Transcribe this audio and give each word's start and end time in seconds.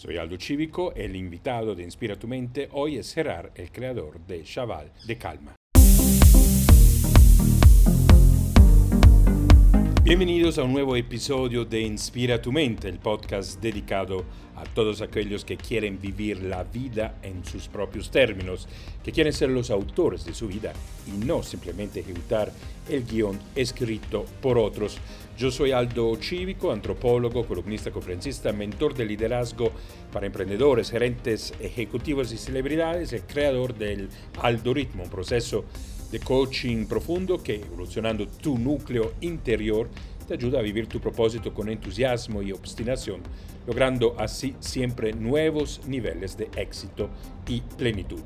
Soy 0.00 0.16
Aldo 0.16 0.38
Cívico, 0.38 0.92
el 0.94 1.16
invitado 1.16 1.74
de 1.74 1.82
Inspira 1.82 2.14
tu 2.14 2.28
mente 2.28 2.68
hoy 2.70 2.98
es 2.98 3.12
Gerard, 3.12 3.50
el 3.56 3.72
creador 3.72 4.20
de 4.28 4.44
Chaval 4.44 4.92
de 5.04 5.18
Calma. 5.18 5.56
Bienvenidos 10.04 10.56
a 10.58 10.62
un 10.62 10.72
nuevo 10.72 10.94
episodio 10.94 11.64
de 11.64 11.80
Inspira 11.80 12.40
tu 12.40 12.52
mente, 12.52 12.88
el 12.88 13.00
podcast 13.00 13.60
dedicado 13.60 14.24
a 14.60 14.64
todos 14.64 15.00
aquellos 15.00 15.44
que 15.44 15.56
quieren 15.56 16.00
vivir 16.00 16.42
la 16.42 16.64
vida 16.64 17.16
en 17.22 17.44
sus 17.44 17.68
propios 17.68 18.10
términos, 18.10 18.68
que 19.04 19.12
quieren 19.12 19.32
ser 19.32 19.50
los 19.50 19.70
autores 19.70 20.24
de 20.24 20.34
su 20.34 20.48
vida 20.48 20.72
y 21.06 21.24
no 21.24 21.42
simplemente 21.42 22.00
ejecutar 22.00 22.52
el 22.88 23.04
guion 23.04 23.38
escrito 23.54 24.24
por 24.40 24.58
otros. 24.58 24.98
Yo 25.38 25.50
soy 25.50 25.70
Aldo 25.70 26.16
Cívico, 26.20 26.72
antropólogo, 26.72 27.46
columnista, 27.46 27.92
conferencista, 27.92 28.52
mentor 28.52 28.94
de 28.94 29.06
liderazgo 29.06 29.70
para 30.12 30.26
emprendedores, 30.26 30.90
gerentes 30.90 31.54
ejecutivos 31.60 32.32
y 32.32 32.38
celebridades, 32.38 33.12
el 33.12 33.22
creador 33.22 33.74
del 33.74 34.08
algoritmo, 34.42 35.04
un 35.04 35.10
proceso 35.10 35.64
de 36.10 36.20
coaching 36.20 36.86
profundo 36.86 37.42
que, 37.42 37.56
evolucionando 37.56 38.26
tu 38.26 38.58
núcleo 38.58 39.12
interior, 39.20 39.88
te 40.28 40.34
ayuda 40.34 40.58
a 40.58 40.62
vivir 40.62 40.86
tu 40.86 41.00
propósito 41.00 41.54
con 41.54 41.70
entusiasmo 41.70 42.42
y 42.42 42.52
obstinación, 42.52 43.22
logrando 43.66 44.14
así 44.18 44.54
siempre 44.60 45.14
nuevos 45.14 45.80
niveles 45.86 46.36
de 46.36 46.50
éxito 46.54 47.08
y 47.48 47.62
plenitud. 47.62 48.20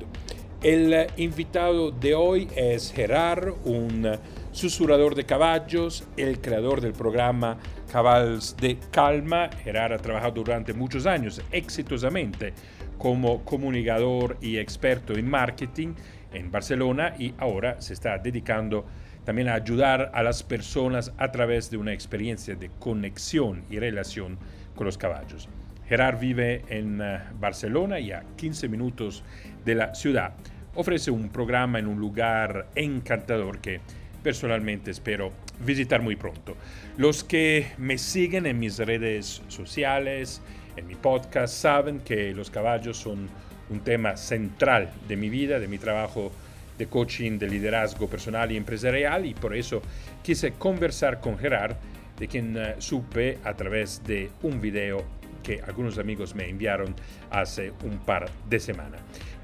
El 0.63 1.07
invitado 1.17 1.93
de 1.93 2.15
hoy 2.15 2.49
es 2.57 2.93
Gerard, 2.93 3.55
un 3.65 4.19
susurrador 4.51 5.15
de 5.15 5.25
caballos, 5.25 6.05
el 6.17 6.41
creador 6.41 6.81
del 6.81 6.93
programa 6.93 7.59
Cabals 7.91 8.57
de 8.57 8.79
Calma. 8.91 9.49
Gerard 9.63 9.93
ha 9.93 9.99
trabajado 9.99 10.35
durante 10.35 10.73
muchos 10.73 11.07
años 11.07 11.41
exitosamente 11.53 12.53
como 12.99 13.45
comunicador 13.45 14.39
y 14.41 14.59
experto 14.59 15.15
en 15.15 15.31
marketing 15.31 15.95
en 16.33 16.51
Barcelona 16.51 17.15
y 17.19 17.35
ahora 17.39 17.81
se 17.81 17.95
está 17.95 18.19
dedicando 18.19 18.87
también 19.25 19.49
a 19.49 19.55
ayudar 19.55 20.11
a 20.15 20.23
las 20.23 20.43
personas 20.43 21.13
a 21.19 21.31
través 21.31 21.71
de 21.71 21.77
una 21.77 21.93
experiencia 21.93 22.55
de 22.55 22.71
conexión 22.79 23.65
y 23.71 23.79
relación 23.79 24.39
con 24.75 24.87
los 24.87 24.99
caballos. 24.99 25.49
Gerard 25.89 26.19
vive 26.19 26.65
en 26.69 27.01
eh, 27.01 27.21
Barcelona 27.39 28.01
y 28.01 28.13
a 28.13 28.25
15 28.37 28.69
minutos 28.69 29.23
de 29.65 29.75
la 29.75 29.95
ciudad. 29.95 30.35
Ofrece 30.75 31.11
un 31.11 31.29
programa 31.29 31.79
en 31.79 31.87
un 31.87 32.01
lugar 32.01 32.69
encantador 32.75 33.61
que 33.61 33.81
personalmente 34.23 34.91
espero 34.91 35.33
visitar 35.65 36.01
muy 36.01 36.17
pronto. 36.17 36.57
Los 36.97 37.25
que 37.25 37.73
me 37.79 37.99
siguen 37.99 38.47
en 38.47 38.59
mis 38.59 38.79
redes 38.79 39.43
sociales, 39.49 40.41
en 40.77 40.87
mi 40.87 40.95
podcast, 40.95 41.55
saben 41.55 42.01
que 42.01 42.33
los 42.33 42.51
caballos 42.51 42.97
son 42.97 43.29
un 43.69 43.81
tema 43.81 44.17
central 44.17 44.91
de 45.09 45.17
mi 45.17 45.29
vida, 45.29 45.59
de 45.59 45.69
mi 45.69 45.79
trabajo 45.79 46.33
de 46.79 46.87
coaching, 46.87 47.39
de 47.39 47.49
liderazgo 47.49 48.09
personal 48.09 48.51
y 48.51 48.57
empresarial 48.57 49.27
y 49.27 49.35
por 49.35 49.55
eso 49.57 49.83
quise 50.23 50.53
conversar 50.53 51.21
con 51.21 51.39
Gerard, 51.39 51.77
de 52.19 52.29
quien 52.29 52.57
eh, 52.57 52.77
supe 52.79 53.39
a 53.45 53.55
través 53.55 54.03
de 54.05 54.31
un 54.43 54.61
video 54.61 55.05
que 55.43 55.61
algunos 55.67 55.99
amigos 55.99 56.35
me 56.35 56.49
enviaron 56.49 56.95
hace 57.31 57.73
un 57.85 57.99
par 57.99 58.31
de 58.49 58.61
semanas. 58.61 59.01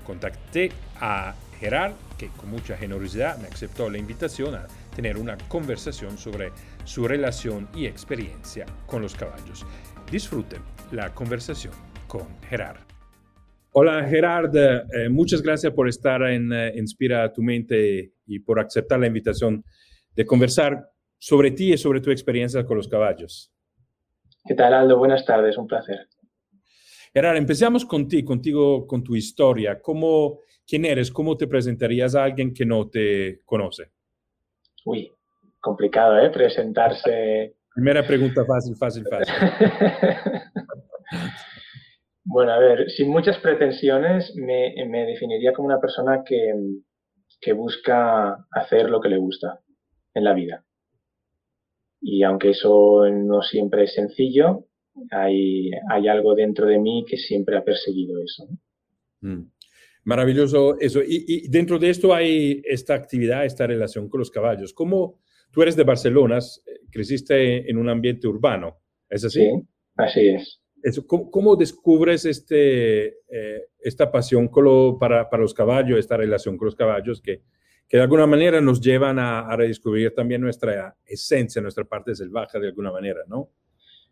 Contacté 0.07 0.71
a 1.01 1.35
Gerard, 1.61 1.93
que 2.17 2.29
con 2.29 2.51
mucha 2.51 2.77
generosidad 2.77 3.39
me 3.39 3.49
aceptó 3.49 3.91
la 3.91 3.99
invitación 3.99 4.55
a 4.55 4.67
tener 4.95 5.19
una 5.19 5.37
conversación 5.49 6.17
sobre 6.19 6.53
su 6.85 7.07
relación 7.07 7.69
y 7.75 7.87
experiencia 7.87 8.67
con 8.87 9.03
los 9.03 9.15
caballos. 9.15 9.67
Disfruten 10.11 10.63
la 10.91 11.15
conversación 11.15 11.75
con 12.07 12.27
Gerard. 12.49 12.88
Hola 13.73 14.03
Gerard, 14.09 14.57
eh, 14.57 15.09
muchas 15.11 15.43
gracias 15.43 15.75
por 15.75 15.89
estar 15.89 16.23
en 16.23 16.51
eh, 16.53 16.73
Inspira 16.77 17.31
tu 17.33 17.43
mente 17.43 18.13
y 18.27 18.39
por 18.39 18.59
aceptar 18.59 18.99
la 18.99 19.07
invitación 19.07 19.63
de 20.17 20.25
conversar 20.25 20.91
sobre 21.19 21.51
ti 21.51 21.75
y 21.75 21.77
sobre 21.77 22.01
tu 22.01 22.11
experiencia 22.11 22.65
con 22.65 22.79
los 22.79 22.89
caballos. 22.89 23.53
¿Qué 24.47 24.55
tal 24.55 24.73
Aldo? 24.73 24.97
Buenas 24.97 25.27
tardes, 25.27 25.59
un 25.59 25.67
placer. 25.67 26.09
Gerard, 27.13 27.37
empezamos 27.37 27.85
contigo, 27.85 28.27
contigo 28.27 28.87
con 28.87 29.05
tu 29.05 29.15
historia. 29.15 29.83
¿Cómo, 29.83 30.41
¿Quién 30.67 30.87
eres? 30.87 31.11
¿Cómo 31.11 31.37
te 31.37 31.47
presentarías 31.47 32.15
a 32.15 32.25
alguien 32.25 32.55
que 32.55 32.65
no 32.65 32.89
te 32.89 33.43
conoce? 33.45 33.91
Uy, 34.87 35.13
complicado, 35.61 36.19
¿eh? 36.19 36.31
Presentarse. 36.31 37.55
Primera 37.75 38.07
pregunta 38.07 38.47
fácil, 38.47 38.77
fácil, 38.77 39.05
fácil. 39.09 39.35
bueno, 42.31 42.53
a 42.53 42.59
ver, 42.59 42.91
sin 42.91 43.09
muchas 43.09 43.39
pretensiones, 43.39 44.35
me, 44.37 45.07
definiría 45.07 45.55
como 45.55 45.69
una 45.69 45.81
persona 45.81 46.23
que, 46.27 46.53
que, 47.41 47.55
busca 47.55 48.47
hacer 48.53 48.91
lo 48.91 49.01
que 49.01 49.09
le 49.09 49.17
gusta 49.17 49.61
en 50.13 50.25
la 50.25 50.35
vida. 50.35 50.63
Y 52.03 52.23
aunque 52.25 52.51
eso 52.51 53.09
no 53.09 53.41
siempre 53.41 53.85
es 53.85 53.95
sencillo, 53.95 54.67
hay, 55.11 55.71
hay 55.91 56.07
algo 56.07 56.35
dentro 56.35 56.67
de 56.67 56.79
mí 56.79 57.07
que 57.09 57.17
siempre 57.17 57.57
ha 57.57 57.65
perseguido 57.65 58.23
eso. 58.23 58.47
Mm. 59.23 59.45
Maravilloso 60.05 60.79
eso. 60.79 61.01
Y, 61.03 61.49
dentro 61.49 61.79
de 61.79 61.89
esto 61.89 62.15
hay 62.15 62.61
esta 62.65 62.95
actividad, 62.95 63.47
esta 63.47 63.67
relación 63.67 64.11
con 64.11 64.19
los 64.19 64.31
caballos. 64.31 64.75
¿Cómo 64.75 65.19
tú 65.51 65.63
eres 65.63 65.77
de 65.77 65.85
Barcelona, 65.85 66.41
creciste 66.91 67.71
en 67.71 67.79
un 67.79 67.89
ambiente 67.89 68.29
urbano? 68.29 68.77
¿Es 69.09 69.25
así? 69.25 69.41
Sí, 69.41 69.63
así 69.97 70.29
es. 70.29 70.61
Eso, 70.83 71.07
¿cómo, 71.07 71.57
descubres 71.57 72.25
este, 72.25 73.07
eh, 73.07 73.67
esta 73.81 74.11
pasión 74.11 74.49
para, 74.99 75.29
para, 75.29 75.43
los 75.43 75.55
caballos, 75.55 75.99
esta 75.99 76.17
relación 76.17 76.57
con 76.57 76.67
los 76.67 76.77
caballos 76.77 77.21
que, 77.21 77.43
que 77.89 77.97
de 77.97 78.03
alguna 78.03 78.27
manera 78.27 78.61
nos 78.61 78.81
llevan 78.81 79.19
a, 79.19 79.41
a, 79.41 79.57
redescubrir 79.57 80.15
también 80.15 80.41
nuestra 80.41 80.97
esencia, 81.05 81.61
nuestra 81.61 81.85
parte 81.85 82.15
salvaje 82.15 82.61
de 82.61 82.69
alguna 82.69 82.93
manera, 82.93 83.21
¿no? 83.27 83.51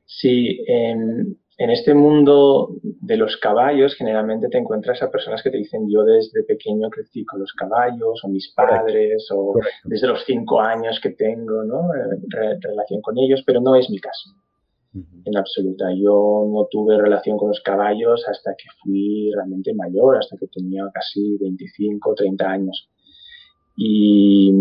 Sí, 0.05 0.65
en, 0.67 1.37
en 1.59 1.71
este 1.71 1.95
mundo 1.95 2.77
de 2.83 3.17
los 3.17 3.37
caballos 3.39 3.95
generalmente 3.97 4.49
te 4.49 4.59
encuentras 4.59 5.03
a 5.03 5.11
personas 5.11 5.43
que 5.43 5.51
te 5.51 5.57
dicen 5.57 5.89
yo 5.91 6.05
desde 6.05 6.43
pequeño 6.43 6.91
crecí 6.91 7.25
con 7.25 7.41
los 7.41 7.53
caballos 7.55 8.23
o 8.23 8.29
mis 8.29 8.53
padres 8.55 9.27
o 9.31 9.55
desde 9.85 10.07
los 10.07 10.25
cinco 10.25 10.61
años 10.61 11.01
que 11.01 11.11
tengo 11.11 11.65
¿no? 11.65 11.95
Eh, 11.95 12.59
relación 12.61 13.01
con 13.01 13.17
ellos, 13.19 13.43
pero 13.47 13.61
no 13.61 13.75
es 13.75 13.89
mi 13.89 13.99
caso 13.99 14.31
en 15.25 15.37
absoluta. 15.37 15.87
Yo 15.95 16.49
no 16.53 16.67
tuve 16.71 16.99
relación 16.99 17.37
con 17.39 17.49
los 17.49 17.61
caballos 17.61 18.25
hasta 18.29 18.53
que 18.53 18.65
fui 18.83 19.31
realmente 19.35 19.75
mayor, 19.75 20.19
hasta 20.19 20.37
que 20.37 20.47
tenía 20.47 20.85
casi 20.93 21.37
25 21.39 22.11
o 22.11 22.15
30 22.15 22.49
años. 22.49 22.89
Y 23.77 24.53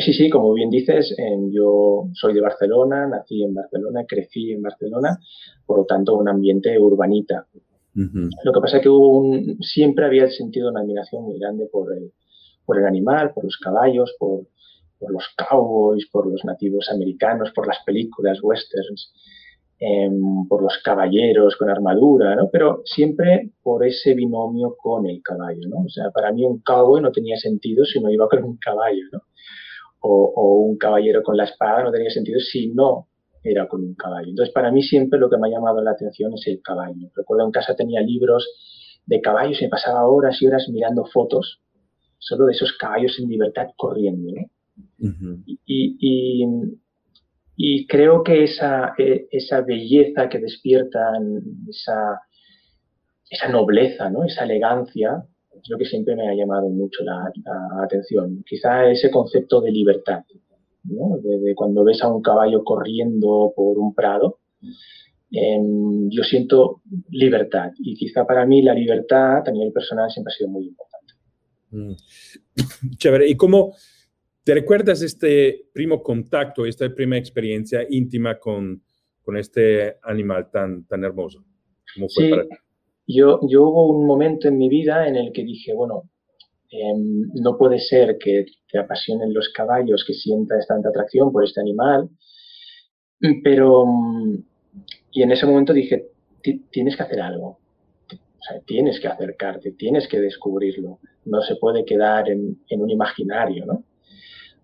Sí, 0.00 0.14
sí, 0.14 0.30
como 0.30 0.54
bien 0.54 0.70
dices, 0.70 1.14
yo 1.50 2.08
soy 2.14 2.32
de 2.32 2.40
Barcelona, 2.40 3.06
nací 3.06 3.42
en 3.42 3.52
Barcelona, 3.52 4.04
crecí 4.08 4.52
en 4.52 4.62
Barcelona, 4.62 5.18
por 5.66 5.78
lo 5.78 5.84
tanto 5.84 6.16
un 6.16 6.28
ambiente 6.28 6.78
urbanita. 6.78 7.46
Lo 7.94 8.52
que 8.54 8.60
pasa 8.60 8.78
es 8.78 8.82
que 8.82 9.56
siempre 9.60 10.06
había 10.06 10.30
sentido 10.30 10.70
una 10.70 10.80
admiración 10.80 11.24
muy 11.24 11.38
grande 11.38 11.66
por 11.70 11.92
el, 11.92 12.10
por 12.64 12.78
el 12.78 12.86
animal, 12.86 13.34
por 13.34 13.44
los 13.44 13.58
caballos, 13.58 14.14
por, 14.18 14.46
por 14.98 15.12
los 15.12 15.24
cowboys, 15.36 16.08
por 16.10 16.26
los 16.26 16.42
nativos 16.42 16.88
americanos, 16.90 17.52
por 17.54 17.66
las 17.66 17.84
películas 17.84 18.38
westerns, 18.42 19.12
em, 19.84 20.46
por 20.48 20.62
los 20.62 20.78
caballeros 20.84 21.56
con 21.56 21.68
armadura, 21.68 22.36
¿no? 22.36 22.48
Pero 22.52 22.82
siempre 22.84 23.50
por 23.62 23.84
ese 23.84 24.14
binomio 24.14 24.76
con 24.76 25.06
el 25.06 25.20
caballo, 25.22 25.68
¿no? 25.68 25.84
O 25.86 25.88
sea, 25.88 26.10
para 26.10 26.32
mí 26.32 26.44
un 26.44 26.60
cowboy 26.60 27.00
no 27.00 27.10
tenía 27.10 27.36
sentido 27.36 27.84
si 27.84 28.00
no 28.00 28.10
iba 28.10 28.28
con 28.28 28.44
un 28.44 28.56
caballo, 28.58 29.04
¿no? 29.12 29.20
o, 30.02 30.64
un 30.66 30.76
caballero 30.76 31.22
con 31.22 31.36
la 31.36 31.44
espada 31.44 31.84
no 31.84 31.92
tenía 31.92 32.10
sentido 32.10 32.40
si 32.40 32.68
no 32.68 33.08
era 33.44 33.66
con 33.68 33.82
un 33.82 33.94
caballo. 33.94 34.28
Entonces, 34.28 34.52
para 34.52 34.70
mí 34.70 34.82
siempre 34.82 35.18
lo 35.18 35.28
que 35.28 35.36
me 35.36 35.48
ha 35.48 35.50
llamado 35.50 35.80
la 35.80 35.92
atención 35.92 36.32
es 36.34 36.46
el 36.46 36.60
caballo. 36.62 37.10
Recuerdo 37.14 37.44
en 37.44 37.50
casa 37.50 37.74
tenía 37.74 38.00
libros 38.00 38.48
de 39.06 39.20
caballos 39.20 39.60
y 39.60 39.64
me 39.64 39.70
pasaba 39.70 40.06
horas 40.06 40.40
y 40.40 40.46
horas 40.46 40.68
mirando 40.68 41.04
fotos 41.06 41.60
solo 42.18 42.46
de 42.46 42.52
esos 42.52 42.76
caballos 42.78 43.18
en 43.18 43.28
libertad 43.28 43.68
corriendo. 43.76 44.32
y, 45.46 45.58
y, 45.66 46.46
creo 47.86 48.22
que 48.22 48.44
esa, 48.44 48.94
e, 48.98 49.26
esa 49.30 49.60
belleza 49.60 50.28
que 50.28 50.38
despiertan, 50.38 51.42
esa, 51.68 52.20
esa 53.28 53.48
nobleza, 53.48 54.10
¿no? 54.10 54.24
esa 54.24 54.44
elegancia, 54.44 55.24
es 55.54 55.68
lo 55.68 55.78
que 55.78 55.84
siempre 55.84 56.16
me 56.16 56.28
ha 56.28 56.34
llamado 56.34 56.68
mucho 56.68 57.04
la, 57.04 57.30
atención. 57.82 58.42
Quizá 58.46 58.90
ese 58.90 59.10
concepto 59.10 59.60
de 59.60 59.70
libertad, 59.70 60.24
¿no? 60.84 61.18
de, 61.18 61.54
cuando 61.54 61.84
ves 61.84 62.02
a 62.02 62.08
un 62.08 62.22
caballo 62.22 62.64
corriendo 62.64 63.52
por 63.54 63.78
un 63.78 63.94
prado, 63.94 64.38
em, 65.30 66.08
yo 66.10 66.22
siento 66.24 66.82
libertad 67.10 67.70
y 67.78 67.94
quizá 67.94 68.26
para 68.26 68.44
mí 68.44 68.62
la 68.62 68.74
libertad 68.74 69.46
a 69.46 69.50
nivel 69.50 69.72
personal 69.72 70.10
siempre 70.10 70.32
ha 70.32 70.36
sido 70.36 70.50
muy 70.50 70.66
importante. 70.66 71.14
Mm. 71.70 71.92
Chévere. 72.96 73.28
¿Y 73.28 73.36
cómo 73.36 73.74
te 74.44 74.54
recuerdas 74.54 75.02
este 75.02 75.66
primo 75.72 76.02
contacto, 76.02 76.66
esta 76.66 76.92
primera 76.94 77.20
experiencia 77.20 77.86
íntima 77.88 78.38
con, 78.38 78.82
con 79.22 79.36
este 79.36 79.96
animal 80.02 80.50
tan, 80.50 80.84
tan 80.86 81.04
hermoso? 81.04 81.44
sí, 82.08 82.30
Yo, 83.06 83.40
yo 83.48 83.62
hubo 83.62 83.86
un 83.96 84.06
momento 84.06 84.48
en 84.48 84.58
mi 84.58 84.68
vida 84.68 85.06
en 85.06 85.16
el 85.16 85.32
que 85.32 85.44
dije, 85.44 85.72
bueno, 85.74 86.10
em, 86.70 87.30
no 87.34 87.56
puede 87.56 87.78
ser 87.78 88.16
que 88.18 88.46
te 88.70 88.78
apasionen 88.78 89.32
los 89.32 89.50
caballos, 89.50 90.04
que 90.06 90.14
sientas 90.14 90.66
tanta 90.66 90.88
atracción 90.88 91.30
por 91.30 91.44
este 91.44 91.60
animal, 91.60 92.08
pero, 93.44 93.84
y 95.12 95.22
en 95.22 95.30
ese 95.30 95.46
momento 95.46 95.72
dije, 95.72 96.08
tienes 96.70 96.96
que 96.96 97.02
hacer 97.04 97.20
algo, 97.20 97.60
o 98.10 98.42
sea, 98.42 98.60
tienes 98.66 98.98
que 98.98 99.06
acercarte, 99.06 99.72
tienes 99.72 100.08
que 100.08 100.18
descubrirlo, 100.18 100.98
no 101.26 101.42
se 101.42 101.54
puede 101.56 101.84
quedar 101.84 102.28
en, 102.28 102.58
en 102.68 102.80
un 102.80 102.90
imaginario, 102.90 103.66
¿no? 103.66 103.84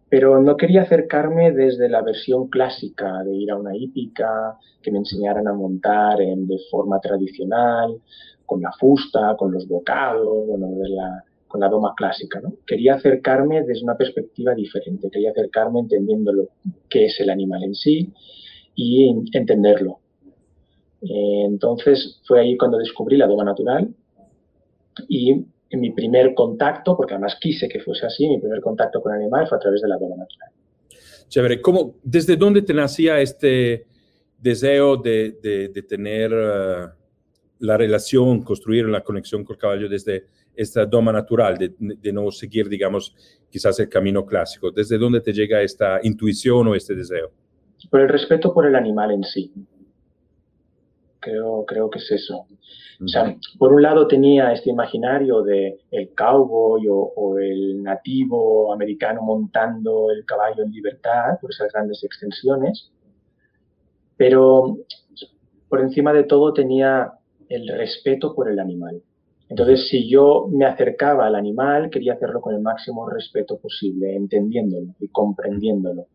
Pero 0.09 0.41
no 0.41 0.57
quería 0.57 0.83
acercarme 0.83 1.53
desde 1.53 1.89
la 1.89 2.03
versión 2.03 2.49
clásica 2.49 3.23
de 3.25 3.35
ir 3.35 3.51
a 3.51 3.57
una 3.57 3.77
hípica, 3.77 4.57
que 4.83 4.91
me 4.91 4.99
enseñaran 4.99 5.47
a 5.49 5.53
montar 5.53 6.21
en, 6.21 6.47
de 6.47 6.59
forma 6.71 6.99
tradicional, 7.01 8.01
con 8.47 8.63
la 8.63 8.73
fusta, 8.73 9.37
con 9.37 9.53
los 9.53 9.69
bocados, 9.69 10.47
con 11.47 11.61
la 11.61 11.69
doma 11.69 11.93
clásica. 11.95 12.41
Quería 12.67 12.95
acercarme 12.95 13.63
desde 13.63 13.85
una 13.85 13.97
perspectiva 13.97 14.55
diferente, 14.55 15.11
quería 15.11 15.31
acercarme 15.31 15.81
entendiendo 15.81 16.33
lo, 16.33 16.49
qué 16.89 17.07
es 17.07 17.21
el 17.21 17.29
animal 17.29 17.65
en 17.65 17.75
sí 17.75 18.11
y 18.75 19.15
entenderlo. 19.33 19.99
Entonces 21.01 22.21
fue 22.27 22.41
ahí 22.41 22.57
cuando 22.57 22.79
descubrí 22.79 23.17
la 23.17 23.27
doma 23.27 23.45
natural 23.45 23.95
y 25.09 25.45
en 25.71 25.81
mi 25.81 25.91
primer 25.91 26.35
contacto, 26.35 26.97
porque 26.97 27.15
además 27.15 27.37
quise 27.41 27.69
que 27.69 27.81
fuese 27.81 28.07
así, 28.07 28.27
mi 28.29 28.39
primer 28.39 28.61
contacto 28.61 29.03
con 29.03 29.13
el 29.13 29.21
animal 29.21 29.47
fue 29.47 29.59
a 29.59 29.61
través 29.61 29.83
de 29.83 29.89
la 29.89 29.99
doma 29.99 30.17
natural. 30.17 30.51
Chévere. 31.29 31.61
¿Cómo, 31.61 31.97
¿Desde 32.03 32.37
dónde 32.37 32.63
te 32.63 32.73
nacía 32.73 33.21
este 33.21 33.87
deseo 34.39 34.97
de, 34.97 35.39
de, 35.43 35.83
tener 35.83 36.33
eh, 36.33 36.87
la 37.59 37.77
relación, 37.77 38.43
construir 38.43 38.87
la 38.87 39.03
conexión 39.03 39.45
con 39.45 39.55
el 39.57 39.61
caballo 39.61 39.89
desde 39.89 40.27
esta 40.55 40.87
doma 40.87 41.13
natural, 41.13 41.59
de, 41.59 41.75
de, 41.79 42.13
no 42.13 42.31
seguir, 42.31 42.69
digamos, 42.69 43.15
quizás 43.51 43.79
el 43.81 43.89
camino 43.89 44.25
clásico? 44.25 44.71
¿Desde 44.71 44.97
dónde 44.97 45.21
te 45.21 45.33
llega 45.33 45.61
esta 45.61 46.01
intuición 46.03 46.69
o 46.69 46.75
este 46.75 46.95
deseo? 46.95 47.31
Por 47.91 48.01
el 48.01 48.09
respeto 48.09 48.55
por 48.55 48.67
el 48.67 48.75
animal 48.75 49.11
en 49.11 49.25
sí. 49.25 49.53
Creo, 51.29 51.65
creo 51.67 51.91
que 51.91 51.99
es 51.99 52.11
eso. 52.11 52.47
O 53.05 53.07
sea, 53.07 53.37
por 53.59 53.73
un 53.73 53.83
lado 53.83 54.07
tenía 54.07 54.51
este 54.53 54.71
imaginario 54.71 55.43
de 55.43 55.79
el 55.91 56.15
cowboy 56.15 56.87
o, 56.89 57.39
el 57.39 57.83
nativo 57.83 58.73
americano 58.73 59.23
montando 59.23 60.11
el 60.11 60.25
caballo 60.25 60.65
en 60.65 60.73
libertad 60.73 61.39
por 61.41 61.51
esas 61.51 61.71
grandes 61.73 62.03
extensiones, 62.03 62.91
pero 64.17 64.79
por 65.69 65.81
encima 65.81 66.13
de 66.13 66.25
todo 66.25 66.53
tenía 66.55 67.13
el 67.49 67.69
respeto 67.69 68.35
por 68.35 68.51
el 68.51 68.59
animal. 68.59 69.03
Entonces, 69.51 69.89
si 69.89 70.09
yo 70.09 70.49
me 70.51 70.65
acercaba 70.65 71.27
al 71.27 71.35
animal, 71.35 71.91
quería 71.91 72.15
hacerlo 72.15 72.41
con 72.41 72.55
el 72.55 72.63
máximo 72.63 73.09
respeto 73.09 73.59
posible, 73.59 74.17
entendiéndolo 74.17 74.95
y 74.99 75.09
comprendiéndolo. 75.09 76.07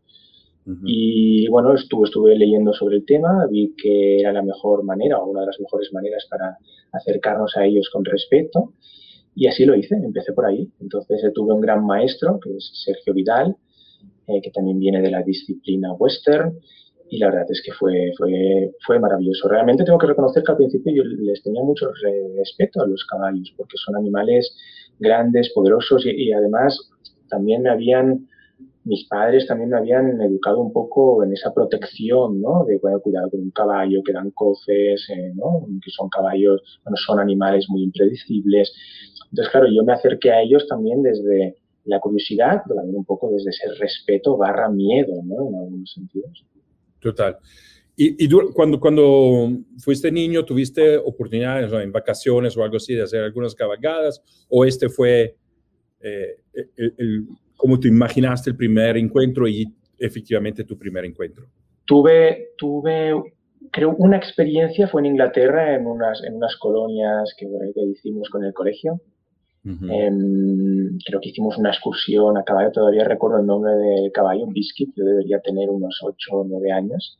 Y 0.66 1.46
bueno, 1.48 1.74
estuve, 1.74 2.04
estuve 2.04 2.34
leyendo 2.36 2.72
sobre 2.72 2.96
el 2.96 3.04
tema, 3.04 3.46
vi 3.50 3.74
que 3.76 4.20
era 4.20 4.32
la 4.32 4.42
mejor 4.42 4.82
manera 4.82 5.18
o 5.18 5.26
una 5.26 5.40
de 5.40 5.46
las 5.46 5.60
mejores 5.60 5.92
maneras 5.92 6.26
para 6.30 6.56
acercarnos 6.92 7.54
a 7.56 7.66
ellos 7.66 7.90
con 7.92 8.02
respeto 8.04 8.72
y 9.34 9.46
así 9.46 9.64
lo 9.64 9.74
hice, 9.74 9.96
empecé 9.96 10.32
por 10.32 10.46
ahí. 10.46 10.68
Entonces 10.80 11.22
eh, 11.24 11.32
tuve 11.34 11.52
un 11.52 11.60
gran 11.60 11.84
maestro 11.84 12.38
que 12.40 12.56
es 12.56 12.70
Sergio 12.84 13.12
Vidal, 13.12 13.56
eh, 14.26 14.40
que 14.42 14.50
también 14.50 14.78
viene 14.78 15.02
de 15.02 15.10
la 15.10 15.22
disciplina 15.22 15.92
western 15.92 16.58
y 17.10 17.18
la 17.18 17.26
verdad 17.26 17.46
es 17.50 17.62
que 17.64 17.72
fue, 17.72 18.12
fue, 18.16 18.72
fue 18.86 18.98
maravilloso. 18.98 19.48
Realmente 19.48 19.84
tengo 19.84 19.98
que 19.98 20.06
reconocer 20.06 20.42
que 20.42 20.52
al 20.52 20.56
principio 20.56 20.94
yo 20.94 21.02
les 21.04 21.42
tenía 21.42 21.62
mucho 21.62 21.90
respeto 22.36 22.80
a 22.80 22.86
los 22.86 23.04
caballos 23.04 23.52
porque 23.56 23.76
son 23.76 23.96
animales 23.96 24.56
grandes, 24.98 25.52
poderosos 25.54 26.06
y, 26.06 26.10
y 26.10 26.32
además 26.32 26.90
también 27.28 27.62
me 27.62 27.70
habían 27.70 28.28
mis 28.84 29.06
padres 29.08 29.46
también 29.46 29.70
me 29.70 29.78
habían 29.78 30.20
educado 30.20 30.60
un 30.60 30.72
poco 30.72 31.24
en 31.24 31.32
esa 31.32 31.52
protección, 31.52 32.40
¿no? 32.40 32.64
De 32.64 32.78
bueno, 32.78 33.00
cuidado 33.00 33.30
con 33.30 33.40
un 33.40 33.50
caballo, 33.50 34.02
que 34.04 34.12
dan 34.12 34.30
coces, 34.30 35.08
eh, 35.08 35.32
¿no? 35.34 35.66
Que 35.82 35.90
son 35.90 36.08
caballos, 36.10 36.60
bueno, 36.84 36.96
son 36.96 37.18
animales 37.18 37.66
muy 37.68 37.82
impredecibles. 37.82 38.72
Entonces, 39.30 39.50
claro, 39.50 39.66
yo 39.72 39.82
me 39.84 39.94
acerqué 39.94 40.30
a 40.30 40.42
ellos 40.42 40.66
también 40.68 41.02
desde 41.02 41.56
la 41.86 41.98
curiosidad, 41.98 42.62
pero 42.64 42.76
también 42.76 42.96
un 42.96 43.04
poco 43.04 43.30
desde 43.30 43.50
ese 43.50 43.68
respeto 43.80 44.36
barra 44.36 44.68
miedo, 44.68 45.14
¿no? 45.24 45.48
En 45.48 45.54
algunos 45.54 45.90
sentidos. 45.92 46.44
Total. 47.00 47.38
Y, 47.96 48.24
y 48.24 48.28
cuando, 48.52 48.80
cuando 48.80 49.50
fuiste 49.78 50.10
niño, 50.10 50.44
¿tuviste 50.44 50.98
oportunidades 50.98 51.72
en 51.72 51.92
vacaciones 51.92 52.56
o 52.56 52.64
algo 52.64 52.76
así 52.76 52.94
de 52.94 53.02
hacer 53.02 53.22
algunas 53.22 53.54
cabalgadas? 53.54 54.20
¿O 54.48 54.64
este 54.64 54.88
fue 54.88 55.36
eh, 56.00 56.36
el 56.76 57.28
cómo 57.64 57.80
te 57.80 57.88
imaginaste 57.88 58.50
el 58.50 58.56
primer 58.56 58.98
encuentro 58.98 59.48
y 59.48 59.66
efectivamente 59.98 60.64
tu 60.64 60.76
primer 60.76 61.06
encuentro? 61.06 61.46
Tuve, 61.86 62.50
tuve 62.58 63.14
creo, 63.72 63.94
una 63.96 64.18
experiencia, 64.18 64.86
fue 64.86 65.00
en 65.00 65.06
Inglaterra, 65.06 65.74
en 65.74 65.86
unas, 65.86 66.22
en 66.24 66.34
unas 66.34 66.54
colonias 66.58 67.34
que, 67.38 67.46
hicimos 67.90 68.28
con 68.28 68.44
el 68.44 68.52
colegio. 68.52 69.00
Em, 69.64 70.98
creo 71.06 71.20
que 71.22 71.30
hicimos 71.30 71.56
una 71.56 71.70
excursión 71.70 72.36
a 72.36 72.44
caballo, 72.44 72.70
todavía 72.70 73.04
recuerdo 73.04 73.38
el 73.38 73.46
nombre 73.46 73.72
del 73.72 74.12
caballo, 74.12 74.46
Biscuit, 74.48 74.90
yo 74.94 75.06
debería 75.06 75.40
tener 75.40 75.70
unos 75.70 76.00
8 76.02 76.32
o 76.32 76.44
9 76.44 76.70
años, 76.70 77.18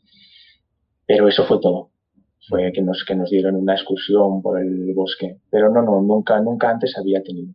pero 1.06 1.26
eso 1.26 1.47
fue 1.47 1.58
todo. 1.58 1.88
Fue 2.50 2.70
que 2.75 2.82
nos, 2.82 3.02
que 3.08 3.14
nos 3.14 3.31
dieron 3.31 3.55
una 3.56 3.73
excursión 3.73 4.43
por 4.43 4.61
el 4.61 4.93
bosque, 4.93 5.38
pero 5.49 5.70
no, 5.70 5.81
no, 5.81 6.02
nunca, 6.02 6.38
nunca 6.43 6.69
antes 6.69 6.99
había 6.99 7.23
tenido 7.23 7.55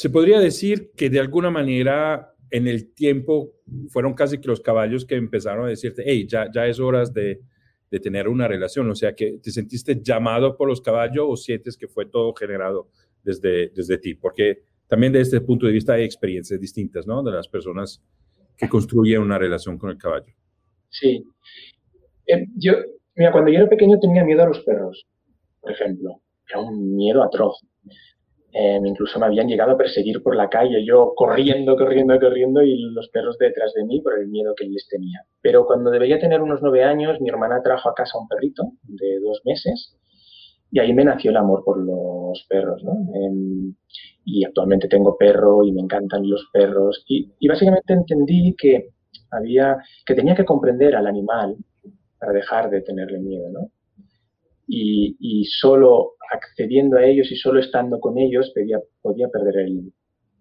se 0.00 0.08
podría 0.08 0.40
decir 0.40 0.92
que 0.96 1.10
de 1.10 1.20
alguna 1.20 1.50
manera 1.50 2.34
en 2.50 2.66
el 2.66 2.94
tiempo 2.94 3.52
fueron 3.90 4.14
casi 4.14 4.38
que 4.38 4.48
los 4.48 4.62
caballos 4.62 5.04
que 5.04 5.14
empezaron 5.14 5.66
a 5.66 5.68
decirte, 5.68 6.02
hey, 6.06 6.26
ya, 6.26 6.50
ya 6.50 6.66
es 6.66 6.80
hora 6.80 7.04
de, 7.04 7.42
de 7.90 8.00
tener 8.00 8.26
una 8.26 8.48
relación. 8.48 8.88
O 8.88 8.94
sea, 8.94 9.14
que 9.14 9.32
te 9.42 9.50
sentiste 9.50 10.00
llamado 10.00 10.56
por 10.56 10.68
los 10.68 10.80
caballos 10.80 11.26
o 11.28 11.36
sientes 11.36 11.76
que 11.76 11.86
fue 11.86 12.06
todo 12.06 12.32
generado 12.32 12.88
desde, 13.22 13.68
desde 13.68 13.98
ti. 13.98 14.14
Porque 14.14 14.62
también 14.86 15.12
desde 15.12 15.36
este 15.36 15.46
punto 15.46 15.66
de 15.66 15.72
vista 15.72 15.92
hay 15.92 16.04
experiencias 16.04 16.58
distintas, 16.58 17.06
¿no? 17.06 17.22
De 17.22 17.32
las 17.32 17.46
personas 17.46 18.02
que 18.56 18.70
construyen 18.70 19.20
una 19.20 19.38
relación 19.38 19.76
con 19.76 19.90
el 19.90 19.98
caballo. 19.98 20.32
Sí. 20.88 21.26
Eh, 22.26 22.46
yo, 22.56 22.72
mira, 23.16 23.32
cuando 23.32 23.50
yo 23.50 23.58
era 23.58 23.68
pequeño 23.68 24.00
tenía 24.00 24.24
miedo 24.24 24.44
a 24.44 24.48
los 24.48 24.60
perros, 24.60 25.06
por 25.60 25.72
ejemplo. 25.72 26.22
Era 26.48 26.60
un 26.60 26.96
miedo 26.96 27.22
atroz. 27.22 27.60
Em, 28.52 28.84
incluso 28.84 29.20
me 29.20 29.26
habían 29.26 29.46
llegado 29.46 29.72
a 29.72 29.76
perseguir 29.76 30.22
por 30.22 30.34
la 30.34 30.48
calle, 30.48 30.84
yo 30.84 31.12
corriendo, 31.14 31.76
corriendo, 31.76 32.18
corriendo 32.18 32.62
y 32.62 32.76
los 32.92 33.08
perros 33.08 33.38
detrás 33.38 33.72
de 33.74 33.84
mí 33.84 34.00
por 34.00 34.18
el 34.18 34.26
miedo 34.26 34.54
que 34.56 34.66
les 34.66 34.88
tenía. 34.88 35.22
Pero 35.40 35.66
cuando 35.66 35.90
debería 35.90 36.18
tener 36.18 36.42
unos 36.42 36.60
nueve 36.60 36.82
años, 36.82 37.20
mi 37.20 37.28
hermana 37.28 37.62
trajo 37.62 37.88
a 37.88 37.94
casa 37.94 38.18
un 38.18 38.26
perrito 38.26 38.64
de 38.82 39.20
dos 39.20 39.40
meses 39.44 39.96
y 40.72 40.80
ahí 40.80 40.92
me 40.92 41.04
nació 41.04 41.30
el 41.30 41.36
amor 41.36 41.62
por 41.64 41.78
los 41.78 42.44
perros. 42.48 42.82
¿no? 42.82 42.92
Em, 43.14 43.74
y 44.24 44.44
actualmente 44.44 44.88
tengo 44.88 45.16
perro 45.16 45.64
y 45.64 45.72
me 45.72 45.80
encantan 45.80 46.28
los 46.28 46.48
perros. 46.52 47.04
Y, 47.06 47.32
y 47.38 47.48
básicamente 47.48 47.92
entendí 47.92 48.54
que, 48.56 48.90
había, 49.30 49.78
que 50.04 50.14
tenía 50.14 50.34
que 50.34 50.44
comprender 50.44 50.96
al 50.96 51.06
animal 51.06 51.56
para 52.18 52.32
dejar 52.32 52.70
de 52.70 52.82
tenerle 52.82 53.18
miedo. 53.20 53.48
¿no? 53.50 53.70
Y, 54.70 55.44
solo 55.44 56.12
accediendo 56.32 56.96
a 56.96 57.04
ellos 57.04 57.30
y 57.30 57.36
solo 57.36 57.60
estando 57.60 57.98
con 57.98 58.18
ellos 58.18 58.52
podía, 59.02 59.28
perder 59.28 59.56
el, 59.58 59.92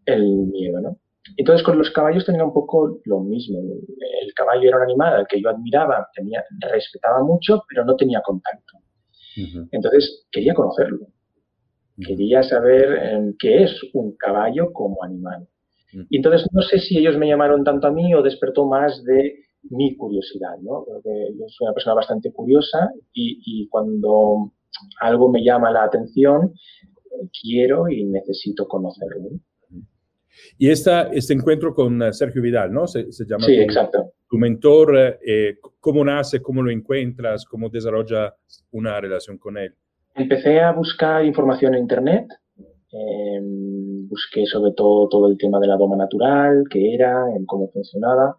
el, 0.06 0.28
miedo, 0.48 0.80
¿no? 0.82 0.98
Entonces 1.38 1.64
con 1.64 1.78
los 1.78 1.92
caballos 1.92 2.26
tenía 2.26 2.44
un 2.44 2.54
poco 2.54 3.02
lo 3.06 3.20
mismo. 3.22 3.60
El 3.60 4.34
caballo 4.34 4.68
era 4.68 4.78
un 4.78 4.84
animal 4.84 5.14
al 5.14 5.28
que 5.28 5.42
yo 5.42 5.50
admiraba, 5.50 6.08
tenía, 6.16 6.44
respetaba 6.72 7.24
mucho, 7.24 7.64
pero 7.68 7.86
no 7.86 7.96
tenía 7.96 8.22
contacto. 8.22 8.78
Entonces 9.72 10.28
quería 10.32 10.54
conocerlo. 10.54 11.08
Quería 12.06 12.44
saber 12.44 12.94
em, 13.04 13.36
qué 13.38 13.64
es 13.64 13.80
un 13.94 14.16
caballo 14.16 14.72
como 14.74 15.04
animal. 15.04 15.48
Y 16.10 16.18
entonces 16.18 16.48
no 16.52 16.62
sé 16.62 16.80
si 16.80 16.98
ellos 16.98 17.18
me 17.18 17.28
llamaron 17.28 17.64
tanto 17.64 17.88
a 17.88 17.92
mí 17.92 18.14
o 18.14 18.22
despertó 18.22 18.66
más 18.66 19.04
de 19.04 19.44
mi 19.64 19.96
curiosidad, 19.96 20.58
¿no? 20.62 20.84
Porque 20.86 21.10
yo 21.38 21.46
soy 21.48 21.66
una 21.66 21.74
persona 21.74 21.96
bastante 21.96 22.32
curiosa 22.32 22.92
y, 23.14 23.68
cuando 23.70 24.52
algo 25.02 25.30
me 25.30 25.44
llama 25.44 25.72
la 25.72 25.84
atención, 25.84 26.54
quiero 27.42 27.90
y 27.90 28.06
necesito 28.06 28.68
conocerlo. 28.68 29.30
Y 30.58 30.70
esta, 30.70 31.04
este 31.12 31.34
encuentro 31.34 31.74
con 31.74 32.02
eh, 32.02 32.14
Sergio 32.14 32.42
Vidal, 32.42 32.72
¿no? 32.72 32.88
Se, 32.88 33.06
llama 33.28 33.46
sí, 33.46 33.58
tu, 33.58 33.62
exacto. 33.62 34.14
tu 34.30 34.38
mentor. 34.38 35.20
Eh, 35.26 35.58
¿Cómo 35.80 36.04
nace? 36.06 36.42
¿Cómo 36.42 36.62
lo 36.62 36.72
encuentras? 36.72 37.46
¿Cómo 37.46 37.70
desarrolla 37.70 38.36
una 38.72 39.00
relación 39.02 39.38
con 39.38 39.58
él? 39.58 39.76
Empecé 40.16 40.60
a 40.60 40.72
buscar 40.72 41.26
información 41.26 41.76
en 41.76 41.82
Internet. 41.82 42.28
Em, 42.92 44.08
busqué 44.08 44.46
sobre 44.46 44.72
todo 44.74 45.08
todo 45.10 45.28
el 45.30 45.38
tema 45.38 45.60
de 45.60 45.68
la 45.68 45.78
doma 45.78 45.96
natural, 45.96 46.64
qué 46.70 46.96
era, 46.96 47.26
en 47.36 47.46
cómo 47.46 47.70
funcionaba. 47.70 48.38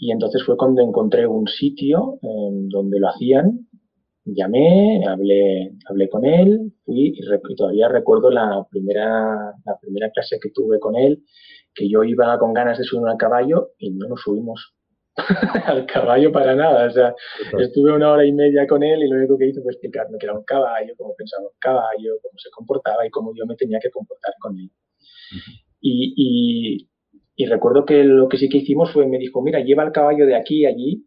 Y 0.00 0.12
entonces 0.12 0.42
fue 0.44 0.56
cuando 0.56 0.80
encontré 0.80 1.26
un 1.26 1.46
sitio 1.46 2.18
donde 2.22 2.98
lo 2.98 3.08
hacían. 3.08 3.68
llamé, 4.24 5.04
hablé, 5.06 5.72
hablé 5.86 6.08
con 6.08 6.24
él, 6.24 6.72
fui 6.84 7.12
y, 7.14 7.54
todavía 7.54 7.88
recuerdo 7.88 8.30
la 8.30 8.66
primera, 8.70 9.52
la 9.66 9.78
primera 9.78 10.10
clase 10.10 10.38
que 10.42 10.50
tuve 10.54 10.78
con 10.80 10.96
él, 10.96 11.22
que 11.74 11.86
yo 11.88 12.02
iba 12.02 12.38
con 12.38 12.54
ganas 12.54 12.78
de 12.78 12.84
subir 12.84 13.06
al 13.08 13.18
caballo 13.18 13.72
y 13.78 13.90
no 13.90 14.08
nos 14.08 14.22
subimos 14.22 14.74
al 15.66 15.84
caballo 15.84 16.32
para 16.32 16.54
nada. 16.54 16.86
O 16.86 16.90
sea, 16.90 17.14
estuve 17.58 17.92
una 17.92 18.10
hora 18.12 18.24
y 18.24 18.32
media 18.32 18.66
con 18.66 18.82
él 18.82 19.02
y 19.02 19.08
lo 19.08 19.18
único 19.18 19.36
que 19.36 19.48
hizo 19.48 19.60
fue 19.62 19.72
explicarme 19.72 20.16
que 20.18 20.24
era 20.24 20.34
un 20.34 20.44
caballo, 20.44 20.94
cómo 20.96 21.14
pensaba 21.14 21.42
un 21.42 21.58
caballo, 21.58 22.14
cómo 22.22 22.38
se 22.38 22.48
comportaba 22.52 23.06
y 23.06 23.10
cómo 23.10 23.32
yo 23.36 23.44
me 23.44 23.56
tenía 23.56 23.78
que 23.78 23.90
comportar 23.90 24.32
con 24.40 24.56
él. 24.58 24.70
y, 25.82 26.14
y, 26.16 26.89
recuerdo 27.46 27.84
que 27.84 28.04
lo 28.04 28.28
que 28.28 28.38
sí 28.38 28.48
que 28.48 28.58
hicimos 28.58 28.92
fue, 28.92 29.06
me 29.06 29.18
dijo, 29.18 29.42
mira, 29.42 29.60
lleva 29.60 29.84
el 29.84 29.92
caballo 29.92 30.26
de 30.26 30.36
aquí 30.36 30.66
a 30.66 30.70
allí. 30.70 31.06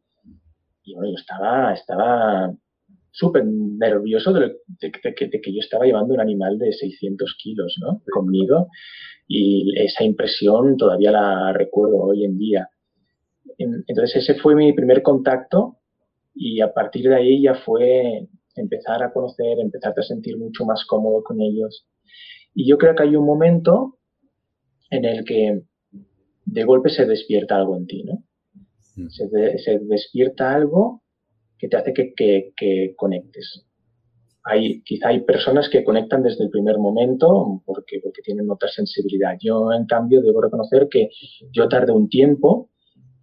Y 0.83 0.93
bueno, 0.95 1.09
yo 1.09 1.15
estaba, 1.17 1.73
estaba 1.73 2.53
súper 3.11 3.45
nervioso 3.45 4.33
de, 4.33 4.57
que 4.79 5.53
yo 5.53 5.59
estaba 5.59 5.85
llevando 5.85 6.13
un 6.13 6.19
animal 6.19 6.57
de 6.57 6.73
600 6.73 7.35
kilos 7.41 7.75
¿no? 7.79 8.01
conmigo 8.11 8.67
y 9.27 9.79
esa 9.79 10.03
impresión 10.03 10.77
todavía 10.77 11.11
la 11.11 11.53
recuerdo 11.53 11.97
hoy 11.97 12.25
en 12.25 12.37
día. 12.37 12.69
Entonces 13.57 14.15
ese 14.15 14.39
fue 14.39 14.55
mi 14.55 14.73
primer 14.73 15.03
contacto 15.03 15.77
y 16.33 16.61
a 16.61 16.73
partir 16.73 17.07
de 17.07 17.15
ahí 17.15 17.43
ya 17.43 17.55
fue 17.55 18.27
empezar 18.55 19.03
a 19.03 19.13
conocer, 19.13 19.59
empezar 19.59 19.93
a 19.95 20.01
sentir 20.01 20.37
mucho 20.37 20.65
más 20.65 20.83
cómodo 20.85 21.23
con 21.23 21.39
ellos. 21.39 21.87
Y 22.55 22.67
yo 22.67 22.77
creo 22.77 22.95
que 22.95 23.03
hay 23.03 23.15
un 23.15 23.25
momento 23.25 23.97
en 24.89 25.05
el 25.05 25.23
que 25.23 25.61
de 26.45 26.63
golpe 26.63 26.89
se 26.89 27.05
despierta 27.05 27.55
algo 27.55 27.77
en 27.77 27.87
ti, 27.87 28.03
¿no? 28.03 28.23
Mm. 28.95 29.09
Se, 29.09 29.57
se 29.57 29.79
despierta 29.79 30.53
algo 30.53 31.03
que 31.57 31.67
te 31.67 31.77
hace 31.77 31.93
que, 31.93 32.53
que, 32.55 32.93
conectes. 32.97 33.65
Hay, 34.43 34.81
quizá 34.83 35.09
hay 35.09 35.21
personas 35.21 35.69
que 35.69 35.83
conectan 35.85 36.21
desde 36.21 36.43
el 36.43 36.49
primer 36.49 36.77
momento 36.77 37.61
porque, 37.65 38.01
porque 38.03 38.21
tienen 38.21 38.49
otra 38.51 38.67
sensibilidad. 38.67 39.37
Yo, 39.41 39.71
en 39.71 39.85
cambio, 39.85 40.21
debo 40.21 40.41
reconocer 40.41 40.89
que 40.91 41.09
yo 41.53 41.69
tardé 41.69 41.93
un 41.93 42.09
tiempo 42.09 42.69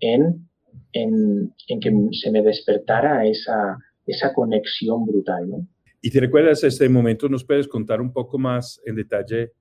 en, 0.00 0.48
en, 0.92 1.52
en 1.68 1.80
que 1.80 1.92
se 2.12 2.30
me 2.30 2.42
despertara 2.42 3.26
esa, 3.26 3.76
esa 4.06 4.32
conexión 4.32 5.04
brutal. 5.04 5.48
¿no? 5.48 5.68
¿Y 6.00 6.10
te 6.10 6.20
recuerdas 6.20 6.64
este 6.64 6.88
momento? 6.88 7.28
¿Nos 7.28 7.44
puedes 7.44 7.68
contar 7.68 8.00
un 8.00 8.12
poco 8.12 8.38
más 8.38 8.80
en 8.86 8.96
detalle 8.96 9.52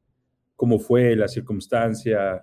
cómo 0.55 0.79
fue 0.79 1.15
la 1.15 1.27
circunstancia? 1.27 2.41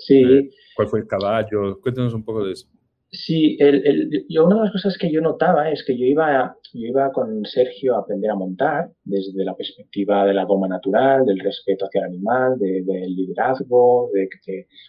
Sí. 0.00 0.22
Eh, 0.22 0.50
¿Cuál 0.76 0.88
fue 0.88 1.00
el 1.00 1.06
caballo? 1.06 1.80
Cuéntanos 1.80 2.14
un 2.14 2.24
poco 2.24 2.44
de 2.44 2.52
eso. 2.52 2.66
Sí, 3.12 3.56
el, 3.58 3.84
el, 3.84 4.26
yo, 4.28 4.46
una 4.46 4.56
de 4.56 4.62
las 4.62 4.72
cosas 4.72 4.96
que 4.96 5.10
yo 5.10 5.20
notaba 5.20 5.68
es 5.70 5.84
que 5.84 5.98
yo 5.98 6.04
iba, 6.04 6.54
yo 6.72 6.86
iba 6.86 7.10
con 7.10 7.44
Sergio 7.44 7.96
a 7.96 8.00
aprender 8.00 8.30
a 8.30 8.36
montar 8.36 8.92
desde 9.02 9.44
la 9.44 9.56
perspectiva 9.56 10.24
de 10.24 10.32
la 10.32 10.44
goma 10.44 10.68
natural, 10.68 11.26
del 11.26 11.40
respeto 11.40 11.86
hacia 11.86 12.02
el 12.02 12.06
animal, 12.06 12.56
del 12.56 13.16
liderazgo, 13.16 14.10
de, 14.14 14.28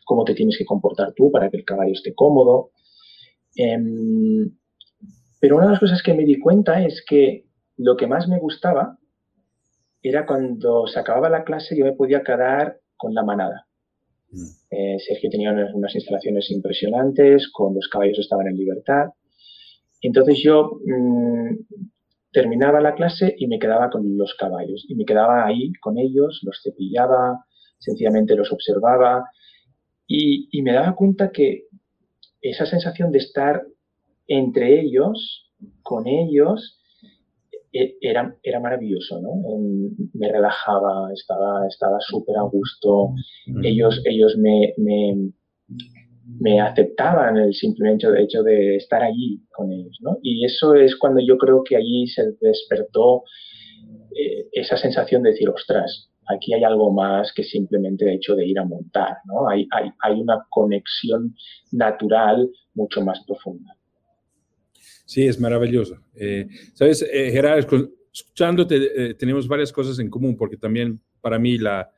cómo 0.05 0.23
te 0.23 0.35
tienes 0.35 0.55
que 0.55 0.65
comportar 0.65 1.13
tú 1.13 1.31
para 1.31 1.49
que 1.49 1.57
el 1.57 1.65
caballo 1.65 1.93
esté 1.93 2.13
cómodo. 2.13 2.69
Em, 3.55 4.51
pero 5.39 5.55
una 5.55 5.65
de 5.65 5.71
las 5.71 5.79
cosas 5.79 6.03
que 6.03 6.13
me 6.13 6.23
di 6.23 6.39
cuenta 6.39 6.85
es 6.85 7.03
que 7.07 7.45
lo 7.77 7.97
que 7.97 8.05
más 8.05 8.27
me 8.27 8.39
gustaba 8.39 8.99
era 10.03 10.27
cuando 10.27 10.85
se 10.85 10.99
acababa 10.99 11.29
la 11.29 11.43
clase 11.43 11.75
yo 11.75 11.85
me 11.85 11.93
podía 11.93 12.21
quedar 12.21 12.79
con 12.97 13.15
la 13.15 13.23
manada. 13.23 13.67
Mm. 14.31 14.45
Eh, 14.71 14.97
Sergio 15.05 15.29
tenía 15.29 15.51
unas, 15.51 15.95
instalaciones 15.95 16.49
impresionantes, 16.51 17.49
con 17.51 17.75
los 17.75 17.87
caballos 17.87 18.19
estaban 18.19 18.47
en 18.47 18.57
libertad. 18.57 19.09
Entonces 20.01 20.41
yo 20.43 20.79
mm, 20.85 21.55
terminaba 22.31 22.81
la 22.81 22.95
clase 22.95 23.35
y 23.37 23.47
me 23.47 23.59
quedaba 23.59 23.89
con 23.89 24.17
los 24.17 24.33
caballos. 24.35 24.85
Y 24.87 24.95
me 24.95 25.05
quedaba 25.05 25.45
ahí 25.45 25.73
con 25.81 25.97
ellos, 25.97 26.41
los 26.43 26.61
cepillaba, 26.63 27.45
sencillamente 27.77 28.35
los 28.35 28.51
observaba. 28.51 29.25
Y, 30.07 30.61
me 30.61 30.73
daba 30.73 30.95
cuenta 30.95 31.31
que 31.31 31.67
esa 32.41 32.65
sensación 32.65 33.11
de 33.11 33.19
estar 33.19 33.63
entre 34.27 34.81
ellos, 34.81 35.49
con 35.83 36.07
ellos, 36.07 36.80
era, 37.71 38.35
era 38.43 38.59
maravilloso, 38.59 39.21
¿no? 39.21 39.31
Me 40.13 40.31
relajaba, 40.31 41.11
estaba 41.13 41.67
estaba 41.67 41.97
súper 41.99 42.37
a 42.37 42.43
gusto. 42.43 43.13
Mm. 43.47 43.65
Ellos, 43.65 44.01
ellos 44.05 44.37
me, 44.37 44.73
me, 44.77 45.31
me 46.39 46.59
aceptaban 46.59 47.37
el 47.37 47.53
simplemente 47.53 48.07
hecho 48.21 48.43
de 48.43 48.75
estar 48.75 49.01
allí 49.01 49.41
con 49.51 49.71
ellos, 49.71 49.97
¿no? 50.01 50.17
Y 50.21 50.45
eso 50.45 50.75
es 50.75 50.95
cuando 50.97 51.21
yo 51.25 51.37
creo 51.37 51.63
que 51.63 51.77
allí 51.77 52.07
se 52.07 52.23
despertó 52.39 53.23
eh, 54.15 54.47
esa 54.51 54.77
sensación 54.77 55.23
de 55.23 55.31
decir, 55.31 55.49
ostras, 55.49 56.11
aquí 56.27 56.53
hay 56.53 56.63
algo 56.63 56.91
más 56.91 57.31
que 57.33 57.43
simplemente 57.43 58.05
el 58.05 58.17
hecho 58.17 58.35
de 58.35 58.45
ir 58.45 58.59
a 58.59 58.65
montar, 58.65 59.17
¿no? 59.25 59.47
Hay, 59.47 59.67
hay, 59.71 59.89
hay 60.01 60.19
una 60.19 60.45
conexión 60.49 61.35
natural 61.71 62.49
mucho 62.73 63.01
más 63.01 63.23
profunda. 63.25 63.75
Sí, 65.11 65.25
es 65.25 65.37
maravilloso. 65.41 65.99
Eh, 66.15 66.47
Sabes, 66.73 67.01
eh, 67.01 67.31
Gerardo, 67.31 67.91
escuchándote, 68.13 69.09
eh, 69.09 69.13
tenemos 69.15 69.45
varias 69.45 69.69
cosas 69.69 69.99
en 69.99 70.09
común, 70.09 70.37
porque 70.37 70.55
también 70.55 71.01
para 71.19 71.37
mí 71.37 71.57
la, 71.57 71.91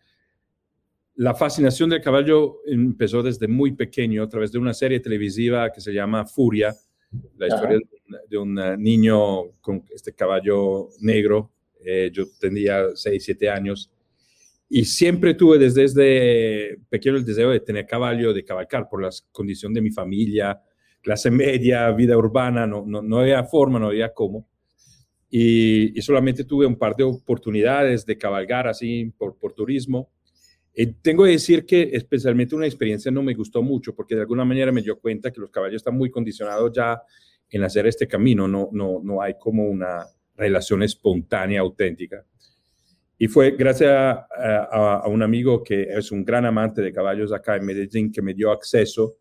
la 1.13 1.35
fascinación 1.35 1.91
del 1.91 2.01
caballo 2.01 2.61
empezó 2.65 3.21
desde 3.21 3.47
muy 3.47 3.73
pequeño, 3.73 4.23
a 4.23 4.27
través 4.27 4.51
de 4.51 4.57
una 4.57 4.73
serie 4.73 4.99
televisiva 4.99 5.71
que 5.71 5.79
se 5.79 5.93
llama 5.93 6.25
Furia, 6.25 6.73
la 7.37 7.49
historia 7.49 7.77
de, 8.27 8.37
un 8.39 8.55
niño 8.81 9.51
con 9.61 9.83
este 9.93 10.13
caballo 10.13 10.89
negro. 10.99 11.51
yo 12.11 12.23
tenía 12.39 12.95
6, 12.95 13.23
7 13.23 13.47
años. 13.47 13.91
Y 14.67 14.85
siempre 14.85 15.35
tuve 15.35 15.59
desde, 15.59 15.83
desde 15.83 16.79
pequeño 16.89 17.17
el 17.17 17.25
deseo 17.25 17.51
de 17.51 17.59
tener 17.59 17.85
caballo, 17.85 18.33
de 18.33 18.43
cabalgar 18.43 18.89
por 18.89 19.03
la 19.03 19.11
condición 19.31 19.71
de 19.71 19.81
mi 19.81 19.91
familia, 19.91 20.59
clase 21.03 21.29
media, 21.29 21.91
vida 21.91 22.17
urbana, 22.17 22.65
no, 22.65 22.83
no, 22.87 23.01
no 23.01 23.19
había 23.19 23.43
forma, 23.43 23.77
no 23.77 23.87
había 23.87 24.13
cómo. 24.13 24.47
Y, 25.29 26.01
solamente 26.01 26.45
tuve 26.45 26.65
un 26.65 26.77
par 26.77 26.95
de 26.95 27.03
oportunidades 27.03 28.05
de 28.05 28.17
cabalgar 28.17 28.67
así 28.67 29.13
por, 29.17 29.37
por 29.37 29.53
turismo. 29.53 30.09
y 30.75 30.87
tengo 30.87 31.25
que 31.25 31.31
decir 31.31 31.65
que 31.65 31.89
especialmente 31.93 32.55
una 32.55 32.65
experiencia 32.65 33.11
no 33.11 33.21
me 33.21 33.33
gustó 33.33 33.61
mucho 33.61 33.93
porque 33.95 34.15
de 34.15 34.21
alguna 34.21 34.45
manera 34.45 34.71
me 34.71 34.81
dio 34.81 34.99
cuenta 34.99 35.31
que 35.31 35.41
los 35.41 35.51
caballos 35.51 35.77
están 35.77 35.95
muy 35.95 36.09
condicionados 36.09 36.71
ya 36.73 37.01
en 37.49 37.63
hacer 37.63 37.85
este 37.85 38.07
camino, 38.07 38.47
no, 38.47 38.69
no, 38.71 38.99
no 39.03 39.21
hay 39.21 39.35
como 39.37 39.67
una 39.67 40.05
relación 40.35 40.81
espontánea, 40.81 41.61
auténtica. 41.61 42.25
Y 43.17 43.27
fue 43.27 43.51
gracias 43.51 43.91
a, 43.91 45.01
a, 45.03 45.07
un 45.07 45.21
amigo 45.21 45.63
que 45.63 45.83
es 45.83 46.11
un 46.11 46.25
gran 46.25 46.45
amante 46.45 46.81
de 46.81 46.91
caballos 46.91 47.31
acá 47.31 47.55
en 47.55 47.65
Medellín 47.65 48.11
que 48.11 48.21
me 48.21 48.33
dio 48.33 48.51
acceso 48.51 49.17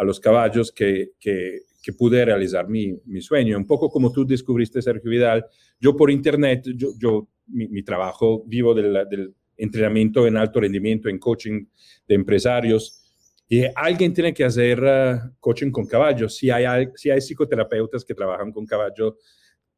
a 0.00 0.04
los 0.04 0.18
caballos 0.18 0.72
que, 0.72 1.10
que, 1.20 1.60
pude 1.98 2.24
realizar 2.24 2.66
mi, 2.68 2.98
mi, 3.04 3.20
sueño. 3.20 3.58
Un 3.58 3.66
poco 3.66 3.90
como 3.90 4.10
tú 4.10 4.24
descubriste, 4.24 4.80
Sergio 4.80 5.10
Vidal, 5.10 5.44
yo 5.78 5.94
por 5.94 6.10
internet, 6.10 6.64
yo, 6.74 6.92
yo 6.98 7.28
mi, 7.48 7.82
trabajo 7.82 8.42
vivo 8.46 8.72
del, 8.72 9.34
entrenamiento 9.58 10.26
en 10.26 10.38
alto 10.38 10.60
rendimiento, 10.60 11.10
en 11.10 11.18
coaching 11.18 11.66
de 12.08 12.14
empresarios, 12.14 13.02
y 13.46 13.64
alguien 13.74 14.14
tiene 14.14 14.32
que 14.32 14.44
hacer 14.44 14.82
uh, 14.82 15.36
coaching 15.38 15.70
con 15.70 15.86
caballos. 15.86 16.34
Si 16.34 16.48
hay, 16.48 16.88
si 16.94 17.10
hay 17.10 17.20
psicoterapeutas 17.20 18.02
que 18.02 18.14
trabajan 18.14 18.52
con 18.52 18.64
caballos 18.64 19.16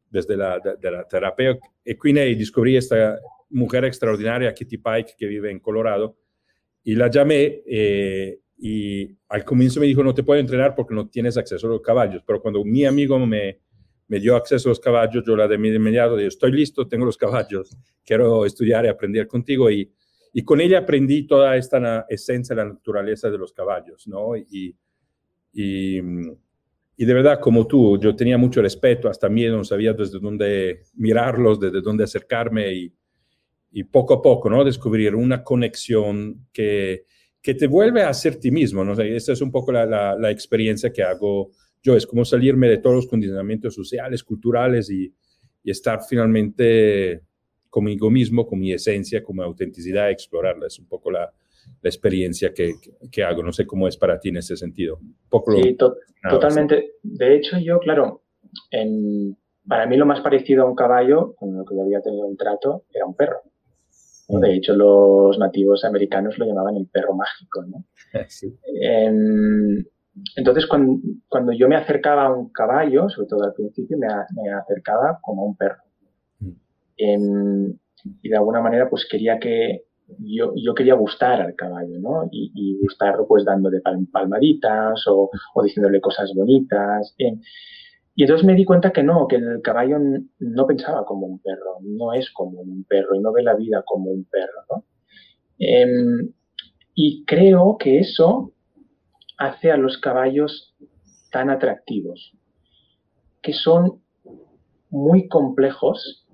desde 0.09 0.37
la, 0.37 0.61
de, 0.61 0.91
la 0.91 1.09
terapia 1.09 1.59
y 1.85 2.35
descubrí 2.37 2.77
esta 2.77 3.19
mujer 3.51 3.87
extraordinaria, 3.87 4.55
Kitty 4.55 4.79
Pike, 4.79 5.15
que 5.19 5.27
vive 5.27 5.51
en 5.51 5.59
Colorado, 5.59 6.17
y 6.85 6.95
la 6.95 7.11
llamé 7.11 7.63
eh, 7.67 8.39
y 8.65 9.19
al 9.29 9.45
comienzo 9.45 9.81
me 9.81 9.87
dijo, 9.87 10.05
no 10.05 10.15
te 10.15 10.23
puedo 10.23 10.39
entrenar 10.39 10.77
porque 10.77 10.95
no 10.95 11.09
tienes 11.09 11.37
acceso 11.37 11.67
a 11.67 11.71
los 11.71 11.81
caballos, 11.81 12.23
pero 12.25 12.41
cuando 12.41 12.65
mi 12.65 12.85
amigo 12.85 13.19
me, 13.19 13.59
me 14.07 14.21
dio 14.21 14.37
acceso 14.37 14.69
a 14.69 14.71
los 14.71 14.79
caballos, 14.79 15.25
yo 15.27 15.35
la 15.35 15.49
de 15.49 15.57
inmediato 15.57 16.17
dije, 16.17 16.29
estoy 16.29 16.53
listo, 16.53 16.87
tengo 16.87 17.05
los 17.05 17.17
caballos, 17.17 17.77
quiero 18.05 18.47
estudiar 18.47 18.85
y 18.85 18.89
aprender 18.89 19.27
contigo. 19.27 19.69
Y, 19.69 19.93
y 20.33 20.45
con 20.45 20.61
ella 20.61 20.79
aprendí 20.79 21.27
toda 21.27 21.57
esta 21.57 22.07
esencia 22.09 22.55
la 22.55 22.67
naturaleza 22.67 23.29
de 23.33 23.39
los 23.39 23.53
caballos, 23.53 24.07
¿no? 24.07 24.37
Y, 24.37 24.77
y, 25.53 25.99
y, 25.99 27.05
de 27.05 27.15
verdad, 27.15 27.41
como 27.41 27.67
tú, 27.67 27.99
yo 27.99 28.15
tenía 28.15 28.39
mucho 28.39 28.63
respeto, 28.63 29.09
hasta 29.09 29.29
miedo, 29.29 29.57
no 29.57 29.65
sabía 29.65 29.93
desde 29.93 30.21
dónde 30.21 30.85
mirarlos, 30.95 31.59
desde 31.59 31.81
dónde 31.81 32.05
acercarme 32.05 32.73
y, 32.73 32.95
y 33.73 33.83
poco 33.83 34.15
a 34.15 34.23
poco, 34.23 34.49
¿no? 34.49 34.63
Descubrir 34.63 35.17
una 35.17 35.43
conexión 35.43 36.47
que 36.53 37.07
que 37.43 37.55
te 37.55 37.67
vuelve 37.67 38.03
a 38.03 38.15
ser 38.15 38.37
ti 38.37 38.51
mismo, 38.51 38.85
¿no? 38.85 38.93
esta 38.93 39.33
es 39.33 39.41
un 39.41 39.51
poco 39.51 39.73
la, 39.73 39.85
la, 40.17 40.31
experiencia 40.31 40.93
que 40.93 41.03
hago 41.03 41.51
yo, 41.83 41.97
es 41.97 42.07
como 42.07 42.25
salirme 42.25 42.69
de 42.69 42.79
todos 42.79 42.95
los 42.95 43.07
condicionamientos 43.09 43.75
sociales, 43.75 44.23
culturales 44.23 44.89
y, 44.89 45.13
y 45.65 45.71
estar 45.71 46.01
finalmente 46.09 47.23
conmigo 47.69 48.11
mismo, 48.11 48.47
con 48.47 48.61
mi 48.61 48.73
esencia, 48.73 49.23
con 49.23 49.37
mi 49.37 49.43
autenticidad, 49.43 50.11
explorarla. 50.11 50.67
Es 50.69 50.79
un 50.79 50.87
poco 50.87 51.11
la, 51.11 51.33
la 51.81 51.89
experiencia 51.89 52.53
que, 52.55 52.75
que, 53.11 53.25
hago. 53.25 53.43
No 53.43 53.53
sé 53.53 53.67
cómo 53.67 53.89
es 53.89 53.97
para 53.97 54.21
ti 54.21 54.29
en 54.29 54.37
ese 54.37 54.57
sentido. 54.57 55.01
poco 55.29 55.53
sí, 55.53 55.77
totalmente. 56.29 56.93
De 57.03 57.35
hecho, 57.35 57.59
yo, 57.59 57.81
claro, 57.81 58.23
en, 58.71 59.37
para 59.67 59.87
mí 59.87 59.97
lo 59.97 60.07
más 60.07 60.21
parecido 60.21 60.63
a 60.63 60.69
un 60.69 60.77
caballo, 60.77 61.35
con 61.35 61.57
lo 61.57 61.65
que 61.65 61.75
yo 61.75 61.83
había 61.83 62.01
tenido 62.01 62.27
un 62.27 62.37
trato, 62.37 62.85
era 62.93 63.07
un 63.07 63.17
perro. 63.17 63.41
De 64.41 64.55
hecho, 64.55 64.75
los 64.75 65.39
nativos 65.39 65.85
americanos 65.85 66.39
lo 66.39 66.47
llamaban 66.47 66.77
el 66.77 66.87
perro 66.87 67.15
mágico. 67.15 67.65
¿no? 67.65 67.85
Em, 68.81 69.85
entonces, 70.37 70.67
cuando, 70.67 71.53
yo 71.53 71.69
me 71.69 71.77
acercaba 71.77 72.27
a 72.27 72.33
un 72.33 72.51
caballo, 72.51 73.09
sobre 73.09 73.29
todo 73.29 73.45
al 73.45 73.55
principio, 73.55 73.97
me, 73.99 74.07
acercaba 74.53 75.19
como 75.23 75.43
a 75.43 75.47
un 75.47 75.57
perro. 75.57 75.83
Mm. 76.41 76.51
Em, 76.97 77.79
y 78.23 78.29
de 78.29 78.37
alguna 78.37 78.61
manera, 78.61 78.89
pues 78.89 79.07
quería 79.11 79.39
que, 79.39 79.85
yo, 80.19 80.53
yo, 80.57 80.75
quería 80.75 80.95
gustar 80.95 81.41
al 81.41 81.55
caballo, 81.55 81.99
¿no? 81.99 82.29
Y, 82.31 82.79
gustarlo 82.83 83.27
pues 83.27 83.45
dándole 83.45 83.81
palmaditas 83.81 85.07
o, 85.07 85.31
o 85.55 85.63
diciéndole 85.63 86.01
cosas 86.01 86.33
bonitas. 86.35 87.15
Em, 87.19 87.41
y 88.15 88.23
entonces 88.23 88.47
me 88.47 88.55
di 88.55 88.65
cuenta 88.65 88.93
que 88.93 89.03
no, 89.03 89.27
que 89.27 89.37
el 89.37 89.63
caballo 89.63 89.99
no 90.39 90.67
pensaba 90.67 91.05
como 91.05 91.27
un 91.27 91.39
perro, 91.39 91.79
no 91.83 92.13
es 92.13 92.31
como 92.33 92.61
un 92.61 92.85
perro 92.85 93.15
y 93.15 93.21
no 93.21 93.33
ve 93.33 93.43
la 93.43 93.55
vida 93.55 93.83
como 93.87 94.11
un 94.11 94.25
perro, 94.25 94.63
¿no? 94.71 94.85
y 96.95 97.25
creo 97.25 97.77
que 97.79 98.01
eso 98.01 98.53
hace 99.39 99.71
a 99.71 99.77
los 99.77 99.99
caballos 99.99 100.75
tan 101.31 101.51
atractivos, 101.51 102.33
que 103.41 103.53
son 103.53 104.03
muy 104.91 105.29
complejos 105.29 106.27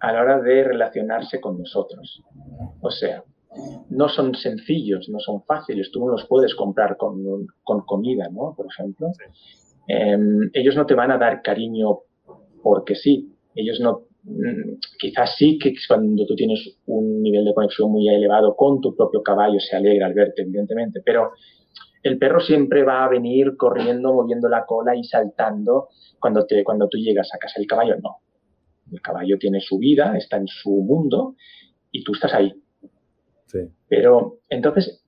a 0.00 0.12
la 0.12 0.22
hora 0.22 0.40
de 0.40 0.64
relacionarse 0.64 1.40
con 1.40 1.58
nosotros. 1.58 2.22
O 2.80 2.90
sea, 2.90 3.24
no 3.90 4.08
son 4.08 4.34
sencillos, 4.34 5.08
no 5.08 5.18
son 5.18 5.42
fáciles, 5.42 5.90
tú 5.92 6.00
no 6.00 6.12
los 6.12 6.26
puedes 6.26 6.54
comprar 6.54 6.96
con, 6.96 7.18
comida, 7.84 8.28
¿no? 8.30 8.54
Por 8.56 8.66
ejemplo. 8.66 9.08
Em, 9.88 10.50
ellos 10.52 10.76
no 10.76 10.84
te 10.84 10.94
van 10.94 11.10
a 11.10 11.18
dar 11.18 11.40
cariño 11.40 12.00
porque 12.62 12.94
sí, 12.94 13.34
ellos 13.54 13.80
no, 13.80 14.02
mm, 14.22 14.78
quizás 14.98 15.34
sí 15.36 15.58
que 15.58 15.72
cuando 15.88 16.26
tú 16.26 16.36
tienes 16.36 16.76
un 16.86 17.22
nivel 17.22 17.46
de 17.46 17.54
conexión 17.54 17.90
muy 17.90 18.06
elevado 18.06 18.54
con 18.54 18.82
tu 18.82 18.94
propio 18.94 19.22
caballo 19.22 19.58
se 19.58 19.74
alegra 19.74 20.06
al 20.06 20.12
verte, 20.12 20.42
evidentemente, 20.42 21.00
pero 21.02 21.32
el 22.02 22.18
perro 22.18 22.40
siempre 22.40 22.84
va 22.84 23.04
a 23.04 23.08
venir 23.08 23.56
corriendo, 23.56 24.12
moviendo 24.12 24.48
la 24.48 24.66
cola 24.66 24.94
y 24.94 25.04
saltando 25.04 25.88
cuando, 26.20 26.46
te, 26.46 26.62
cuando 26.62 26.88
tú 26.88 26.98
llegas 26.98 27.30
a 27.34 27.38
casa. 27.38 27.58
El 27.58 27.66
caballo 27.66 27.96
no. 27.96 28.18
El 28.92 29.00
caballo 29.00 29.38
tiene 29.38 29.60
su 29.60 29.78
vida, 29.78 30.16
está 30.16 30.36
en 30.36 30.46
su 30.46 30.70
mundo 30.70 31.34
y 31.90 32.04
tú 32.04 32.12
estás 32.12 32.34
ahí. 32.34 32.54
Pero 33.88 34.40
entonces, 34.48 35.02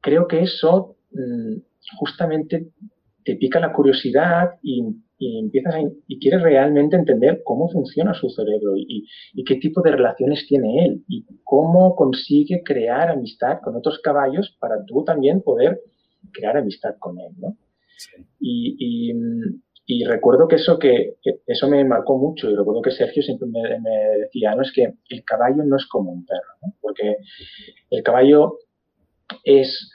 creo 0.00 0.26
que 0.26 0.40
eso 0.40 0.96
mm, 1.12 1.56
justamente 1.98 2.68
te 3.28 3.36
pica 3.36 3.60
la 3.60 3.74
curiosidad 3.74 4.52
y, 4.62 4.82
empiezas 5.20 5.74
y 6.06 6.18
quieres 6.18 6.40
realmente 6.40 6.96
entender 6.96 7.42
cómo 7.44 7.68
funciona 7.68 8.14
su 8.14 8.30
cerebro 8.30 8.74
y, 8.74 9.04
y, 9.34 9.44
qué 9.44 9.56
tipo 9.56 9.82
de 9.82 9.90
relaciones 9.90 10.46
tiene 10.48 10.86
él 10.86 11.04
y 11.08 11.26
cómo 11.44 11.94
consigue 11.94 12.62
crear 12.64 13.10
amistad 13.10 13.58
con 13.62 13.76
otros 13.76 13.98
caballos 13.98 14.56
para 14.58 14.82
tú 14.86 15.04
también 15.04 15.42
poder 15.42 15.78
crear 16.32 16.56
amistad 16.56 16.94
con 16.98 17.18
él, 17.20 17.32
¿no? 17.36 17.58
Y, 18.40 19.12
y, 19.86 20.04
recuerdo 20.04 20.48
que 20.48 20.56
eso, 20.56 20.78
que, 20.78 21.16
eso 21.46 21.68
me 21.68 21.84
marcó 21.84 22.16
mucho 22.16 22.48
y 22.48 22.56
recuerdo 22.56 22.80
que 22.80 22.92
Sergio 22.92 23.22
siempre 23.22 23.46
me, 23.48 23.60
decía, 24.20 24.54
no, 24.54 24.62
es 24.62 24.72
que 24.72 24.94
el 25.10 25.24
caballo 25.24 25.64
no 25.64 25.76
es 25.76 25.86
como 25.86 26.12
un 26.12 26.24
perro, 26.24 26.54
¿no? 26.62 26.74
porque 26.80 27.16
el 27.90 28.02
caballo 28.02 28.58
es 29.44 29.90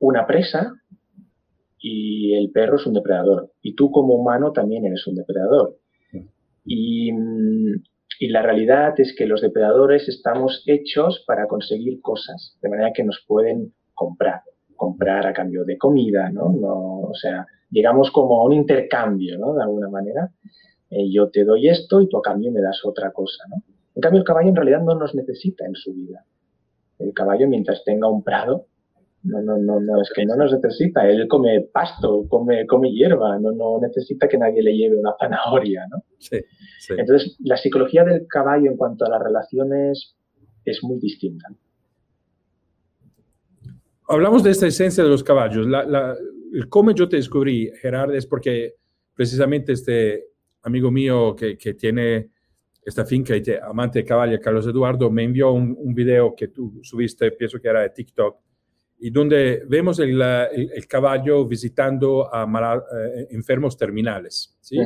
una 0.00 0.26
presa 0.26 0.72
y 1.82 2.34
el 2.34 2.50
perro 2.50 2.76
es 2.76 2.86
un 2.86 2.94
depredador. 2.94 3.50
Y 3.60 3.74
tú 3.74 3.90
como 3.90 4.14
humano 4.14 4.52
también 4.52 4.86
eres 4.86 5.06
un 5.06 5.16
depredador. 5.16 5.76
Y, 6.64 7.10
y, 8.20 8.28
la 8.28 8.40
realidad 8.40 8.94
es 8.98 9.14
que 9.18 9.26
los 9.26 9.40
depredadores 9.40 10.08
estamos 10.08 10.62
hechos 10.66 11.24
para 11.26 11.48
conseguir 11.48 12.00
cosas, 12.00 12.56
de 12.62 12.68
manera 12.68 12.92
que 12.94 13.02
nos 13.02 13.24
pueden 13.26 13.74
comprar 13.94 14.42
comprar 14.82 15.24
a 15.28 15.32
cambio 15.32 15.64
de 15.64 15.78
comida, 15.78 16.28
¿no? 16.30 16.46
o 16.46 17.14
sea, 17.14 17.46
llegamos 17.70 18.10
como 18.10 18.40
a 18.40 18.46
un 18.46 18.52
intercambio, 18.52 19.38
¿no? 19.38 19.54
De 19.54 19.62
alguna 19.62 19.88
manera. 19.88 20.32
Eh, 20.90 21.08
yo 21.08 21.30
te 21.30 21.44
doy 21.44 21.68
esto 21.68 22.00
y 22.00 22.08
tú 22.08 22.18
a 22.18 22.22
cambio 22.22 22.50
me 22.50 22.60
das 22.60 22.84
otra 22.84 23.12
cosa, 23.12 23.44
¿no? 23.48 23.62
En 23.94 24.00
cambio, 24.02 24.18
el 24.18 24.26
caballo 24.26 24.48
en 24.48 24.56
realidad 24.56 24.82
no 24.82 24.96
nos 24.96 25.14
necesita 25.14 25.64
en 25.66 25.76
su 25.76 25.94
vida. 25.94 26.24
El 26.98 27.14
caballo, 27.14 27.46
mientras 27.46 27.84
tenga 27.84 28.08
un 28.08 28.24
prado, 28.24 28.66
no, 29.24 29.40
no, 29.42 29.58
no, 29.58 29.80
no, 29.80 30.00
es 30.00 30.10
que 30.14 30.24
no 30.26 30.36
nos 30.36 30.52
necesita. 30.52 31.08
Él 31.08 31.26
come 31.28 31.68
pasto, 31.72 32.26
come, 32.28 32.66
come 32.66 32.90
hierba, 32.90 33.38
no, 33.38 33.52
no 33.52 33.80
necesita 33.80 34.28
que 34.28 34.38
nadie 34.38 34.62
le 34.62 34.76
lleve 34.76 34.96
una 34.96 35.14
zanahoria, 35.18 35.86
¿no? 35.90 36.04
Sí, 36.18 36.38
sí. 36.78 36.94
Entonces, 36.96 37.36
la 37.40 37.56
psicología 37.56 38.04
del 38.04 38.26
caballo 38.26 38.70
en 38.70 38.76
cuanto 38.76 39.04
a 39.04 39.10
las 39.10 39.22
relaciones 39.22 40.16
es 40.64 40.82
muy 40.82 40.98
distinta 40.98 41.48
hablamos 44.12 44.42
de 44.42 44.50
esta 44.50 44.66
esencia 44.66 45.02
de 45.02 45.10
los 45.10 45.24
caballos. 45.24 45.66
el 46.52 46.68
cómo 46.68 46.90
yo 46.92 47.08
te 47.08 47.16
descubrí, 47.16 47.70
Gerard, 47.80 48.14
es 48.14 48.26
porque 48.26 48.74
precisamente 49.14 49.72
este 49.72 50.26
amigo 50.62 50.90
mío 50.90 51.34
que, 51.34 51.56
tiene 51.74 52.30
esta 52.84 53.04
finca 53.04 53.36
y 53.36 53.42
amante 53.62 54.00
de 54.00 54.04
caballos, 54.04 54.40
Carlos 54.40 54.66
Eduardo, 54.66 55.10
me 55.10 55.24
envió 55.24 55.52
un, 55.52 55.94
video 55.94 56.34
que 56.36 56.48
tú 56.48 56.80
subiste, 56.82 57.32
pienso 57.32 57.60
que 57.60 57.68
era 57.68 57.80
de 57.82 57.90
TikTok, 57.90 58.36
y 59.04 59.10
donde 59.10 59.64
vemos 59.66 59.98
el, 59.98 60.16
caballo 60.88 61.44
visitando 61.44 62.32
a 62.32 62.44
eh, 62.44 63.26
enfermos 63.30 63.76
terminales. 63.76 64.56
¿sí? 64.60 64.78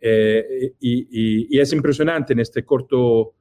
Eh, 0.00 0.72
y, 0.80 1.58
es 1.60 1.70
impresionante 1.74 2.32
en 2.32 2.40
este 2.40 2.64
corto 2.64 3.34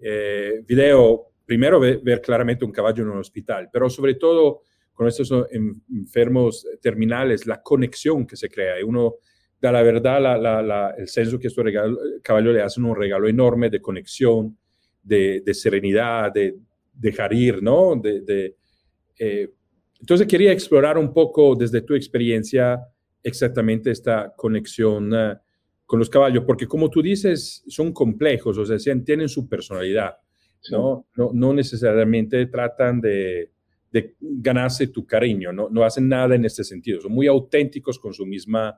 eh, 0.00 0.64
video 0.66 1.28
primero 1.46 1.78
ver, 1.78 2.20
claramente 2.20 2.64
un 2.64 2.72
caballo 2.72 3.04
en 3.04 3.10
un 3.10 3.18
hospital, 3.18 3.70
pero 3.72 3.88
sobre 3.88 4.16
todo 4.16 4.62
con 4.92 5.06
estos 5.06 5.32
enfermos 5.52 6.66
terminales, 6.80 7.46
la 7.46 7.62
conexión 7.62 8.26
que 8.26 8.34
se 8.34 8.48
crea. 8.48 8.80
Y 8.80 8.82
uno 8.82 9.14
da 9.60 9.70
la 9.70 9.82
verdad, 9.82 10.98
el 10.98 11.06
senso 11.06 11.38
que 11.38 11.46
este 11.46 11.62
caballo 12.20 12.52
le 12.52 12.62
hace 12.62 12.80
un 12.80 12.96
regalo 12.96 13.28
enorme 13.28 13.70
de 13.70 13.80
conexión, 13.80 14.58
de, 15.00 15.42
serenidad, 15.54 16.32
de 16.32 16.56
dejar 16.92 17.32
ir, 17.32 17.62
¿no? 17.62 17.94
De, 17.94 18.56
eh, 19.24 19.54
entonces 20.00 20.26
quería 20.26 20.50
explorar 20.50 20.98
un 20.98 21.14
poco 21.14 21.54
desde 21.54 21.80
tu 21.82 21.94
experiencia 21.94 22.80
exactamente 23.22 23.92
esta 23.92 24.32
conexión 24.36 25.14
eh, 25.14 25.36
con 25.86 26.00
los 26.00 26.10
caballos, 26.10 26.42
porque 26.44 26.66
como 26.66 26.90
tú 26.90 27.00
dices, 27.00 27.62
son 27.68 27.92
complejos, 27.92 28.58
o 28.58 28.66
sea, 28.66 28.76
tienen 29.04 29.28
su 29.28 29.48
personalidad. 29.48 30.16
¿no? 30.72 31.06
No, 31.14 31.52
necesariamente 31.52 32.46
tratan 32.46 33.00
de, 33.00 33.50
ganarse 34.20 34.88
tu 34.88 35.06
cariño, 35.06 35.52
¿no? 35.52 35.68
no 35.70 35.84
hacen 35.84 36.08
nada 36.08 36.34
en 36.34 36.44
este 36.44 36.64
sentido, 36.64 37.00
son 37.00 37.12
muy 37.12 37.28
auténticos 37.28 37.98
con 38.00 38.12
su 38.12 38.26
misma 38.26 38.76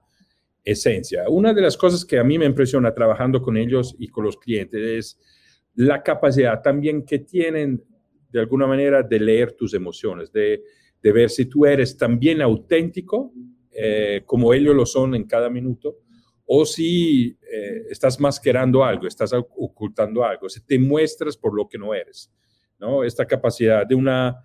esencia. 0.62 1.24
Una 1.28 1.54
de 1.54 1.62
las 1.62 1.76
cosas 1.76 2.04
que 2.04 2.18
a 2.18 2.24
mí 2.24 2.38
me 2.38 2.46
impresiona 2.46 2.92
trabajando 2.92 3.40
con 3.40 3.56
ellos 3.56 3.96
y 3.98 4.08
con 4.08 4.24
los 4.24 4.36
clientes 4.36 4.82
es 4.82 5.20
la 5.74 6.02
capacidad 6.02 6.60
también 6.60 7.04
que 7.06 7.20
tienen 7.20 7.82
de 8.34 8.40
alguna 8.40 8.66
manera 8.66 9.00
de 9.00 9.20
leer 9.20 9.52
tus 9.52 9.74
emociones, 9.74 10.32
de, 10.32 10.60
ver 11.00 11.30
si 11.30 11.44
tú 11.44 11.66
eres 11.66 11.96
también 11.96 12.42
auténtico 12.42 13.32
eh, 13.70 14.22
como 14.26 14.52
ellos 14.52 14.74
lo 14.74 14.86
son 14.86 15.14
en 15.14 15.24
cada 15.24 15.48
minuto 15.50 16.00
o 16.46 16.64
si 16.64 17.36
eh, 17.42 17.82
estás 17.90 18.18
masquerando 18.18 18.82
algo, 18.82 19.06
estás 19.06 19.32
ocultando 19.32 20.24
algo, 20.24 20.48
si 20.48 20.64
te 20.64 20.78
muestras 20.78 21.36
por 21.36 21.54
lo 21.54 21.68
que 21.68 21.78
no 21.78 21.94
eres, 21.94 22.32
¿no? 22.80 23.04
Esta 23.04 23.24
capacidad 23.26 23.86
de 23.86 23.94
una 23.94 24.44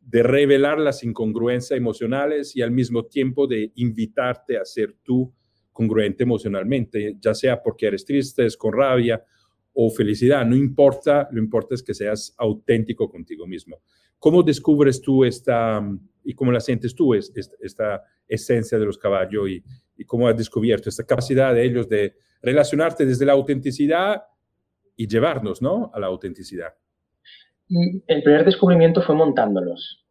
de 0.00 0.22
revelar 0.22 0.78
las 0.78 1.02
incongruencias 1.02 1.76
emocionales 1.76 2.54
y 2.54 2.62
al 2.62 2.70
mismo 2.70 3.06
tiempo 3.06 3.46
de 3.46 3.72
invitarte 3.76 4.58
a 4.58 4.64
ser 4.64 4.94
tú 5.02 5.32
congruente 5.72 6.24
emocionalmente, 6.24 7.16
ya 7.18 7.32
sea 7.34 7.62
porque 7.62 7.86
eres 7.86 8.04
triste, 8.04 8.44
es 8.44 8.56
con 8.56 8.74
rabia 8.74 9.24
o 9.74 9.90
felicidad, 9.90 10.44
no 10.44 10.56
importa, 10.56 11.28
lo 11.32 11.40
importante 11.40 11.76
es 11.76 11.82
que 11.82 11.94
seas 11.94 12.34
auténtico 12.36 13.08
contigo 13.10 13.46
mismo. 13.46 13.82
¿Cómo 14.18 14.42
descubres 14.42 15.00
tú 15.00 15.24
esta, 15.24 15.82
y 16.24 16.34
cómo 16.34 16.52
la 16.52 16.60
sientes 16.60 16.94
tú, 16.94 17.14
esta 17.14 18.02
esencia 18.28 18.78
de 18.78 18.86
los 18.86 18.98
caballos 18.98 19.48
y, 19.48 19.62
cómo 20.04 20.26
has 20.26 20.36
descubierto 20.36 20.88
esta 20.88 21.04
capacidad 21.04 21.54
de 21.54 21.64
ellos 21.64 21.88
de 21.88 22.14
relacionarte 22.42 23.06
desde 23.06 23.24
la 23.24 23.34
autenticidad 23.34 24.22
y 24.96 25.06
llevarnos 25.06 25.62
¿no? 25.62 25.92
a 25.94 26.00
la 26.00 26.08
autenticidad. 26.08 26.74
El 27.68 28.22
primer 28.24 28.44
descubrimiento 28.44 29.00
fue 29.02 29.14
montándolos. 29.14 30.04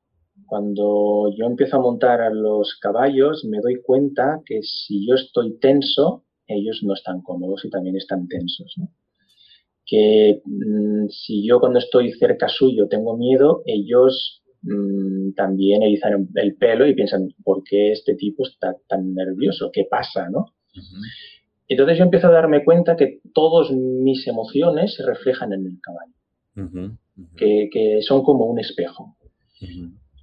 Cuando 0.45 1.33
yo 1.37 1.45
empiezo 1.45 1.75
a 1.75 1.81
montar 1.81 2.21
a 2.21 2.29
los 2.29 2.77
caballos, 2.81 3.43
me 3.43 3.59
doy 3.59 3.81
cuenta 3.81 4.41
que 4.45 4.61
si 4.63 5.05
yo 5.05 5.15
estoy 5.15 5.59
tenso, 5.59 6.23
ellos 6.47 6.79
no 6.83 6.93
están 6.93 7.21
cómodos 7.21 7.65
y 7.65 7.69
también 7.69 7.97
están 7.97 8.27
tensos. 8.29 8.73
Que 9.91 10.41
mm, 10.45 11.09
si 11.09 11.45
yo 11.45 11.59
cuando 11.59 11.79
estoy 11.79 12.13
cerca 12.13 12.47
suyo 12.47 12.87
tengo 12.87 13.17
miedo, 13.17 13.61
ellos 13.65 14.41
Mm, 14.63 15.33
también 15.33 15.81
erizan 15.81 16.29
el 16.35 16.55
pelo 16.55 16.85
y 16.85 16.93
piensan, 16.93 17.29
¿por 17.43 17.63
qué 17.63 17.91
este 17.91 18.15
tipo 18.15 18.45
está 18.45 18.75
tan 18.87 19.13
nervioso? 19.13 19.71
¿Qué 19.73 19.85
pasa? 19.89 20.29
¿no? 20.29 20.53
Entonces 21.67 21.97
yo 21.97 22.03
empiezo 22.03 22.27
a 22.27 22.31
darme 22.31 22.63
cuenta 22.63 22.95
que 22.95 23.21
todas 23.33 23.71
mis 23.71 24.27
emociones 24.27 24.95
se 24.95 25.05
reflejan 25.05 25.53
en 25.53 25.65
el 25.65 25.79
caballo, 25.81 26.97
Que, 27.37 27.99
son 28.01 28.23
como 28.23 28.45
un 28.45 28.59
espejo. 28.59 29.15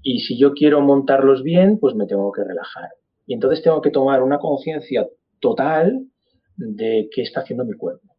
Y 0.02 0.20
si 0.20 0.38
yo 0.38 0.52
quiero 0.52 0.81
montarlos 0.83 1.42
bien, 1.42 1.78
pues 1.78 1.94
me 1.94 2.07
tengo 2.07 2.31
que 2.33 2.44
relajar. 2.44 2.90
Y 3.26 3.35
entonces 3.35 3.62
tengo 3.62 3.81
que 3.81 3.90
tomar 3.90 4.22
una 4.22 4.38
conciencia 4.38 5.07
total 5.40 6.07
de 6.57 7.09
qué 7.12 7.22
está 7.22 7.40
haciendo 7.40 7.64
mi 7.64 7.74
cuerpo. 7.74 8.14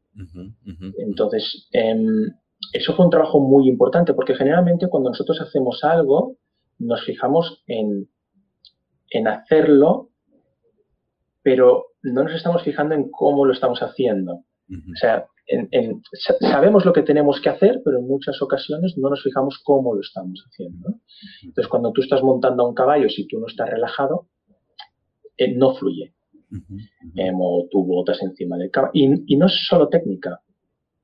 Entonces, 1.19 1.67
em, 1.73 2.31
eso 2.73 2.95
fue 2.95 3.05
un 3.05 3.11
trabajo 3.11 3.39
muy 3.39 3.67
importante 3.67 4.13
porque 4.13 4.35
generalmente 4.35 4.87
cuando 4.87 5.09
nosotros 5.09 5.41
hacemos 5.41 5.83
algo, 5.83 6.37
nos 6.77 7.03
fijamos 7.03 7.63
en, 7.67 8.09
en 9.09 9.27
hacerlo, 9.27 10.09
pero 11.41 11.87
no 12.03 12.23
nos 12.23 12.33
estamos 12.33 12.63
fijando 12.63 12.95
en 12.95 13.09
cómo 13.11 13.45
lo 13.45 13.53
estamos 13.53 13.79
haciendo. 13.81 14.43
O 14.69 14.95
sea, 14.95 15.25
sabemos 16.41 16.85
lo 16.85 16.93
que 16.93 17.01
tenemos 17.01 17.41
que 17.41 17.49
hacer, 17.49 17.81
pero 17.83 17.97
en 17.97 18.07
muchas 18.07 18.41
ocasiones 18.41 18.95
no 18.97 19.09
nos 19.09 19.23
fijamos 19.23 19.59
cómo 19.63 19.95
lo 19.95 20.01
estamos 20.01 20.45
haciendo. 20.47 20.99
Entonces, 21.43 21.67
cuando 21.67 21.91
tú 21.91 22.01
estás 22.01 22.21
montando 22.21 22.63
a 22.63 22.69
un 22.69 22.75
caballo, 22.75 23.09
si 23.09 23.27
tú 23.27 23.39
no 23.39 23.47
estás 23.47 23.69
relajado, 23.69 24.27
eh, 25.37 25.53
no 25.55 25.73
fluye. 25.73 26.13
Em, 27.15 27.35
o 27.39 27.67
tú 27.69 27.85
botas 27.85 28.21
encima 28.21 28.57
del 28.57 28.71
caballo. 28.71 28.91
Y, 28.93 29.37
no 29.37 29.45
es 29.45 29.67
solo 29.67 29.87
técnica, 29.87 30.41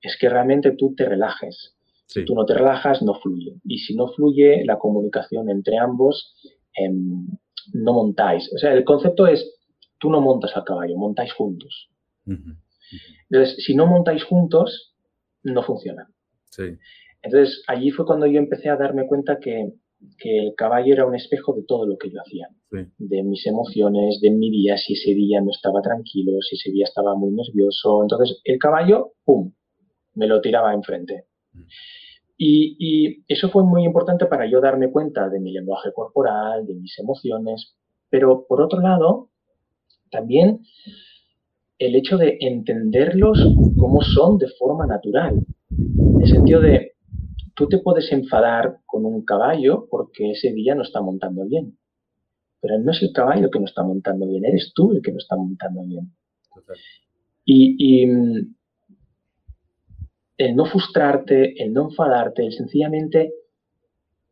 es 0.07 0.17
que 0.19 0.29
realmente 0.29 0.71
tú 0.71 0.93
te 0.95 1.05
relajes. 1.05 1.75
Si 2.07 2.23
tú 2.23 2.35
no 2.35 2.45
te 2.45 2.53
relajas, 2.53 3.01
no 3.01 3.15
fluye. 3.15 3.55
Y 3.63 3.79
si 3.79 3.95
no 3.95 4.07
fluye, 4.09 4.63
la 4.63 4.77
comunicación 4.77 5.49
entre 5.49 5.77
ambos 5.79 6.35
em, 6.75 7.27
no 7.73 7.93
montáis. 7.93 8.49
O 8.53 8.57
sea, 8.59 8.73
el 8.73 8.83
concepto 8.83 9.25
es, 9.25 9.43
tú 9.99 10.09
no 10.09 10.21
montas 10.21 10.55
al 10.55 10.63
caballo, 10.63 10.95
montáis 10.97 11.33
juntos. 11.33 11.89
Entonces, 13.29 13.63
si 13.65 13.75
no 13.75 13.87
montáis 13.87 14.23
juntos, 14.23 14.93
no 15.43 15.63
funciona. 15.63 16.07
Entonces, 17.21 17.63
allí 17.67 17.89
fue 17.91 18.05
cuando 18.05 18.27
yo 18.27 18.37
empecé 18.37 18.69
a 18.69 18.77
darme 18.77 19.07
cuenta 19.07 19.39
que, 19.39 19.73
el 20.23 20.53
caballo 20.55 20.93
era 20.93 21.07
un 21.07 21.15
espejo 21.15 21.53
de 21.55 21.63
todo 21.63 21.87
lo 21.87 21.97
que 21.97 22.11
yo 22.11 22.19
hacía. 22.21 22.47
De 22.99 23.23
mis 23.23 23.47
emociones, 23.47 24.19
de 24.21 24.29
mi 24.29 24.51
día, 24.51 24.77
si 24.77 24.93
ese 24.93 25.15
día 25.15 25.41
no 25.41 25.49
estaba 25.49 25.81
tranquilo, 25.81 26.33
si 26.41 26.55
ese 26.55 26.71
día 26.71 26.83
estaba 26.83 27.15
muy 27.15 27.31
nervioso. 27.31 28.03
Entonces, 28.03 28.39
el 28.43 28.59
caballo, 28.59 29.13
¡pum!, 29.23 29.51
me 30.15 30.27
lo 30.27 30.41
tiraba 30.41 30.73
enfrente. 30.73 31.25
Mm. 31.53 31.61
Y, 32.37 32.75
y, 32.79 33.23
eso 33.27 33.49
fue 33.49 33.63
muy 33.63 33.85
importante 33.85 34.25
para 34.25 34.49
yo 34.49 34.59
darme 34.59 34.91
cuenta 34.91 35.29
de 35.29 35.39
mi 35.39 35.53
lenguaje 35.53 35.93
corporal, 35.93 36.65
de 36.65 36.73
mis 36.75 36.97
emociones, 36.99 37.75
pero 38.09 38.45
por 38.45 38.61
otro 38.61 38.81
lado, 38.81 39.29
también 40.11 40.61
el 41.77 41.95
hecho 41.95 42.17
de 42.17 42.37
entenderlos 42.39 43.39
como 43.77 44.01
son 44.01 44.37
de 44.37 44.47
forma 44.57 44.85
natural. 44.85 45.39
En 45.69 46.21
el 46.21 46.27
sentido 46.27 46.61
de, 46.61 46.93
tú 47.53 47.67
te 47.67 47.79
puedes 47.79 48.11
enfadar 48.11 48.77
con 48.85 49.05
un 49.05 49.23
caballo 49.25 49.87
porque 49.89 50.31
ese 50.31 50.53
día 50.53 50.75
no 50.75 50.83
está 50.83 51.01
montando 51.01 51.45
bien. 51.45 51.77
Pero 52.61 52.79
no 52.79 52.91
es 52.91 53.01
el 53.01 53.11
caballo 53.13 53.49
que 53.49 53.59
no 53.59 53.65
está 53.65 53.83
montando 53.83 54.27
bien, 54.27 54.45
eres 54.45 54.71
tú 54.73 54.91
el 54.91 55.01
que 55.01 55.11
no 55.11 55.17
está 55.17 55.35
montando 55.35 55.83
bien. 55.83 56.11
Y, 57.43 57.75
y, 57.77 58.07
el 60.37 60.55
no 60.55 60.65
frustrarte, 60.65 61.61
el 61.61 61.73
no 61.73 61.89
enfadarte, 61.89 62.45
el 62.45 62.53
sencillamente 62.53 63.33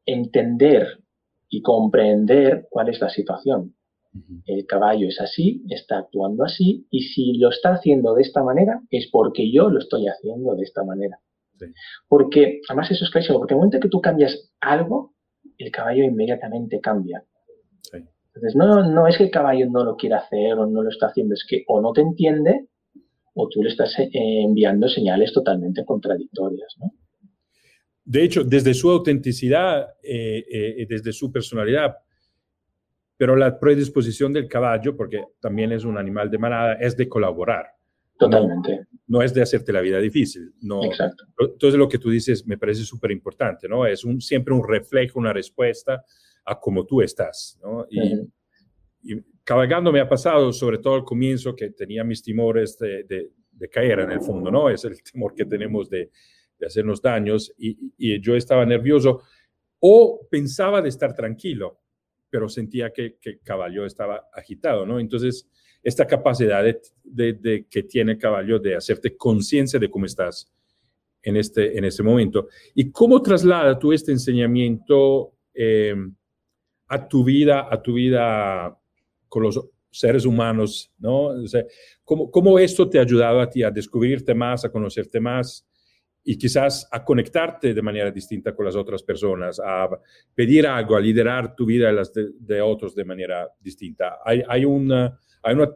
entender 0.06 1.00
y 1.50 1.62
comprender 1.62 2.68
cuál 2.70 2.90
es 2.90 3.00
la 3.00 3.10
situación. 3.10 3.76
El 4.46 4.66
caballo 4.68 5.08
es 5.08 5.20
así, 5.20 5.64
está 5.70 5.98
actuando 5.98 6.44
así, 6.44 6.86
y 6.92 7.02
si 7.02 7.38
lo 7.38 7.50
está 7.50 7.74
haciendo 7.74 8.14
de 8.14 8.22
esta 8.22 8.44
manera, 8.44 8.82
es 8.92 9.10
porque 9.12 9.52
yo 9.52 9.70
lo 9.70 9.80
estoy 9.80 10.08
haciendo 10.08 10.56
de 10.56 10.64
esta 10.64 10.84
manera. 10.84 11.20
Porque, 12.08 12.62
además 12.68 12.92
eso 12.92 13.06
es 13.06 13.12
clarísimo, 13.12 13.40
porque 13.40 13.54
en 13.54 13.58
el 13.58 13.66
momento 13.66 13.80
que 13.80 13.90
tú 13.90 14.02
cambias 14.02 14.52
algo, 14.60 15.14
el 15.58 15.72
caballo 15.72 16.04
inmediatamente 16.04 16.80
cambia. 16.80 17.24
Entonces, 17.92 18.56
no, 18.56 18.84
no 18.90 19.08
es 19.08 19.18
que 19.18 19.26
el 19.26 19.32
caballo 19.32 19.68
no 19.70 19.84
lo 19.84 19.96
quiera 19.96 20.18
hacer 20.18 20.54
o 20.54 20.66
no 20.66 20.82
lo 20.82 20.90
está 20.90 21.08
haciendo, 21.08 21.34
es 21.34 21.46
que 21.48 21.64
o 21.68 21.82
no 21.82 21.94
te 21.94 22.02
entiende 22.02 22.68
o 23.34 23.50
tú 23.50 23.64
le 23.64 23.70
estás 23.70 23.98
eh, 24.00 24.10
enviando 24.14 24.88
señales 24.88 25.34
totalmente 25.34 25.84
contradictorias. 25.86 26.76
¿no? 26.80 26.94
De 28.06 28.24
hecho, 28.24 28.44
desde 28.44 28.74
su 28.74 28.90
autenticidad, 28.90 29.96
eh, 30.04 30.46
eh, 30.52 30.86
desde 30.88 31.14
su 31.14 31.32
personalidad, 31.32 31.96
pero 33.18 33.36
la 33.36 33.60
predisposición 33.60 34.34
del 34.34 34.48
caballo, 34.48 34.96
porque 34.98 35.24
también 35.40 35.72
es 35.72 35.86
un 35.86 35.98
animal 35.98 36.30
de 36.30 36.38
manada, 36.38 36.74
es 36.74 36.98
de 36.98 37.08
colaborar. 37.08 37.68
Totalmente. 38.18 38.88
No, 39.08 39.22
es 39.22 39.34
de 39.34 39.42
hacerte 39.42 39.72
la 39.72 39.82
vida 39.82 40.00
difícil. 40.00 40.54
No. 40.62 40.84
Exacto. 40.84 41.26
Entonces 41.40 41.78
lo 41.78 41.88
que 41.88 41.98
tú 41.98 42.10
dices 42.10 42.46
me 42.46 42.58
parece 42.58 42.84
súper 42.84 43.12
importante, 43.12 43.68
¿no? 43.68 43.86
Es 43.86 44.04
un, 44.04 44.22
siempre 44.22 44.54
un 44.54 44.68
reflejo, 44.68 45.20
una 45.20 45.34
respuesta 45.34 46.04
a 46.46 46.60
cómo 46.60 46.86
tú 46.86 47.02
estás, 47.02 47.60
¿no? 47.62 47.86
Y, 47.90 48.28
y 49.04 49.22
cabalgando 49.44 49.92
me 49.92 50.00
ha 50.00 50.08
pasado, 50.08 50.52
sobre 50.54 50.78
todo 50.78 50.96
al 50.96 51.04
comienzo, 51.04 51.56
que 51.56 51.72
tenía 51.72 52.04
mis 52.04 52.24
temores 52.24 52.78
de, 52.80 53.04
de, 53.04 53.70
caer 53.70 54.00
en 54.00 54.12
el 54.12 54.22
fondo, 54.22 54.52
¿no? 54.52 54.70
Es 54.70 54.84
el 54.84 55.02
temor 55.02 55.34
que 55.34 55.46
tenemos 55.46 55.90
de, 55.90 56.12
de 56.60 56.68
hacernos 56.68 57.02
daños 57.02 57.54
y, 57.58 57.94
y, 57.98 58.20
yo 58.20 58.36
estaba 58.36 58.66
nervioso 58.66 59.22
o 59.80 60.28
pensaba 60.30 60.82
de 60.82 60.90
estar 60.90 61.16
tranquilo, 61.16 61.80
pero 62.30 62.50
sentía 62.50 62.92
que, 62.92 63.18
que 63.22 63.30
el 63.32 63.40
caballo 63.42 63.86
estaba 63.86 64.28
agitado, 64.34 64.86
¿no? 64.86 65.00
Entonces, 65.00 65.50
esta 65.84 66.08
capacidad 66.08 66.64
de, 67.04 67.66
que 67.70 67.84
tiene 67.84 68.14
el 68.14 68.18
caballo 68.18 68.58
de 68.58 68.76
hacerte 68.76 69.18
conciencia 69.18 69.80
de 69.80 69.90
cómo 69.90 70.06
estás 70.06 70.52
en 71.22 71.36
este, 71.36 71.78
en 71.78 71.84
este 71.84 72.04
momento. 72.04 72.48
¿Y 72.74 72.90
cómo 72.92 73.22
traslada 73.22 73.78
tú 73.78 73.92
este 73.92 74.14
enseñamiento 74.14 75.34
eh, 75.54 75.94
a 76.88 77.08
tu 77.08 77.24
vida, 77.26 77.68
a 77.70 77.82
tu 77.82 77.94
vida 77.94 78.78
con 79.34 79.42
los 79.42 79.60
seres 79.90 80.28
humanos, 80.28 80.94
¿no? 81.00 81.24
O 81.24 81.48
sea, 81.48 81.66
¿cómo, 82.04 82.30
¿cómo, 82.30 82.60
esto 82.60 82.88
te 82.88 83.00
ha 83.00 83.02
ayudado 83.02 83.42
a 83.42 83.50
ti 83.50 83.64
a 83.64 83.72
descubrirte 83.72 84.36
más, 84.36 84.64
a 84.64 84.72
conocerte 84.72 85.20
más 85.20 85.68
y 86.24 86.38
quizás 86.38 86.88
a 86.92 87.04
conectarte 87.04 87.74
de 87.74 87.82
manera 87.82 88.12
distinta 88.12 88.56
con 88.56 88.64
las 88.64 88.76
otras 88.76 89.02
personas, 89.02 89.60
a 89.60 89.90
pedir 90.36 90.68
algo, 90.68 90.96
a 90.96 91.00
liderar 91.00 91.56
tu 91.56 91.66
vida 91.66 91.88
de 91.88 91.94
las 91.94 92.14
de, 92.14 92.62
otros 92.62 92.94
de 92.94 93.06
manera 93.06 93.50
distinta? 93.60 94.20
Hay, 94.24 94.44
hay 94.48 94.66
una, 94.66 95.20
hay 95.42 95.56
una, 95.56 95.70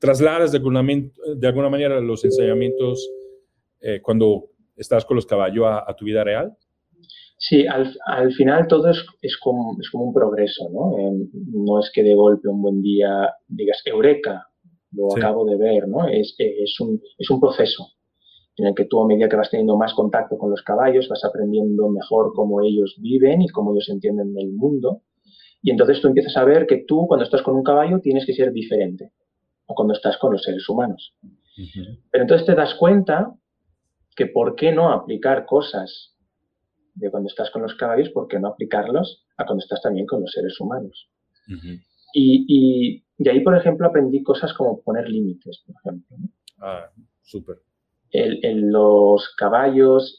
trasladas 0.00 0.50
de 0.50 0.58
alguna, 0.58 0.82
de 0.82 1.46
alguna 1.46 1.68
manera 1.68 2.00
los 2.00 2.24
enseñamientos 2.24 3.08
eh, 3.80 4.00
cuando 4.02 4.50
estás 4.74 5.04
con 5.04 5.14
los 5.14 5.26
caballos 5.26 5.66
a 5.68 5.94
tu 5.94 6.04
vida 6.04 6.24
real? 6.24 6.56
Sí, 7.44 7.66
al, 7.66 7.92
al 8.06 8.32
final 8.32 8.68
todo 8.68 8.88
es, 8.88 9.04
es, 9.20 9.36
como, 9.36 9.76
es 9.80 9.90
como 9.90 10.04
un 10.04 10.14
progreso, 10.14 10.68
¿no? 10.70 10.92
no 11.32 11.80
es 11.80 11.90
que 11.92 12.04
de 12.04 12.14
golpe 12.14 12.46
un 12.48 12.62
buen 12.62 12.80
día 12.80 13.34
digas, 13.48 13.82
eureka, 13.84 14.46
lo 14.92 15.08
acabo 15.16 15.44
de 15.46 15.56
ver, 15.56 15.88
¿no? 15.88 16.06
Es, 16.06 16.36
es, 16.38 16.78
un, 16.78 17.00
es 17.18 17.28
un 17.30 17.40
proceso 17.40 17.88
en 18.58 18.66
el 18.66 18.74
que 18.76 18.84
tú 18.84 19.00
a 19.00 19.08
medida 19.08 19.28
que 19.28 19.34
vas 19.34 19.50
teniendo 19.50 19.76
más 19.76 19.92
contacto 19.92 20.38
con 20.38 20.50
los 20.50 20.62
caballos 20.62 21.08
vas 21.08 21.24
aprendiendo 21.24 21.88
mejor 21.88 22.32
cómo 22.32 22.62
ellos 22.62 22.94
viven 23.00 23.42
y 23.42 23.48
cómo 23.48 23.72
ellos 23.72 23.88
entienden 23.88 24.34
el 24.38 24.52
mundo. 24.52 25.02
Y 25.62 25.72
entonces 25.72 26.00
tú 26.00 26.06
empiezas 26.06 26.36
a 26.36 26.44
ver 26.44 26.68
que 26.68 26.84
tú 26.86 27.08
cuando 27.08 27.24
estás 27.24 27.42
con 27.42 27.56
un 27.56 27.64
caballo 27.64 27.98
tienes 27.98 28.24
que 28.24 28.34
ser 28.34 28.52
diferente 28.52 29.10
a 29.68 29.74
cuando 29.74 29.94
estás 29.94 30.16
con 30.18 30.32
los 30.32 30.44
seres 30.44 30.68
humanos. 30.68 31.12
Pero 32.10 32.22
entonces 32.22 32.46
te 32.46 32.54
das 32.54 32.76
cuenta 32.76 33.34
que 34.14 34.26
por 34.26 34.54
qué 34.54 34.70
no 34.70 34.92
aplicar 34.92 35.44
cosas 35.44 36.11
de 36.94 37.10
cuando 37.10 37.28
estás 37.28 37.50
con 37.50 37.62
los 37.62 37.74
caballos, 37.74 38.10
¿por 38.10 38.28
qué 38.28 38.38
no 38.38 38.48
aplicarlos 38.48 39.24
a 39.36 39.44
cuando 39.44 39.62
estás 39.62 39.80
también 39.82 40.06
con 40.06 40.20
los 40.20 40.32
seres 40.32 40.58
humanos? 40.60 41.08
y, 42.14 42.44
y, 42.48 43.04
de 43.18 43.30
ahí, 43.30 43.40
por 43.40 43.56
ejemplo, 43.56 43.86
aprendí 43.86 44.22
cosas 44.22 44.52
como 44.54 44.80
poner 44.82 45.08
límites, 45.08 45.62
por 45.66 45.76
ejemplo. 45.76 46.16
Ah, 46.58 46.90
súper. 47.22 47.58
los 48.12 49.34
caballos 49.36 50.18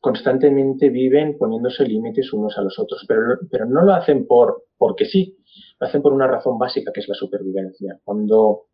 constantemente 0.00 0.90
viven 0.90 1.38
poniéndose 1.38 1.86
límites 1.86 2.32
unos 2.32 2.58
a 2.58 2.62
los 2.62 2.78
otros, 2.78 3.04
pero, 3.08 3.38
pero 3.50 3.64
no 3.66 3.82
lo 3.82 3.94
hacen 3.94 4.26
por 4.26 4.64
porque 4.76 5.06
sí, 5.06 5.38
lo 5.80 5.86
hacen 5.86 6.02
por 6.02 6.12
una 6.12 6.26
razón 6.26 6.58
básica 6.58 6.92
que 6.92 7.00
es 7.00 7.08
la 7.08 7.14
supervivencia. 7.14 7.98
Cuando 8.04 8.66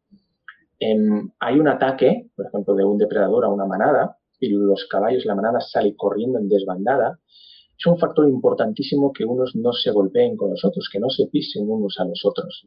em, 0.78 1.30
hay 1.38 1.60
un 1.60 1.68
ataque, 1.68 2.30
por 2.34 2.46
ejemplo, 2.46 2.74
de 2.74 2.84
un 2.84 2.98
depredador 2.98 3.44
a 3.44 3.48
una 3.48 3.66
manada, 3.66 4.18
y 4.40 4.48
los 4.48 4.86
caballos, 4.86 5.24
la 5.24 5.34
manada 5.34 5.60
sale 5.60 5.94
corriendo 5.96 6.38
en 6.38 6.48
desbandada, 6.48 7.18
es 7.78 7.86
un 7.86 7.98
factor 7.98 8.28
importantísimo 8.28 9.12
que 9.12 9.24
unos 9.24 9.56
no 9.56 9.72
se 9.72 9.90
golpeen 9.90 10.36
con 10.36 10.50
los 10.50 10.64
otros, 10.64 10.88
que 10.92 11.00
no 11.00 11.08
se 11.08 11.26
pisen 11.26 11.68
unos 11.68 11.98
a 11.98 12.04
los 12.04 12.24
otros. 12.24 12.66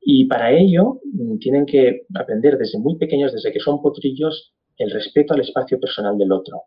Y 0.00 0.26
para 0.26 0.52
ello 0.52 1.00
mm, 1.04 1.38
tienen 1.38 1.66
que 1.66 2.02
aprender 2.14 2.56
desde 2.58 2.78
muy 2.78 2.96
pequeños, 2.96 3.32
desde 3.32 3.52
que 3.52 3.58
son 3.58 3.82
potrillos, 3.82 4.52
el 4.76 4.90
respeto 4.90 5.34
al 5.34 5.40
espacio 5.40 5.80
personal 5.80 6.16
del 6.18 6.30
otro. 6.32 6.62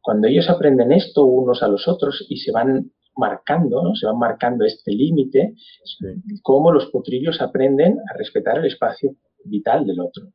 Cuando 0.00 0.28
ellos 0.28 0.48
aprenden 0.48 0.92
esto 0.92 1.24
unos 1.24 1.62
a 1.62 1.68
los 1.68 1.88
otros 1.88 2.24
y 2.28 2.36
se 2.36 2.52
van 2.52 2.90
marcando, 3.16 3.94
se 3.94 4.06
van 4.06 4.18
marcando 4.18 4.64
este 4.64 4.92
límite, 4.92 5.54
cómo 6.42 6.72
los 6.72 6.86
potrillos 6.86 7.40
aprenden 7.40 7.98
a 7.98 8.16
respetar 8.16 8.58
el 8.58 8.66
espacio 8.66 9.16
vital 9.44 9.86
del 9.86 10.00
otro. 10.00 10.28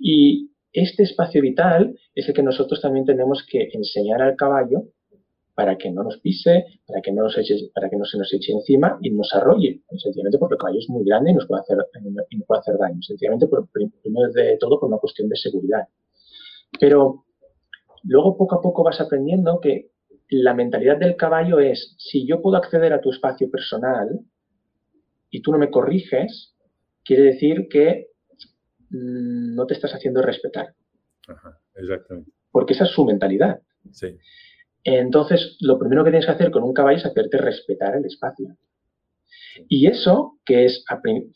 Y 0.00 0.50
este 0.82 1.02
espacio 1.04 1.42
vital 1.42 1.98
es 2.14 2.28
el 2.28 2.34
que 2.34 2.42
nosotros 2.42 2.80
también 2.80 3.04
tenemos 3.04 3.46
que 3.50 3.68
enseñar 3.72 4.22
al 4.22 4.36
caballo 4.36 4.84
para 5.54 5.76
que 5.76 5.90
no 5.90 6.04
nos 6.04 6.18
pise, 6.18 6.66
para 6.86 7.00
que 7.00 7.10
no, 7.10 7.24
nos 7.24 7.36
eche, 7.36 7.70
para 7.74 7.90
que 7.90 7.96
no 7.96 8.04
se 8.04 8.16
nos 8.16 8.32
eche 8.32 8.52
encima 8.52 8.96
y 9.02 9.10
nos 9.10 9.34
arrolle, 9.34 9.80
sencillamente 9.96 10.38
porque 10.38 10.54
el 10.54 10.58
caballo 10.58 10.78
es 10.78 10.88
muy 10.88 11.04
grande 11.04 11.32
y 11.32 11.34
nos 11.34 11.46
puede 11.48 11.62
hacer, 11.62 12.78
daño, 12.78 13.02
sencillamente 13.02 13.48
primero 13.48 14.32
de 14.32 14.56
todo 14.58 14.78
por 14.78 14.88
una 14.88 14.98
cuestión 14.98 15.28
de 15.28 15.36
seguridad. 15.36 15.88
Pero 16.78 17.24
luego 18.04 18.36
poco 18.36 18.54
a 18.54 18.60
poco 18.60 18.84
vas 18.84 19.00
aprendiendo 19.00 19.58
que 19.60 19.90
la 20.30 20.54
mentalidad 20.54 20.98
del 20.98 21.16
caballo 21.16 21.58
es, 21.58 21.94
si 21.98 22.26
yo 22.26 22.40
puedo 22.40 22.56
acceder 22.56 22.92
a 22.92 23.00
tu 23.00 23.10
espacio 23.10 23.50
personal 23.50 24.20
y 25.30 25.42
tú 25.42 25.50
no 25.50 25.58
me 25.58 25.70
corriges, 25.70 26.54
quiere 27.04 27.22
decir 27.22 27.68
que 27.68 28.07
no 28.90 29.66
te 29.66 29.74
estás 29.74 29.92
haciendo 29.92 30.22
respetar. 30.22 30.74
Ajá, 31.26 31.58
exactamente. 31.74 32.30
Porque 32.50 32.74
esa 32.74 32.84
es 32.84 32.90
su 32.90 33.04
mentalidad. 33.04 33.60
Sí. 33.92 34.16
Entonces, 34.84 35.56
lo 35.60 35.78
primero 35.78 36.04
que 36.04 36.10
tienes 36.10 36.26
que 36.26 36.32
hacer 36.32 36.50
con 36.50 36.62
un 36.62 36.72
caballo 36.72 36.98
es 36.98 37.06
hacerte 37.06 37.36
respetar 37.36 37.96
el 37.96 38.04
espacio. 38.06 38.56
Y 39.68 39.86
eso, 39.86 40.38
que 40.44 40.64
es 40.64 40.84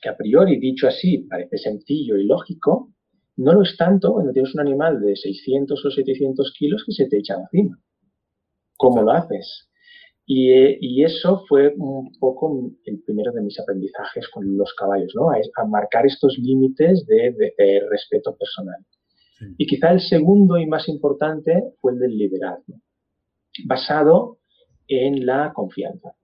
que 0.01 0.09
a 0.09 0.17
priori 0.17 0.59
dicho 0.59 0.87
así 0.87 1.19
parece 1.19 1.59
sencillo 1.59 2.17
y 2.17 2.25
lógico, 2.25 2.93
no 3.37 3.53
lo 3.53 3.63
es 3.63 3.77
tanto 3.77 4.13
cuando 4.13 4.33
tienes 4.33 4.55
un 4.55 4.61
animal 4.61 5.01
de 5.01 5.17
600 5.17 5.85
o 5.85 5.91
700 5.91 6.53
kilos 6.57 6.85
que 6.87 6.93
se 6.93 7.09
te 7.09 7.19
echa 7.19 7.35
encima. 7.35 7.79
¿Cómo 8.77 9.03
lo 9.03 9.11
haces? 9.13 9.69
Y, 10.25 11.03
eso 11.03 11.45
fue 11.49 11.75
un 11.77 12.13
poco 12.19 12.71
el 12.85 13.03
primero 13.03 13.33
de 13.33 13.43
mis 13.43 13.59
aprendizajes 13.59 14.29
con 14.29 14.57
los 14.57 14.73
caballos, 14.75 15.13
¿no? 15.15 15.31
A, 15.31 15.65
marcar 15.67 16.07
estos 16.07 16.39
límites 16.39 17.05
de, 17.07 17.83
respeto 17.91 18.37
personal. 18.37 18.79
Y 19.59 19.67
quizá 19.67 19.91
el 19.91 20.01
segundo 20.01 20.57
y 20.57 20.67
más 20.67 20.89
importante 20.89 21.75
fue 21.81 21.93
el 21.93 21.99
del 21.99 22.17
liderazgo 22.17 22.75
basado 23.65 24.39
en 24.87 25.27
la 25.27 25.53
confianza 25.53 26.15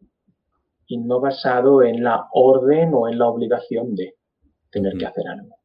y 0.87 0.99
no 0.99 1.21
basado 1.21 1.83
en 1.83 2.03
la 2.03 2.29
orden 2.33 2.91
o 2.95 3.09
en 3.09 3.19
la 3.19 3.27
obligación 3.27 3.95
de 3.95 4.15
tener 4.71 4.97
que 4.97 5.07
hacer 5.07 5.27
algo. 5.27 5.57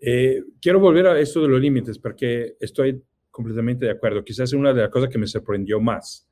Eh, 0.00 0.42
quiero 0.60 0.80
volver 0.80 1.06
a 1.06 1.18
esto 1.20 1.40
de 1.40 1.48
los 1.48 1.60
límites 1.60 1.98
porque 1.98 2.56
estoy 2.58 3.02
completamente 3.30 3.86
de 3.86 3.92
acuerdo. 3.92 4.24
Quizás 4.24 4.50
es 4.50 4.54
una 4.54 4.74
de 4.74 4.82
las 4.82 4.90
cosas 4.90 5.08
que 5.08 5.18
me 5.18 5.28
sorprendió 5.28 5.80
más. 5.80 6.28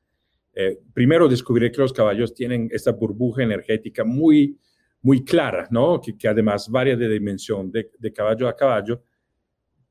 Eh, 0.53 0.79
primero 0.93 1.27
descubrí 1.27 1.71
que 1.71 1.81
los 1.81 1.93
caballos 1.93 2.33
tienen 2.33 2.69
esta 2.71 2.91
burbuja 2.91 3.43
energética 3.43 4.03
muy, 4.03 4.57
muy 5.01 5.23
clara, 5.23 5.67
¿no? 5.71 6.01
Que, 6.01 6.27
además 6.27 6.69
varía 6.69 6.95
de 6.95 7.07
dimensión 7.07 7.71
de, 7.71 8.13
caballo 8.13 8.47
a 8.47 8.55
caballo, 8.55 9.01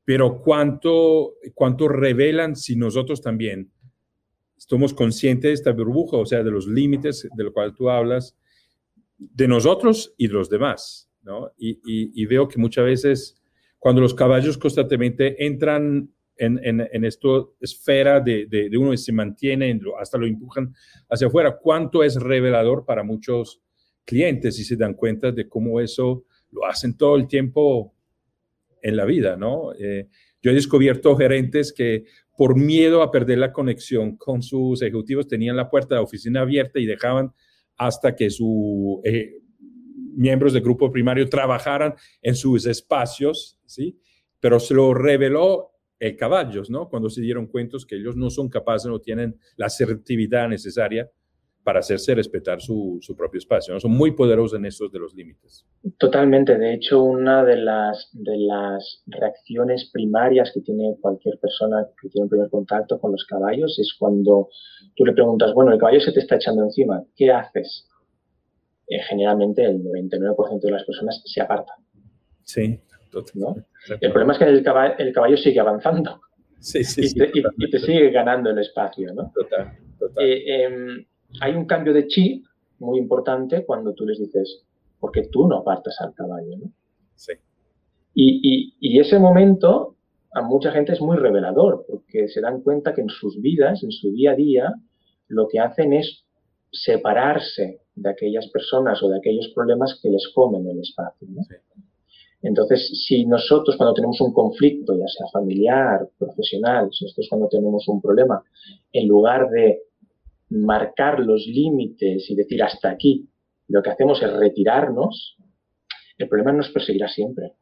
pero 0.05 0.41
cuánto, 0.41 1.35
cuánto 1.53 1.87
revelan 1.87 2.55
si 2.55 2.75
nosotros 2.75 3.21
también 3.21 3.71
estamos 4.57 4.93
conscientes 4.93 5.49
de 5.49 5.53
esta 5.53 5.71
burbuja, 5.71 6.17
o 6.17 6.25
sea, 6.25 6.43
de 6.43 6.51
los 6.51 6.67
límites 6.67 7.27
de 7.35 7.43
lo 7.43 7.51
cual 7.51 7.73
tú 7.73 7.89
hablas, 7.89 8.37
de 9.17 9.47
nosotros 9.47 10.13
y 10.17 10.27
de 10.27 10.33
los 10.33 10.49
demás, 10.49 11.09
¿no? 11.23 11.51
Y, 11.57 12.25
veo 12.25 12.47
que 12.47 12.59
muchas 12.59 12.85
veces 12.85 13.41
cuando 13.79 14.01
los 14.01 14.13
caballos 14.13 14.57
constantemente 14.57 15.43
entran 15.43 16.11
en, 16.37 16.59
en, 16.63 17.05
esta 17.05 17.27
esfera 17.59 18.19
de, 18.19 18.47
de, 18.47 18.75
uno 18.77 18.93
y 18.93 18.97
se 18.97 19.11
mantiene, 19.11 19.79
hasta 19.99 20.17
lo 20.17 20.25
empujan 20.25 20.73
hacia 21.09 21.27
afuera, 21.27 21.57
cuánto 21.61 22.03
es 22.03 22.15
revelador 22.15 22.85
para 22.85 23.03
muchos 23.03 23.61
clientes 24.05 24.57
y 24.59 24.63
se 24.63 24.75
dan 24.75 24.95
cuenta 24.95 25.31
de 25.31 25.47
cómo 25.47 25.79
eso 25.79 26.25
lo 26.51 26.65
hacen 26.65 26.97
todo 26.97 27.15
el 27.15 27.27
tiempo 27.27 27.93
en 28.81 28.97
la 28.97 29.05
vida, 29.05 29.37
¿no? 29.37 29.73
Eh, 29.73 30.07
yo 30.41 30.51
he 30.51 30.55
descubierto 30.55 31.15
gerentes 31.15 31.71
que 31.71 32.05
por 32.35 32.55
miedo 32.55 33.03
a 33.03 33.11
perder 33.11 33.37
la 33.37 33.53
conexión 33.53 34.17
con 34.17 34.41
sus 34.41 34.81
ejecutivos, 34.81 35.27
tenían 35.27 35.55
la 35.55 35.69
puerta 35.69 35.93
de 35.93 35.99
la 35.99 36.03
oficina 36.03 36.41
abierta 36.41 36.79
y 36.79 36.87
dejaban 36.87 37.31
hasta 37.77 38.15
que 38.15 38.31
sus 38.31 38.99
eh, 39.03 39.41
miembros 40.15 40.53
del 40.53 40.63
grupo 40.63 40.91
primario 40.91 41.29
trabajaran 41.29 41.93
en 42.21 42.35
sus 42.35 42.65
espacios, 42.65 43.59
¿sí? 43.65 43.99
Pero 44.39 44.59
se 44.59 44.73
lo 44.73 44.93
reveló 44.93 45.71
el 46.01 46.17
caballos, 46.17 46.69
¿no? 46.69 46.89
Cuando 46.89 47.09
se 47.09 47.21
dieron 47.21 47.45
cuenta 47.45 47.77
que 47.87 47.95
ellos 47.95 48.15
no 48.15 48.31
son 48.31 48.49
capaces, 48.49 48.89
no 48.89 48.99
tienen 48.99 49.37
la 49.55 49.67
asertividad 49.67 50.49
necesaria 50.49 51.07
para 51.63 51.79
hacerse 51.79 52.15
respetar 52.15 52.59
su, 52.59 52.99
propio 53.15 53.37
espacio. 53.37 53.71
¿no? 53.71 53.79
Son 53.79 53.91
muy 53.91 54.11
poderosos 54.11 54.57
en 54.57 54.65
esos 54.65 54.91
de 54.91 54.97
los 54.97 55.13
límites. 55.13 55.63
Totalmente. 55.99 56.57
De 56.57 56.73
hecho, 56.73 57.03
una 57.03 57.45
de 57.45 57.55
las, 57.57 58.09
de 58.13 58.35
las 58.35 59.03
reacciones 59.05 59.91
primarias 59.93 60.49
que 60.51 60.61
tiene 60.61 60.97
cualquier 60.99 61.37
persona 61.37 61.85
que 62.01 62.09
tiene 62.09 62.23
un 62.23 62.29
primer 62.29 62.49
contacto 62.49 62.99
con 62.99 63.11
los 63.11 63.23
caballos 63.25 63.77
es 63.77 63.95
cuando 63.99 64.49
tú 64.95 65.05
le 65.05 65.13
preguntas, 65.13 65.53
bueno, 65.53 65.71
el 65.71 65.77
caballo 65.77 65.99
se 65.99 66.11
te 66.11 66.21
está 66.21 66.37
echando 66.37 66.63
encima, 66.63 67.03
¿qué 67.15 67.29
haces? 67.29 67.87
Eh, 68.87 68.99
generalmente 69.07 69.63
el 69.63 69.83
99% 69.83 70.61
de 70.61 70.71
las 70.71 70.83
personas 70.83 71.21
se 71.23 71.41
apartan. 71.41 71.77
Sí, 72.43 72.79
El 73.99 74.11
problema 74.11 74.33
es 74.33 74.39
que 74.39 74.45
el 74.45 74.63
caballo, 74.63 74.95
el 74.97 75.13
caballo 75.13 75.37
sigue 75.37 75.59
avanzando. 75.59 76.21
Sí, 76.63 76.83
sí, 76.83 77.01
y, 77.05 77.13
te, 77.15 77.31
y, 77.33 77.71
te, 77.71 77.79
sigue 77.79 78.11
ganando 78.11 78.51
el 78.51 78.59
espacio, 78.59 79.11
¿no? 79.15 79.31
Total, 79.33 79.79
total. 79.97 80.23
Eh, 80.23 80.63
em, 80.63 81.03
hay 81.39 81.55
un 81.55 81.65
cambio 81.65 81.91
de 81.91 82.05
chip 82.05 82.45
muy 82.77 82.99
importante 82.99 83.65
cuando 83.65 83.95
tú 83.95 84.05
les 84.05 84.19
dices, 84.19 84.63
porque 84.99 85.23
tú 85.31 85.47
no 85.47 85.57
apartas 85.57 85.99
al 86.01 86.13
caballo, 86.13 86.57
¿no? 86.59 86.71
Sí. 87.15 87.33
Y, 88.13 88.75
y, 88.79 88.99
ese 88.99 89.17
momento 89.17 89.95
a 90.33 90.43
mucha 90.43 90.71
gente 90.71 90.93
es 90.93 91.01
muy 91.01 91.17
revelador, 91.17 91.83
porque 91.87 92.27
se 92.27 92.41
dan 92.41 92.61
cuenta 92.61 92.93
que 92.93 93.01
en 93.01 93.09
sus 93.09 93.41
vidas, 93.41 93.83
en 93.83 93.91
su 93.91 94.11
día 94.11 94.33
a 94.33 94.35
día, 94.35 94.71
lo 95.29 95.47
que 95.47 95.59
hacen 95.59 95.93
es 95.93 96.25
separarse 96.71 97.81
de 97.95 98.09
aquellas 98.09 98.47
personas 98.49 99.01
o 99.01 99.09
de 99.09 99.17
aquellos 99.17 99.51
problemas 99.55 99.99
que 100.01 100.09
les 100.09 100.29
comen 100.35 100.67
el 100.67 100.79
espacio. 100.79 101.27
¿no? 101.29 101.41
Entonces, 102.43 103.03
si 103.07 103.25
nosotros 103.25 103.77
cuando 103.77 103.93
tenemos 103.93 104.19
un 104.21 104.33
conflicto, 104.33 104.97
ya 104.97 105.07
sea 105.07 105.27
familiar, 105.31 106.09
profesional, 106.17 106.89
si 106.91 107.05
nosotros 107.05 107.27
cuando 107.29 107.47
tenemos 107.47 107.87
un 107.87 108.01
problema, 108.01 108.43
en 108.91 109.07
lugar 109.07 109.49
de 109.49 109.81
marcar 110.49 111.19
los 111.19 111.45
límites 111.45 112.29
y 112.29 112.35
decir 112.35 112.63
hasta 112.63 112.89
aquí, 112.89 113.27
lo 113.67 113.81
que 113.81 113.91
hacemos 113.91 114.21
es 114.21 114.33
retirarnos, 114.33 115.37
el 116.17 116.27
problema 116.27 116.51
nos 116.51 116.69
perseguirá 116.69 117.07
siempre. 117.07 117.53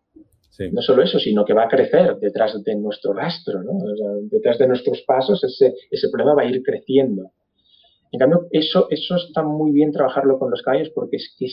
No 0.74 0.82
solo 0.82 1.04
eso, 1.04 1.20
sino 1.20 1.46
que 1.46 1.54
va 1.54 1.64
a 1.64 1.70
crecer 1.70 2.18
detrás 2.18 2.62
de 2.62 2.76
nuestro 2.76 3.14
rastro, 3.14 3.64
¿no? 3.64 3.80
detrás 4.30 4.58
de 4.58 4.68
nuestros 4.68 5.02
pasos, 5.04 5.42
ese, 5.42 5.74
ese 5.90 6.10
problema 6.10 6.36
va 6.36 6.42
a 6.42 6.46
ir 6.46 6.62
creciendo. 6.62 7.32
En 8.12 8.20
cambio, 8.20 8.48
eso, 8.52 8.88
eso 8.90 9.16
está 9.16 9.42
muy 9.42 9.72
bien 9.72 9.92
trabajarlo 9.94 10.38
con 10.38 10.52
los 10.52 10.62
caballos 10.62 10.90
porque 10.94 11.16
es 11.16 11.34
que 11.38 11.46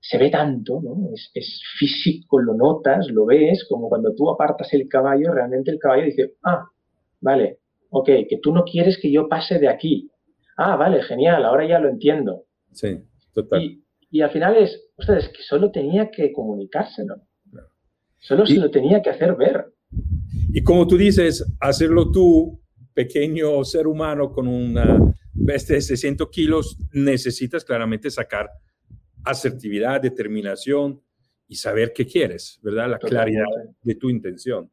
se 0.00 0.18
ve 0.18 0.30
tanto, 0.30 0.80
¿no? 0.82 1.10
Es, 1.14 1.30
es, 1.34 1.62
físico, 1.78 2.40
lo 2.40 2.54
notas, 2.54 3.08
lo 3.10 3.26
ves, 3.26 3.66
como 3.68 3.88
cuando 3.88 4.14
tú 4.14 4.30
apartas 4.30 4.72
el 4.72 4.88
caballo, 4.88 5.32
realmente 5.32 5.70
el 5.70 5.78
caballo 5.78 6.04
dice, 6.04 6.34
ah, 6.42 6.64
vale, 7.20 7.58
ok, 7.90 8.06
que 8.28 8.38
tú 8.42 8.52
no 8.52 8.64
quieres 8.64 8.98
que 9.00 9.12
yo 9.12 9.28
pase 9.28 9.58
de 9.58 9.68
aquí. 9.68 10.10
Ah, 10.56 10.76
vale, 10.76 11.02
genial, 11.02 11.44
ahora 11.44 11.66
ya 11.68 11.78
lo 11.78 11.88
entiendo. 11.88 12.44
Sí, 12.72 12.98
total. 13.32 13.78
Y, 14.10 14.20
al 14.22 14.30
final 14.30 14.56
es, 14.56 14.88
ustedes, 14.96 15.28
que 15.28 15.42
solo 15.42 15.70
tenía 15.70 16.10
que 16.10 16.32
comunicárselo. 16.32 17.16
Solo 18.18 18.44
se 18.44 18.56
lo 18.56 18.70
tenía 18.70 19.00
que 19.00 19.10
hacer 19.10 19.34
ver. 19.34 19.72
Y 20.52 20.62
como 20.62 20.86
tú 20.86 20.98
dices, 20.98 21.46
hacerlo 21.60 22.10
tú, 22.10 22.60
pequeño 22.92 23.64
ser 23.64 23.86
humano 23.86 24.30
con 24.32 24.46
una 24.46 24.98
bestia 25.32 25.76
de 25.76 25.80
600 25.80 26.28
kilos, 26.28 26.76
necesitas 26.92 27.64
claramente 27.64 28.10
sacar 28.10 28.50
asertividad, 29.24 30.00
determinación 30.00 31.00
y 31.46 31.56
saber 31.56 31.92
qué 31.92 32.06
quieres, 32.06 32.60
¿verdad? 32.62 32.90
La 32.90 32.98
claridad 32.98 33.44
de 33.82 33.94
tu 33.94 34.08
intención. 34.08 34.70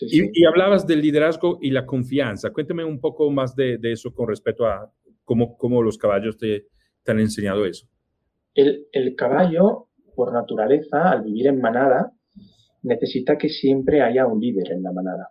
Y, 0.00 0.44
hablabas 0.44 0.86
del 0.86 1.00
liderazgo 1.00 1.58
y 1.60 1.70
la 1.70 1.84
confianza. 1.84 2.50
Cuéntame 2.50 2.84
un 2.84 3.00
poco 3.00 3.30
más 3.30 3.54
de, 3.54 3.78
eso 3.82 4.12
con 4.12 4.28
respecto 4.28 4.66
a 4.66 4.90
cómo, 5.24 5.56
cómo 5.56 5.82
los 5.82 5.98
caballos 5.98 6.38
te, 6.38 6.66
han 7.06 7.20
enseñado 7.20 7.66
eso. 7.66 7.86
El, 8.54 8.86
el, 8.92 9.14
caballo, 9.16 9.88
por 10.14 10.32
naturaleza, 10.32 11.10
al 11.10 11.22
vivir 11.22 11.48
en 11.48 11.60
manada, 11.60 12.12
necesita 12.82 13.38
que 13.38 13.48
siempre 13.48 14.02
haya 14.02 14.26
un 14.26 14.40
líder 14.40 14.72
en 14.72 14.82
la 14.82 14.92
manada. 14.92 15.30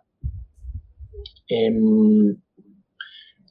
Em, 1.48 2.36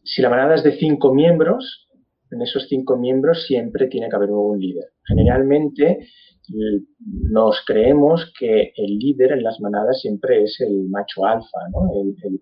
si 0.04 0.21
la 0.21 0.30
manada 0.30 0.56
es 0.56 0.63
de 0.63 0.78
cinco 0.78 1.13
miembros, 1.13 1.88
en 2.32 2.41
esos 2.41 2.67
cinco 2.67 2.98
miembros 2.98 3.46
siempre 3.46 3.88
tiene 3.88 4.10
que 4.10 4.15
haber 4.15 4.32
un 4.32 4.60
líder. 4.60 4.86
Generalmente 5.06 6.00
nos 7.30 7.63
creemos 7.65 8.32
que 8.38 8.74
el 8.76 8.98
líder 8.98 9.34
en 9.34 9.44
las 9.44 9.60
manadas 9.60 10.02
siempre 10.02 10.44
es 10.44 10.60
el 10.60 10.89
macho 10.89 11.26
alfa, 11.26 11.60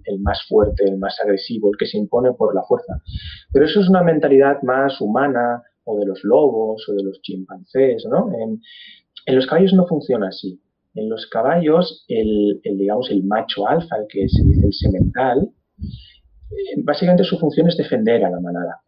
el, 0.06 0.20
más 0.22 0.42
fuerte, 0.48 0.86
el 0.86 0.98
más 0.98 1.20
agresivo, 1.22 1.70
el 1.70 1.78
que 1.78 1.86
se 1.86 1.98
impone 1.98 2.32
por 2.34 2.56
la 2.56 2.64
fuerza. 2.64 3.02
Pero 3.52 3.66
eso 3.66 3.82
es 3.82 3.90
una 3.90 4.04
mentalidad 4.04 4.62
más 4.64 5.00
humana 5.02 5.62
o 5.84 6.00
de 6.00 6.06
los 6.06 6.24
lobos 6.24 6.88
o 6.90 6.94
de 6.94 7.04
los 7.04 7.22
chimpancés. 7.22 8.06
En, 9.26 9.36
los 9.36 9.48
caballos 9.48 9.74
no 9.74 9.86
funciona 9.86 10.30
así. 10.30 10.60
En 10.96 11.10
los 11.10 11.28
caballos, 11.28 12.06
el, 12.08 12.62
digamos, 12.64 13.12
el 13.12 13.24
macho 13.24 13.68
alfa, 13.68 13.98
el 13.98 14.06
que 14.10 14.28
se 14.28 14.44
dice 14.44 14.66
el 14.66 14.74
semental, 14.74 15.50
eh, 15.80 16.82
básicamente 16.84 17.24
su 17.24 17.38
función 17.38 17.68
es 17.68 17.78
defender 17.78 18.26
a 18.26 18.30
la 18.32 18.40
manada. 18.40 18.82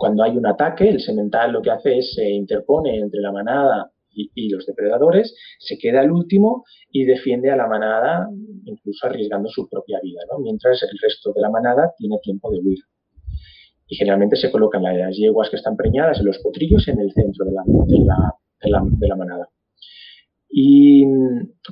Cuando 0.00 0.22
hay 0.22 0.34
un 0.34 0.46
ataque, 0.46 0.88
el 0.88 0.98
semental 0.98 1.52
lo 1.52 1.60
que 1.60 1.70
hace 1.70 1.98
es 1.98 2.14
se 2.14 2.26
interpone 2.26 2.96
entre 2.96 3.20
la 3.20 3.32
manada 3.32 3.90
y, 4.10 4.48
los 4.48 4.64
depredadores, 4.64 5.36
se 5.58 5.76
queda 5.76 6.00
el 6.00 6.10
último 6.10 6.64
y 6.90 7.04
defiende 7.04 7.50
a 7.50 7.56
la 7.56 7.66
manada, 7.66 8.26
incluso 8.64 9.06
arriesgando 9.06 9.50
su 9.50 9.68
propia 9.68 10.00
vida, 10.02 10.22
mientras 10.42 10.82
el 10.84 10.98
resto 11.02 11.34
de 11.34 11.42
la 11.42 11.50
manada 11.50 11.92
tiene 11.98 12.16
tiempo 12.22 12.50
de 12.50 12.60
huir. 12.60 12.78
Y 13.88 13.96
generalmente 13.96 14.36
se 14.36 14.50
colocan 14.50 14.82
las 14.84 15.14
yeguas 15.14 15.50
que 15.50 15.56
están 15.56 15.76
preñadas 15.76 16.18
en 16.18 16.24
los 16.24 16.38
potrillos 16.38 16.88
en 16.88 16.98
el 16.98 17.12
centro 17.12 17.44
de 17.44 17.52
la, 17.52 17.62
de 17.66 19.06
la, 19.06 19.16
manada. 19.16 19.50
Y, 20.48 21.04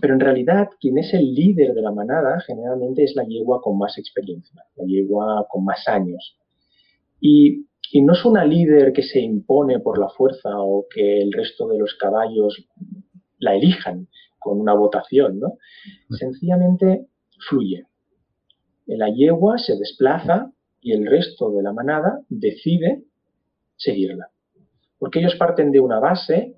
pero 0.03 0.13
en 0.13 0.21
realidad, 0.21 0.69
quien 0.79 0.99
es 0.99 1.15
el 1.15 1.33
líder 1.33 1.73
de 1.73 1.81
la 1.81 1.93
manada 1.93 2.39
generalmente 2.47 3.05
es 3.05 3.17
la 3.17 3.25
yegua 3.25 3.63
con 3.63 3.79
más 3.79 3.97
experiencia, 3.97 4.63
la 4.77 4.85
yegua 4.85 5.47
con 5.49 5.65
más 5.65 5.89
años. 5.89 6.37
Y 7.21 7.68
y 7.93 8.03
no 8.03 8.13
es 8.13 8.25
una 8.25 8.45
líder 8.45 8.93
que 8.93 9.03
se 9.03 9.21
impone 9.21 9.81
por 9.81 9.99
la 9.99 10.09
fuerza 10.09 10.51
o 10.59 10.87
que 10.93 11.23
el 11.23 11.33
resto 11.33 11.69
de 11.69 11.79
los 11.79 11.95
caballos 11.95 12.67
la 13.39 13.55
elijan 13.55 14.09
con 14.39 14.61
una 14.61 14.75
votación, 14.75 15.41
¿no? 15.41 15.55
Sencillamente 16.11 17.07
fluye. 17.49 17.87
La 18.87 19.11
yegua 19.11 19.59
se 19.59 19.77
desplaza 19.77 20.53
y 20.81 20.93
el 20.93 21.07
resto 21.07 21.51
de 21.51 21.63
la 21.63 21.73
manada 21.73 22.21
decide 22.29 23.05
seguirla. 23.77 24.31
Porque 24.99 25.21
ellos 25.21 25.37
parten 25.37 25.71
de 25.71 25.81
una 25.81 26.01
base 26.01 26.55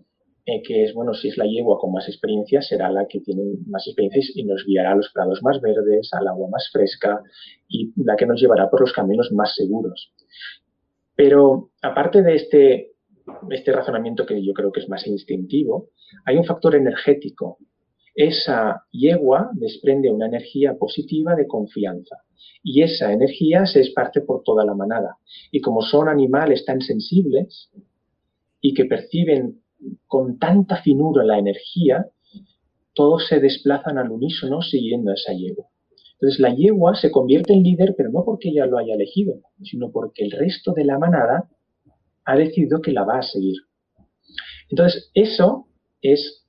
eh, 0.46 0.62
que 0.62 0.84
es, 0.84 0.94
bueno, 0.94 1.12
si 1.12 1.28
es 1.28 1.36
la 1.36 1.44
yegua 1.44 1.78
con 1.78 1.92
más 1.92 2.08
experiencia, 2.08 2.62
será 2.62 2.90
la 2.90 3.06
que 3.06 3.20
tiene 3.20 3.42
más 3.66 3.86
experiencia 3.86 4.22
y 4.34 4.44
nos 4.44 4.64
guiará 4.64 4.92
a 4.92 4.96
los 4.96 5.10
prados 5.12 5.42
más 5.42 5.60
verdes, 5.60 6.10
al 6.12 6.28
agua 6.28 6.48
más 6.50 6.68
fresca 6.72 7.22
y 7.68 7.92
la 8.02 8.16
que 8.16 8.26
nos 8.26 8.40
llevará 8.40 8.70
por 8.70 8.80
los 8.80 8.92
caminos 8.92 9.30
más 9.32 9.54
seguros. 9.54 10.12
Pero 11.20 11.72
aparte 11.82 12.22
de 12.22 12.34
este, 12.34 12.92
este 13.50 13.72
razonamiento 13.72 14.24
que 14.24 14.42
yo 14.42 14.54
creo 14.54 14.72
que 14.72 14.80
es 14.80 14.88
más 14.88 15.06
instintivo, 15.06 15.90
hay 16.24 16.38
un 16.38 16.46
factor 16.46 16.74
energético. 16.74 17.58
Esa 18.14 18.86
yegua 18.90 19.50
desprende 19.52 20.10
una 20.10 20.28
energía 20.28 20.78
positiva 20.78 21.34
de 21.34 21.46
confianza 21.46 22.16
y 22.62 22.80
esa 22.80 23.12
energía 23.12 23.66
se 23.66 23.80
esparce 23.80 24.22
por 24.22 24.42
toda 24.44 24.64
la 24.64 24.74
manada. 24.74 25.18
Y 25.50 25.60
como 25.60 25.82
son 25.82 26.08
animales 26.08 26.64
tan 26.64 26.80
sensibles 26.80 27.70
y 28.62 28.72
que 28.72 28.86
perciben 28.86 29.60
con 30.06 30.38
tanta 30.38 30.80
finura 30.80 31.22
la 31.22 31.38
energía, 31.38 32.06
todos 32.94 33.26
se 33.28 33.40
desplazan 33.40 33.98
al 33.98 34.10
unísono 34.10 34.62
siguiendo 34.62 35.10
a 35.10 35.14
esa 35.16 35.34
yegua. 35.34 35.66
Entonces 36.20 36.38
la 36.40 36.54
yegua 36.54 36.94
se 36.94 37.10
convierte 37.10 37.54
en 37.54 37.62
líder, 37.62 37.94
pero 37.96 38.10
no 38.10 38.24
porque 38.24 38.50
ella 38.50 38.66
lo 38.66 38.76
haya 38.76 38.94
elegido, 38.94 39.36
sino 39.62 39.90
porque 39.90 40.24
el 40.24 40.32
resto 40.32 40.72
de 40.72 40.84
la 40.84 40.98
manada 40.98 41.48
ha 42.26 42.36
decidido 42.36 42.82
que 42.82 42.92
la 42.92 43.04
va 43.04 43.18
a 43.18 43.22
seguir. 43.22 43.56
Entonces 44.68 45.10
eso 45.14 45.66
es 46.02 46.46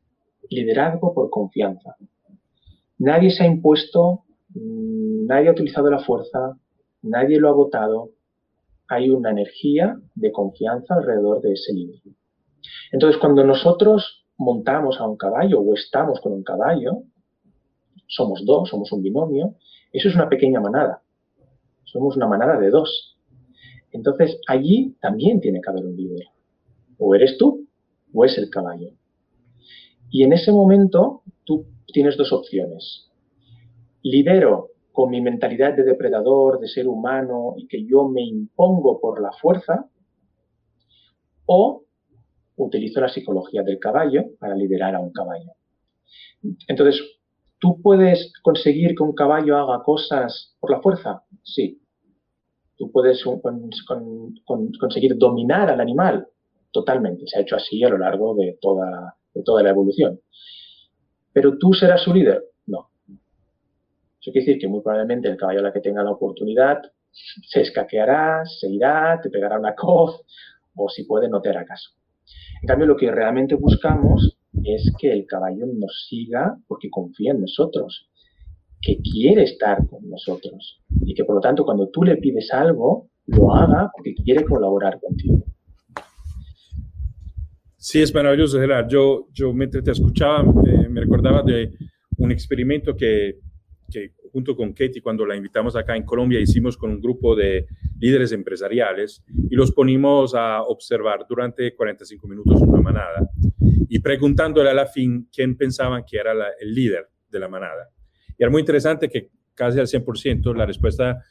liderazgo 0.50 1.14
por 1.14 1.30
confianza. 1.30 1.96
Nadie 2.98 3.32
se 3.32 3.44
ha 3.44 3.48
impuesto, 3.48 4.26
mm, 4.50 5.26
nadie 5.28 5.48
ha 5.48 5.54
utilizado 5.54 5.90
la 5.90 6.04
fuerza, 6.04 6.58
nadie 7.02 7.40
lo 7.40 7.48
ha 7.48 7.54
votado. 7.54 8.10
Hay 8.90 9.10
una 9.10 9.32
energía 9.32 9.98
de 10.16 10.34
confianza 10.34 10.96
alrededor 10.96 11.42
de 11.42 11.54
ese 11.54 11.74
líder. 11.74 12.02
Entonces, 12.92 13.20
cuando 13.22 13.46
nosotros 13.46 14.26
montamos 14.38 15.00
a 15.00 15.08
un 15.08 15.16
caballo 15.16 15.62
o 15.62 15.74
estamos 15.76 16.20
con 16.20 16.34
un 16.34 16.44
caballo, 16.44 17.04
somos 18.12 18.45
dos, 18.45 18.69
somos 18.69 18.91
un 18.91 19.02
binomio, 19.02 19.56
eso 19.93 20.10
es 20.10 20.15
una 20.15 20.28
pequeña 20.28 20.60
manada. 20.60 21.02
Somos 21.86 22.17
una 22.17 22.28
manada 22.28 22.60
de 22.60 22.69
dos. 22.69 23.17
Entonces, 23.91 24.38
allí 24.47 24.97
también 25.02 25.39
tiene 25.39 25.62
que 25.62 25.69
haber 25.69 25.86
un 25.86 25.95
líder. 25.95 26.28
O 26.97 27.15
eres 27.15 27.38
tú 27.38 27.67
o 28.13 28.26
es 28.26 28.38
el 28.38 28.50
caballo. 28.50 28.91
Y 30.10 30.24
en 30.24 30.34
ese 30.34 30.52
momento 30.52 31.24
tú 31.45 31.65
tienes 31.88 32.17
dos 32.17 32.34
opciones. 32.34 33.10
Lidero 34.04 34.71
con 34.91 35.10
mi 35.10 35.21
mentalidad 35.21 35.74
de 35.74 35.84
depredador, 35.84 36.60
de 36.60 36.67
ser 36.67 36.88
humano 36.88 37.54
y 37.56 37.67
que 37.67 37.86
yo 37.86 38.10
me 38.10 38.24
impongo 38.24 39.00
por 39.00 39.21
la 39.21 39.32
fuerza, 39.32 39.89
o 41.45 41.86
utilizo 42.58 43.00
la 43.00 43.08
psicología 43.08 43.63
del 43.63 43.80
caballo 43.80 44.26
para 44.38 44.54
liderar 44.54 44.95
a 44.95 45.00
un 45.00 45.12
caballo. 45.12 45.52
Entonces, 46.67 47.02
¿Tú 47.62 47.80
puedes 47.80 48.34
conseguir 48.41 48.95
que 48.95 49.04
un 49.04 49.13
caballo 49.13 49.56
haga 49.56 49.84
cosas 49.84 50.56
por 50.60 50.71
la 50.71 50.82
fuerza? 50.82 51.24
Sí. 51.43 51.80
¿Tú 52.76 52.91
puedes 52.91 53.24
conseguir 54.80 55.15
dominar 55.15 55.69
al 55.69 55.80
animal? 55.80 56.28
Totalmente. 56.71 57.28
Se 57.28 57.38
ha 57.38 57.41
hecho 57.43 57.56
así 57.56 57.84
a 57.84 57.89
lo 57.89 58.00
largo 58.00 58.34
de 58.34 58.58
toda, 58.60 59.15
de 59.36 59.43
toda 59.43 59.62
la 59.62 59.69
evolución. 59.69 60.19
¿Pero 61.32 61.60
tú 61.60 61.71
serás 61.74 62.02
su 62.02 62.12
líder? 62.12 62.43
No. 62.65 62.89
Eso 63.08 64.32
quiere 64.32 64.39
decir 64.47 64.58
que 64.60 64.67
muy 64.67 64.82
probablemente 64.82 65.30
el 65.30 65.38
caballo 65.38 65.60
a 65.60 65.63
la 65.63 65.74
que 65.74 65.82
tenga 65.82 66.02
la 66.02 66.12
oportunidad 66.12 66.82
se 67.12 67.62
escaqueará, 67.62 68.43
se 68.45 68.69
irá, 68.69 69.19
te 69.21 69.30
pegará 69.30 69.60
una 69.60 69.76
coz 69.76 70.19
o 70.76 70.89
si 70.89 71.04
puede 71.04 71.30
no 71.30 71.41
te 71.41 71.50
hará 71.50 71.63
caso. 71.63 71.91
En 72.63 72.67
cambio, 72.67 72.88
lo 72.88 72.97
que 72.97 73.12
realmente 73.12 73.54
buscamos 73.54 74.36
es 74.63 74.93
que 75.00 75.12
el 75.12 75.26
caballo 75.26 75.65
nos 75.65 76.08
siga 76.08 76.58
porque 76.67 76.89
confía 76.89 77.32
en 77.32 77.41
nosotros, 77.41 78.10
que 78.82 78.97
quiere 78.97 79.43
estar 79.43 79.88
con 79.88 80.10
nosotros 80.10 80.82
y 81.06 81.13
que 81.13 81.24
por 81.24 81.36
lo 81.36 81.41
tanto 81.41 81.63
cuando 81.63 81.89
tú 81.89 82.04
le 82.04 82.17
pides 82.17 82.52
algo, 82.52 83.10
lo 83.28 83.54
haga 83.56 83.91
porque 83.95 84.15
quiere 84.15 84.43
colaborar 84.43 85.00
contigo. 85.00 85.43
Sí, 87.78 88.02
es 88.02 88.13
maravilloso, 88.13 88.60
Gerard. 88.60 88.88
Yo, 88.89 89.28
yo 89.34 89.54
mientras 89.54 89.84
te 89.84 89.91
escuchaba, 89.91 90.41
eh, 90.67 90.88
me 90.89 91.02
recordaba 91.02 91.41
de 91.41 91.71
un 92.17 92.32
experimento 92.32 92.95
que, 92.95 93.39
que 93.91 94.12
junto 94.32 94.56
con 94.56 94.71
Katie, 94.74 95.02
cuando 95.02 95.26
la 95.26 95.36
invitamos 95.36 95.76
acá 95.76 95.95
en 95.95 96.04
Colombia, 96.04 96.39
hicimos 96.39 96.78
con 96.78 96.91
un 96.91 97.02
grupo 97.02 97.36
de 97.36 97.65
líderes 98.00 98.32
empresariales 98.32 99.24
y 99.50 99.56
los 99.56 99.71
ponimos 99.71 100.34
a 100.36 100.63
observar 100.63 101.26
durante 101.28 101.76
45 101.76 102.28
minutos 102.28 102.62
una 102.62 102.82
manada 102.82 103.30
y 103.89 104.00
preguntándole 104.00 104.70
a 104.70 104.74
la 104.74 104.86
fin 104.86 105.28
quién 105.34 105.58
pensaban 105.58 106.04
que 106.06 106.17
era 106.17 106.34
el 106.60 106.74
líder 106.74 107.08
de 107.30 107.39
la 107.39 107.48
manada. 107.48 107.89
Y 108.38 108.44
era 108.44 108.50
muy 108.50 108.62
interesante 108.62 109.10
que 109.10 109.30
casi 109.54 109.80
al 109.80 109.88
100% 109.88 110.56
la 110.56 110.65
respuesta, 110.65 111.24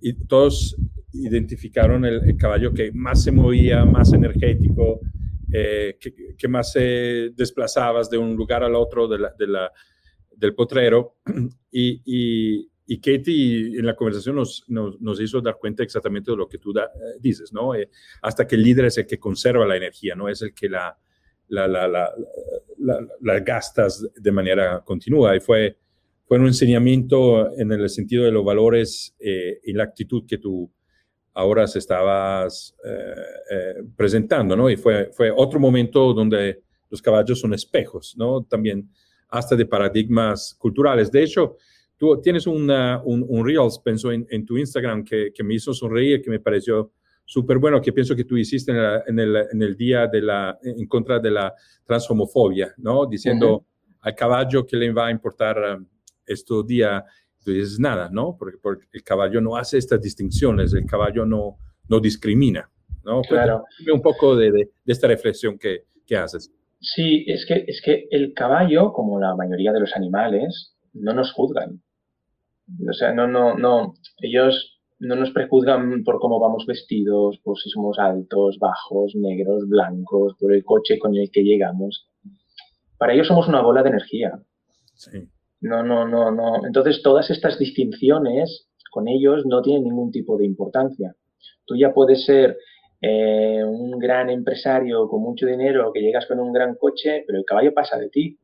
y 0.00 0.14
todos 0.26 0.76
identificaron 1.12 2.04
el, 2.04 2.36
caballo 2.36 2.72
que 2.72 2.90
más 2.92 3.22
se 3.22 3.32
movía, 3.32 3.84
más 3.84 4.12
energético, 4.12 5.00
eh, 5.52 5.98
que, 6.36 6.48
más 6.48 6.72
se 6.72 7.30
desplazaba 7.34 8.02
de 8.10 8.18
un 8.18 8.34
lugar 8.34 8.64
al 8.64 8.74
otro 8.74 9.06
de 9.06 9.18
la, 9.18 9.72
del 10.36 10.54
potrero. 10.54 11.16
Y, 11.74 12.02
y, 12.04 12.70
y, 12.86 13.00
Katie 13.00 13.78
en 13.78 13.86
la 13.86 13.96
conversación 13.96 14.36
nos, 14.36 14.62
nos, 14.68 15.20
hizo 15.22 15.40
dar 15.40 15.56
cuenta 15.58 15.82
exactamente 15.82 16.30
de 16.30 16.36
lo 16.36 16.46
que 16.46 16.58
tú 16.58 16.70
eh, 16.78 16.82
dices, 17.18 17.50
¿no? 17.50 17.74
Eh, 17.74 17.88
hasta 18.20 18.46
que 18.46 18.56
el 18.56 18.62
líder 18.62 18.84
es 18.84 18.98
el 18.98 19.06
que 19.06 19.18
conserva 19.18 19.66
la 19.66 19.78
energía, 19.78 20.14
no 20.14 20.28
es 20.28 20.42
el 20.42 20.52
que 20.52 20.68
la, 20.68 20.98
la, 21.52 21.68
la, 21.68 22.10
la, 23.20 23.40
gastas 23.40 24.06
de 24.14 24.32
manera 24.32 24.82
continua. 24.84 25.36
Y 25.36 25.40
fue, 25.40 25.76
fue 26.24 26.38
un 26.38 26.46
enseñamiento 26.46 27.52
en 27.58 27.70
el 27.72 27.88
sentido 27.90 28.24
de 28.24 28.32
los 28.32 28.44
valores 28.44 29.14
eh, 29.18 29.60
y 29.62 29.72
la 29.72 29.84
actitud 29.84 30.24
que 30.26 30.38
tú 30.38 30.70
ahora 31.34 31.66
se 31.66 31.78
estabas 31.78 32.74
eh, 32.84 33.14
eh, 33.50 33.74
presentando, 33.96 34.56
¿no? 34.56 34.68
Y 34.70 34.76
fue, 34.76 35.10
fue 35.12 35.30
otro 35.30 35.60
momento 35.60 36.12
donde 36.12 36.62
los 36.90 37.00
caballos 37.00 37.40
son 37.40 37.54
espejos, 37.54 38.14
¿no? 38.16 38.42
También 38.44 38.90
hasta 39.28 39.56
de 39.56 39.66
paradigmas 39.66 40.54
culturales. 40.58 41.10
De 41.10 41.22
hecho, 41.22 41.56
tú 41.96 42.20
tienes 42.20 42.46
un, 42.46 42.70
un 43.04 43.46
Reels, 43.46 43.78
pienso 43.78 44.12
en, 44.12 44.26
en, 44.30 44.44
tu 44.44 44.58
Instagram, 44.58 45.04
que, 45.04 45.32
que 45.34 45.42
me 45.42 45.54
hizo 45.54 45.72
sonreír, 45.72 46.20
que 46.20 46.30
me 46.30 46.40
pareció 46.40 46.92
súper 47.32 47.56
bueno 47.56 47.80
que 47.80 47.94
pienso 47.94 48.14
que 48.14 48.24
tú 48.24 48.36
hiciste 48.36 48.72
en, 48.72 49.18
el, 49.18 49.36
en, 49.50 49.62
el, 49.62 49.74
día 49.74 50.06
de 50.06 50.20
la, 50.20 50.58
en 50.62 50.86
contra 50.86 51.18
de 51.18 51.30
la 51.30 51.54
transhomofobia, 51.86 52.74
¿no? 52.76 53.06
Diciendo 53.06 53.64
al 54.02 54.14
caballo 54.14 54.66
que 54.66 54.76
le 54.76 54.92
va 54.92 55.06
a 55.06 55.10
importar 55.10 55.78
um, 55.78 55.86
estos 56.26 56.66
días, 56.66 57.02
dices 57.46 57.80
nada, 57.80 58.10
¿no? 58.12 58.36
Porque, 58.38 58.58
porque, 58.62 58.86
el 58.92 59.02
caballo 59.02 59.40
no 59.40 59.56
hace 59.56 59.78
estas 59.78 60.02
distinciones, 60.02 60.74
el 60.74 60.84
caballo 60.84 61.24
no, 61.24 61.56
no 61.88 62.00
discrimina. 62.00 62.70
¿no? 63.02 63.22
Claro. 63.22 63.64
un 63.90 64.02
poco 64.02 64.36
de, 64.36 64.52
de, 64.52 64.70
esta 64.84 65.08
reflexión 65.08 65.58
que, 65.58 65.86
que, 66.06 66.16
haces. 66.16 66.52
Sí, 66.80 67.24
es 67.26 67.46
que, 67.46 67.64
es 67.66 67.80
que 67.82 68.08
el 68.10 68.34
caballo, 68.34 68.92
como 68.92 69.18
la 69.18 69.34
mayoría 69.34 69.72
de 69.72 69.80
los 69.80 69.96
animales, 69.96 70.76
no 70.92 71.14
nos 71.14 71.32
juzgan. 71.32 71.82
O 72.88 72.92
sea, 72.92 73.12
no, 73.14 73.26
no, 73.26 73.56
no, 73.56 73.94
ellos 74.18 74.71
no 75.02 75.16
nos 75.16 75.32
prejuzgan 75.32 76.04
por 76.04 76.20
cómo 76.20 76.38
vamos 76.38 76.64
vestidos, 76.64 77.38
por 77.42 77.58
si 77.58 77.68
somos 77.70 77.98
altos, 77.98 78.56
bajos, 78.60 79.14
negros, 79.16 79.68
blancos, 79.68 80.36
por 80.38 80.54
el 80.54 80.64
coche 80.64 80.98
con 80.98 81.16
el 81.16 81.28
que 81.32 81.42
llegamos. 81.42 82.08
Para 82.98 83.12
ellos 83.12 83.26
somos 83.26 83.48
una 83.48 83.62
bola 83.62 83.82
de 83.82 83.88
energía. 83.88 84.40
Sí. 84.94 85.28
No, 85.60 85.82
no, 85.82 86.06
no, 86.06 86.30
no. 86.30 86.64
Entonces 86.64 87.02
todas 87.02 87.30
estas 87.30 87.58
distinciones 87.58 88.68
con 88.92 89.08
ellos 89.08 89.44
no 89.44 89.60
tienen 89.60 89.84
ningún 89.84 90.12
tipo 90.12 90.38
de 90.38 90.44
importancia. 90.44 91.16
Tú 91.64 91.74
ya 91.76 91.92
puedes 91.92 92.24
ser 92.24 92.56
eh, 93.00 93.64
un 93.64 93.98
gran 93.98 94.30
empresario 94.30 95.08
con 95.08 95.20
mucho 95.20 95.46
dinero 95.46 95.92
que 95.92 96.00
llegas 96.00 96.26
con 96.26 96.38
un 96.38 96.52
gran 96.52 96.76
coche, 96.76 97.24
pero 97.26 97.40
el 97.40 97.44
caballo 97.44 97.74
pasa 97.74 97.98
de 97.98 98.08
ti. 98.08 98.38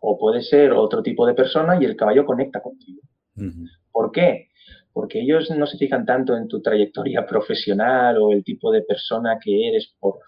O 0.00 0.16
puede 0.16 0.40
ser 0.40 0.72
otro 0.72 1.02
tipo 1.02 1.26
de 1.26 1.34
persona 1.34 1.78
y 1.78 1.84
el 1.84 1.96
caballo 1.96 2.24
conecta 2.24 2.62
contigo. 2.62 3.02
¿Por 3.92 4.10
qué? 4.10 4.47
Porque 4.98 5.20
ellos 5.20 5.48
no 5.56 5.64
se 5.64 5.78
fijan 5.78 6.04
tanto 6.04 6.36
en 6.36 6.48
tu 6.48 6.60
trayectoria 6.60 7.24
profesional 7.24 8.18
o 8.18 8.32
el 8.32 8.42
tipo 8.42 8.72
de 8.72 8.82
persona 8.82 9.38
que 9.40 9.68
eres 9.68 9.94
por, 10.00 10.18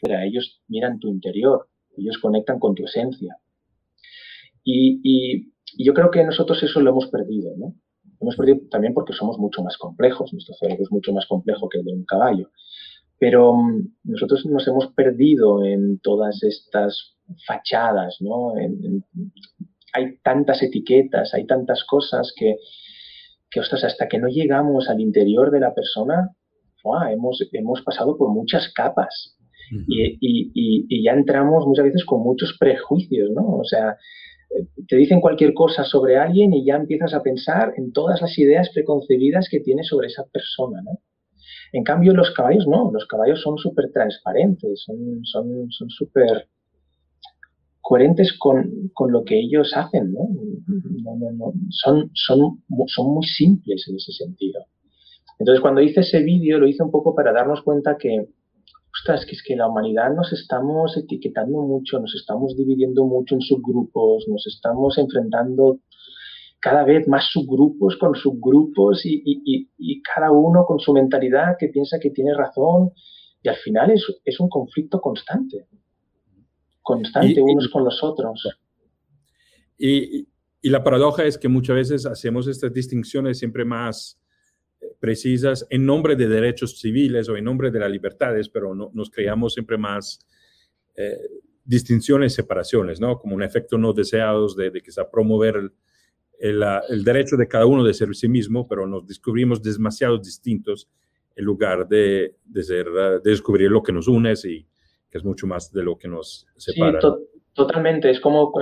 fuera. 0.00 0.24
Ellos 0.24 0.62
miran 0.66 0.98
tu 0.98 1.08
interior, 1.08 1.68
ellos 1.94 2.16
conectan 2.16 2.58
con 2.58 2.74
tu 2.74 2.86
esencia. 2.86 3.36
Y, 4.64 5.00
y, 5.04 5.52
yo 5.84 5.92
creo 5.92 6.10
que 6.10 6.24
nosotros 6.24 6.62
eso 6.62 6.80
lo 6.80 6.88
hemos 6.88 7.08
perdido, 7.08 7.50
¿no? 7.58 7.74
hemos 8.18 8.34
perdido 8.34 8.60
también 8.70 8.94
porque 8.94 9.12
somos 9.12 9.38
mucho 9.38 9.62
más 9.62 9.76
complejos, 9.76 10.32
nuestro 10.32 10.54
cerebro 10.54 10.84
es 10.84 10.90
mucho 10.90 11.12
más 11.12 11.26
complejo 11.26 11.68
que 11.68 11.80
el 11.80 11.84
de 11.84 11.92
un 11.92 12.06
caballo. 12.06 12.48
Pero 13.18 13.56
mm, 13.56 13.88
nosotros 14.04 14.46
nos 14.46 14.66
hemos 14.68 14.86
perdido 14.94 15.62
en 15.66 15.98
todas 15.98 16.42
estas 16.42 17.14
fachadas, 17.46 18.16
¿no? 18.20 18.54
hay 19.92 20.16
tantas 20.22 20.62
etiquetas, 20.62 21.34
hay 21.34 21.46
tantas 21.46 21.84
cosas 21.84 22.32
que, 22.34 22.56
que, 23.50 23.60
ostras, 23.60 23.84
hasta 23.84 24.08
que 24.08 24.18
no 24.18 24.28
llegamos 24.28 24.88
al 24.88 25.00
interior 25.00 25.50
de 25.50 25.60
la 25.60 25.74
persona, 25.74 26.30
hemos, 27.10 27.46
hemos 27.52 27.82
pasado 27.82 28.16
por 28.16 28.30
muchas 28.30 28.72
capas. 28.72 29.36
y, 29.70 30.16
y, 30.20 30.86
y, 30.88 31.04
ya 31.04 31.12
entramos 31.12 31.66
muchas 31.66 31.84
veces 31.84 32.04
con 32.06 32.22
muchos 32.22 32.56
prejuicios, 32.58 33.30
¿no? 33.30 33.58
O 33.58 33.64
sea, 33.64 33.96
te 34.86 34.96
dicen 34.96 35.20
cualquier 35.20 35.52
cosa 35.52 35.84
sobre 35.84 36.16
alguien 36.16 36.54
y 36.54 36.64
ya 36.64 36.76
empiezas 36.76 37.12
a 37.12 37.22
pensar 37.22 37.74
en 37.76 37.92
todas 37.92 38.22
las 38.22 38.38
ideas 38.38 38.70
preconcebidas 38.72 39.48
que 39.50 39.60
tienes 39.60 39.88
sobre 39.88 40.06
esa 40.06 40.24
persona, 40.32 40.80
¿no? 40.82 41.00
En 41.72 41.84
cambio, 41.84 42.14
los 42.14 42.30
caballos 42.30 42.66
no, 42.66 42.90
los 42.90 43.06
caballos 43.06 43.42
son 43.42 43.58
súper 43.58 43.92
transparentes, 43.92 44.84
son 44.86 45.90
súper 45.90 46.48
coherentes 47.88 48.36
con, 48.38 48.70
lo 49.08 49.24
que 49.24 49.40
ellos 49.40 49.72
hacen, 49.74 50.12
¿no? 50.12 50.28
Son, 51.70 52.10
son, 52.12 52.62
son 52.86 53.14
muy 53.14 53.24
simples 53.24 53.86
en 53.88 53.96
ese 53.96 54.12
sentido. 54.12 54.60
Entonces, 55.38 55.62
cuando 55.62 55.80
hice 55.80 56.00
ese 56.00 56.22
vídeo, 56.22 56.58
lo 56.58 56.68
hice 56.68 56.82
un 56.82 56.90
poco 56.90 57.14
para 57.14 57.32
darnos 57.32 57.62
cuenta 57.62 57.96
que, 57.98 58.28
ostras, 58.92 59.24
que 59.24 59.32
es 59.32 59.42
que 59.42 59.56
la 59.56 59.68
humanidad 59.68 60.14
nos 60.14 60.30
estamos 60.34 60.98
etiquetando 60.98 61.62
mucho, 61.62 61.98
nos 61.98 62.14
estamos 62.14 62.54
dividiendo 62.58 63.06
mucho 63.06 63.36
en 63.36 63.40
subgrupos, 63.40 64.28
nos 64.28 64.46
estamos 64.46 64.98
enfrentando 64.98 65.78
cada 66.60 66.84
vez 66.84 67.08
más 67.08 67.24
subgrupos 67.32 67.96
con 67.96 68.14
subgrupos 68.14 69.00
y, 69.06 70.02
cada 70.14 70.30
uno 70.30 70.66
con 70.66 70.78
su 70.78 70.92
mentalidad 70.92 71.56
que 71.58 71.68
piensa 71.68 71.98
que 71.98 72.10
tiene 72.10 72.34
razón 72.34 72.90
y 73.42 73.48
al 73.48 73.56
final 73.56 73.92
es, 73.92 74.04
es 74.26 74.40
un 74.40 74.50
conflicto 74.50 75.00
constante, 75.00 75.68
constante 76.88 77.38
unos 77.38 77.68
con 77.68 77.84
los 77.84 78.02
otros. 78.02 78.48
Y, 79.76 80.26
y 80.62 80.70
la 80.70 80.82
paradoja 80.82 81.26
es 81.26 81.36
que 81.36 81.48
muchas 81.48 81.76
veces 81.76 82.06
hacemos 82.06 82.48
estas 82.48 82.72
distinciones 82.72 83.38
siempre 83.38 83.66
más 83.66 84.18
precisas 84.98 85.66
en 85.68 85.84
nombre 85.84 86.16
de 86.16 86.28
derechos 86.28 86.80
civiles 86.80 87.28
o 87.28 87.36
en 87.36 87.44
nombre 87.44 87.70
de 87.70 87.78
las 87.78 87.90
libertades, 87.90 88.48
pero 88.48 88.74
no, 88.74 88.90
nos 88.94 89.10
creamos 89.10 89.52
siempre 89.52 89.76
más 89.76 90.18
eh, 90.96 91.18
distinciones, 91.62 92.32
separaciones, 92.32 93.00
¿no? 93.00 93.18
Como 93.18 93.36
un 93.36 93.42
efecto 93.42 93.76
no 93.76 93.92
deseado 93.92 94.52
de, 94.54 94.70
de 94.70 94.80
quizá 94.80 95.10
promover 95.10 95.56
el, 95.56 95.72
el, 96.40 96.64
el, 96.88 97.04
derecho 97.04 97.36
de 97.36 97.46
cada 97.46 97.66
uno 97.66 97.84
de 97.84 97.92
ser 97.92 98.14
sí 98.14 98.28
mismo, 98.28 98.66
pero 98.66 98.86
nos 98.86 99.06
descubrimos 99.06 99.62
demasiado 99.62 100.16
distintos 100.16 100.88
en 101.36 101.44
lugar 101.44 101.86
de, 101.86 102.36
de, 102.46 102.62
ser, 102.64 102.86
de 102.90 103.30
descubrir 103.30 103.70
lo 103.70 103.82
que 103.82 103.92
nos 103.92 104.08
une 104.08 104.32
y 104.44 104.66
que 105.10 105.18
es 105.18 105.24
mucho 105.24 105.46
más 105.46 105.72
de 105.72 105.82
lo 105.82 105.96
que 105.96 106.08
nos 106.08 106.46
separa. 106.56 107.00
Sí, 107.00 107.08
totalmente. 107.52 108.10
Es 108.10 108.20
como 108.20 108.52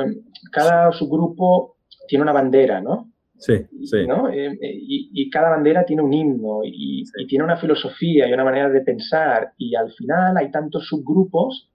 cada 0.53 0.92
subgrupo 0.92 1.76
tiene 2.09 2.22
una 2.22 2.32
bandera, 2.32 2.80
¿no? 2.80 3.12
Sí, 3.38 3.66
sí. 3.84 3.99
Eh, 3.99 4.59
eh, 4.61 4.78
y, 4.80 5.28
cada 5.28 5.51
bandera 5.51 5.84
tiene 5.84 6.03
un 6.03 6.12
himno 6.12 6.61
y, 6.64 7.05
tiene 7.28 7.44
una 7.44 7.59
filosofía 7.59 8.26
y 8.26 8.32
una 8.32 8.44
manera 8.44 8.70
de 8.70 8.80
pensar 8.80 9.53
y 9.59 9.74
al 9.74 9.92
final 9.92 10.36
hay 10.38 10.51
tantos 10.51 10.86
subgrupos 10.86 11.70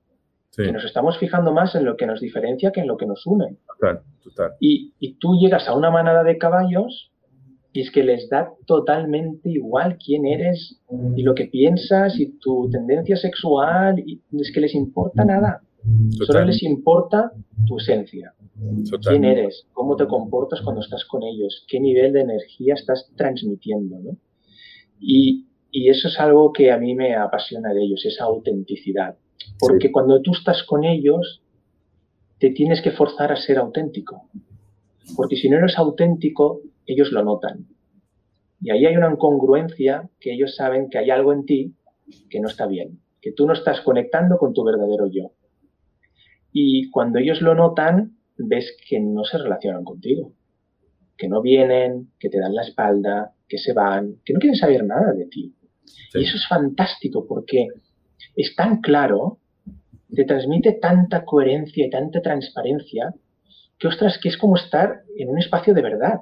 que 0.56 0.72
nos 0.72 0.84
estamos 0.84 1.18
fijando 1.18 1.54
más 1.54 1.76
en 1.76 1.86
lo 1.86 1.96
que 1.96 2.06
nos 2.06 2.20
diferencia 2.20 2.72
que 2.72 2.82
en 2.82 2.88
lo 2.88 2.98
que 2.98 3.06
nos 3.06 3.26
une. 3.26 3.58
Total, 3.68 4.02
total. 4.24 4.52
Y, 4.60 4.94
y 5.00 5.14
tú 5.14 5.38
llegas 5.40 5.68
a 5.68 5.76
una 5.76 5.92
manada 5.92 6.24
de 6.24 6.38
caballos 6.38 7.11
y 7.74 7.82
es 7.82 7.92
que 7.92 8.04
les 8.04 8.30
da 8.30 8.52
totalmente 8.66 9.50
igual 9.50 9.98
quién 9.98 10.26
eres 10.26 10.80
y 11.16 11.24
lo 11.24 11.34
que 11.34 11.46
piensas 11.46 12.20
y 12.20 12.38
tu 12.40 12.70
tendencia 12.70 13.16
sexual 13.16 14.00
y 14.00 14.22
es 14.40 14.52
que 14.54 14.62
les 14.62 14.76
importa 14.76 15.24
nada. 15.24 15.62
Solo 16.28 16.46
les 16.46 16.62
importa 16.64 17.32
tu 17.66 17.78
esencia. 17.78 18.34
¿Quién 19.02 19.24
eres? 19.24 19.66
¿Cómo 19.74 19.96
te 19.96 20.06
comportas 20.06 20.62
cuando 20.62 20.82
estás 20.82 21.06
con 21.06 21.24
ellos? 21.24 21.66
¿Qué 21.68 21.80
nivel 21.80 22.14
de 22.14 22.22
energía 22.22 22.76
estás 22.76 23.10
transmitiendo? 23.16 23.98
Y, 25.00 25.48
eso 25.74 26.10
es 26.10 26.20
algo 26.20 26.52
que 26.52 26.70
a 26.72 26.78
mí 26.78 26.94
me 26.96 27.16
apasiona 27.16 27.74
de 27.74 27.84
ellos, 27.84 28.06
esa 28.06 28.26
autenticidad. 28.26 29.16
Porque 29.58 29.90
cuando 29.90 30.22
tú 30.22 30.32
estás 30.34 30.64
con 30.64 30.84
ellos, 30.84 31.42
te 32.40 32.50
tienes 32.50 32.82
que 32.82 32.92
forzar 32.92 33.32
a 33.32 33.38
ser 33.38 33.58
auténtico. 33.58 34.28
Porque 35.16 35.38
si 35.38 35.50
no 35.50 35.58
eres 35.58 35.78
auténtico, 35.78 36.60
ellos 36.86 37.12
lo 37.12 37.24
notan. 37.24 37.68
Y 38.62 38.72
ahí 38.72 38.86
hay 38.86 38.96
una 38.96 39.12
incongruencia 39.12 40.10
que 40.20 40.34
ellos 40.34 40.56
saben 40.56 40.90
que 40.90 40.98
hay 40.98 41.10
algo 41.10 41.34
en 41.34 41.46
ti 41.46 41.76
que 42.30 42.40
no 42.40 42.48
está 42.48 42.68
bien, 42.68 43.00
que 43.22 43.32
tú 43.32 43.48
no 43.48 43.54
estás 43.54 43.82
conectando 43.82 44.38
con 44.38 44.54
tu 44.54 44.64
verdadero 44.64 45.08
yo. 45.12 45.32
Y 46.52 46.90
cuando 46.90 47.20
ellos 47.20 47.42
lo 47.42 47.56
notan, 47.56 48.18
ves 48.38 48.78
que 48.88 49.00
no 49.00 49.24
se 49.24 49.38
relacionan 49.38 49.84
contigo, 49.84 50.34
que 51.18 51.30
no 51.30 51.42
vienen, 51.42 52.12
que 52.20 52.30
te 52.30 52.40
dan 52.40 52.54
la 52.54 52.64
espalda, 52.64 53.34
que 53.48 53.58
se 53.58 53.74
van, 53.74 54.18
que 54.26 54.34
no 54.34 54.40
quieren 54.40 54.58
saber 54.58 54.86
nada 54.86 55.14
de 55.14 55.26
ti. 55.26 55.56
Y 56.14 56.24
eso 56.24 56.38
es 56.38 56.48
fantástico 56.48 57.26
porque 57.28 57.68
es 58.36 58.56
tan 58.56 58.82
claro, 58.82 59.40
te 60.14 60.26
transmite 60.26 60.74
tanta 60.74 61.26
coherencia 61.26 61.86
y 61.86 61.90
tanta 61.90 62.22
transparencia, 62.22 63.14
que 63.78 63.88
ostras, 63.88 64.20
que 64.22 64.30
es 64.30 64.38
como 64.38 64.58
estar 64.58 65.02
en 65.18 65.30
un 65.30 65.40
espacio 65.40 65.74
de 65.74 65.82
verdad. 65.82 66.22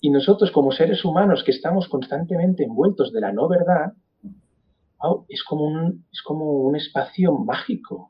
Y 0.00 0.10
nosotros 0.10 0.50
como 0.50 0.72
seres 0.72 1.04
humanos 1.04 1.42
que 1.44 1.50
estamos 1.50 1.88
constantemente 1.88 2.64
envueltos 2.64 3.12
de 3.12 3.20
la 3.20 3.32
no 3.32 3.48
verdad, 3.48 3.92
es, 5.28 5.42
como 5.44 5.64
un, 5.64 6.04
es 6.12 6.22
como 6.22 6.52
un 6.62 6.76
espacio 6.76 7.32
mágico, 7.32 8.08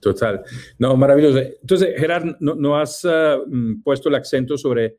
Total. 0.00 0.42
No, 0.78 0.96
maravilloso. 0.96 1.38
Entonces, 1.38 1.94
Gerard, 1.98 2.36
no, 2.40 2.76
has 2.76 3.04
ah, 3.04 3.38
mm, 3.46 3.82
puesto 3.82 4.08
el 4.08 4.14
acento 4.14 4.56
sobre 4.56 4.96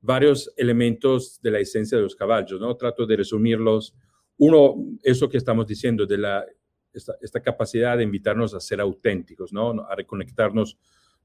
varios 0.00 0.52
elementos 0.56 1.40
de 1.42 1.50
la 1.50 1.58
esencia 1.60 1.96
de 1.96 2.04
los 2.04 2.16
caballos, 2.16 2.60
¿no? 2.60 2.76
Trato 2.76 3.06
de 3.06 3.16
resumirlos. 3.16 3.94
Uno, 4.38 4.74
eso 5.02 5.28
que 5.28 5.36
estamos 5.36 5.66
diciendo, 5.66 6.06
de 6.06 6.18
la, 6.18 6.44
esta, 6.92 7.40
capacidad 7.40 7.96
de 7.96 8.04
invitarnos 8.04 8.54
a 8.54 8.60
ser 8.60 8.80
auténticos, 8.80 9.52
¿no? 9.52 9.70
A 9.88 9.94
reconectarnos 9.94 10.78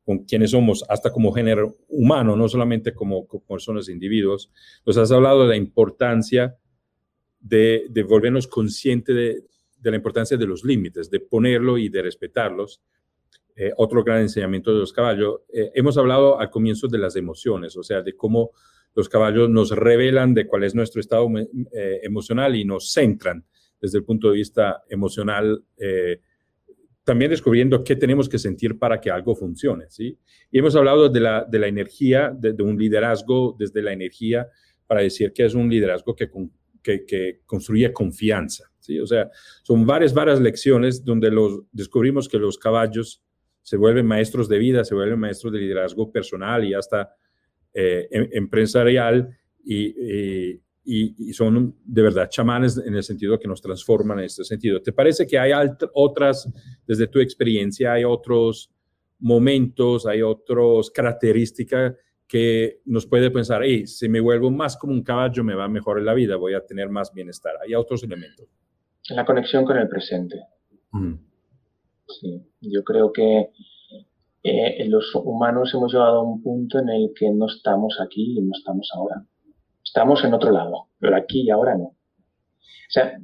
con 0.06 0.20
quienes 0.20 0.52
somos, 0.52 0.86
hasta 0.88 1.12
como 1.12 1.34
género 1.34 1.76
humano, 1.90 2.36
no 2.36 2.48
solamente 2.48 2.94
como, 2.94 3.28
personas 3.28 3.90
e 3.90 3.92
individuos. 3.92 4.52
Nos 4.86 4.98
has 4.98 5.12
hablado 5.12 5.44
de 5.44 5.50
la 5.50 5.56
importancia 5.56 6.56
de, 7.40 7.88
de 7.90 8.04
volvernos 8.04 8.48
conscientes 8.48 9.16
de, 9.16 9.44
de 9.78 9.92
la 9.92 9.98
importancia 9.98 10.38
de 10.38 10.48
los 10.48 10.64
límites, 10.64 11.10
de 11.10 11.20
ponerlo 11.20 11.78
y 11.78 11.90
de 11.90 12.04
respetarlos 12.04 12.82
eh, 13.58 13.72
otro 13.78 14.04
gran 14.04 14.20
enseñamiento 14.20 14.74
de 14.74 14.80
los 14.80 14.92
caballos. 14.92 15.42
Eh, 15.54 15.72
hemos 15.76 15.98
hablado 15.98 16.40
al 16.40 16.50
comienzo 16.50 16.90
de 16.90 16.98
las 16.98 17.16
emociones, 17.16 17.78
o 17.78 17.84
sea, 17.84 18.02
de 18.02 18.14
cómo 18.14 18.52
los 18.94 19.08
caballos 19.08 19.50
nos 19.50 19.72
revelan 19.72 20.34
de 20.34 20.46
cuál 20.46 20.66
es 20.66 20.76
nuestro 20.76 21.00
estado 21.00 21.30
eh, 21.38 22.00
emocional 22.04 22.56
y 22.58 22.66
nos 22.66 22.92
centran 22.92 23.46
desde 23.80 24.00
el 24.00 24.04
punto 24.04 24.30
de 24.30 24.38
vista 24.38 24.84
emocional, 24.90 25.64
también 27.06 27.30
descubriendo 27.30 27.84
qué 27.84 27.96
tenemos 27.96 28.28
que 28.28 28.40
sentir 28.40 28.78
para 28.78 29.00
que 29.00 29.12
algo 29.12 29.36
funcione, 29.36 29.86
¿sí? 29.90 30.18
Y 30.52 30.60
hemos 30.60 30.76
hablado 30.76 31.08
de 31.08 31.20
la, 31.20 31.46
de 31.46 31.60
la 31.60 31.68
energía, 31.68 32.36
de, 32.36 32.52
un 32.64 32.78
liderazgo 32.78 33.56
desde 33.58 33.82
la 33.84 33.94
energía, 33.94 34.48
para 34.88 35.02
decir 35.02 35.32
que 35.32 35.46
es 35.46 35.54
un 35.54 35.70
liderazgo 35.70 36.16
que, 36.16 36.30
que, 36.84 37.42
construye 37.46 37.94
confianza. 37.94 38.72
¿sí? 38.80 39.00
O 39.00 39.08
sea, 39.08 39.30
son 39.64 39.86
varias, 39.86 40.14
varias 40.14 40.42
lecciones 40.42 41.06
donde 41.06 41.32
los, 41.32 41.62
descubrimos 41.72 42.28
que 42.28 42.38
los 42.38 42.58
caballos 42.58 43.24
se 43.62 43.78
vuelven 43.78 44.06
maestros 44.06 44.50
de 44.50 44.60
vida, 44.60 44.84
se 44.84 44.94
vuelven 44.94 45.20
maestros 45.20 45.54
de 45.54 45.60
liderazgo 45.60 46.12
personal 46.12 46.64
y 46.66 46.74
hasta 46.74 47.16
eh, 47.74 48.08
em, 48.12 48.30
empresarial 48.32 49.30
y, 49.64 50.62
son 51.34 51.76
de 51.84 52.02
verdad 52.02 52.30
chamanes 52.30 52.78
en 52.78 52.96
el 52.96 53.04
sentido 53.04 53.40
que 53.40 53.48
nos 53.48 53.62
transforman 53.62 54.20
en 54.20 54.26
este 54.26 54.44
sentido. 54.44 54.82
¿Te 54.82 54.94
parece 54.94 55.26
que 55.26 55.38
hay 55.38 55.52
otras, 55.94 56.50
desde 56.86 57.08
tu 57.08 57.20
experiencia, 57.20 57.94
hay 57.94 58.04
otros 58.04 58.72
momentos, 59.20 60.06
hay 60.06 60.22
otras 60.22 60.92
características 60.92 61.96
que 62.28 62.82
nos 62.86 63.06
puede 63.06 63.30
pensar, 63.32 63.62
hey, 63.64 63.86
si 63.88 64.10
me 64.10 64.20
vuelvo 64.20 64.50
más 64.50 64.78
como 64.78 64.94
un 64.94 65.04
caballo, 65.04 65.44
me 65.44 65.56
va 65.56 65.68
mejor 65.68 66.00
en 66.00 66.06
la 66.06 66.14
vida, 66.14 66.36
voy 66.36 66.54
a 66.54 66.66
tener 66.66 66.90
más 66.90 67.14
bienestar. 67.14 67.54
Hay 67.64 67.76
otros 67.76 68.04
elementos. 68.04 68.48
La 69.10 69.26
conexión 69.26 69.66
con 69.66 69.78
el 69.78 69.88
presente. 69.88 70.36
Sí, 72.08 72.42
yo 72.62 72.84
creo 72.84 73.12
que 73.12 73.50
eh, 74.44 74.88
los 74.90 75.14
humanos 75.16 75.74
hemos 75.74 75.92
llegado 75.92 76.20
a 76.20 76.24
un 76.24 76.42
punto 76.42 76.80
en 76.80 76.90
el 76.90 77.12
que 77.16 77.30
no 77.32 77.48
estamos 77.48 78.00
aquí 78.00 78.38
y 78.38 78.42
no 78.42 78.52
estamos 78.56 78.90
ahora. 78.96 79.26
Estamos 79.96 80.26
en 80.26 80.34
otro 80.34 80.52
lado, 80.52 80.90
pero 81.00 81.16
aquí 81.16 81.44
y 81.44 81.50
ahora 81.50 81.78
no. 81.78 81.86
O 81.86 81.96
sea, 82.90 83.18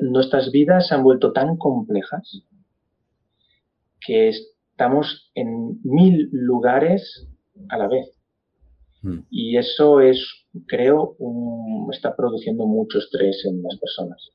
nuestras 0.00 0.50
vidas 0.50 0.88
se 0.88 0.94
han 0.94 1.02
vuelto 1.02 1.34
tan 1.34 1.58
complejas 1.58 2.46
que 4.00 4.30
estamos 4.30 5.30
en 5.34 5.82
mil 5.84 6.30
lugares 6.32 7.28
a 7.68 7.76
la 7.76 7.88
vez. 7.88 8.08
Hmm. 9.02 9.18
Y 9.28 9.58
eso 9.58 10.00
es, 10.00 10.46
creo, 10.66 11.14
está 11.92 12.16
produciendo 12.16 12.64
mucho 12.64 12.98
estrés 12.98 13.44
en 13.44 13.62
las 13.62 13.76
personas. 13.78 14.30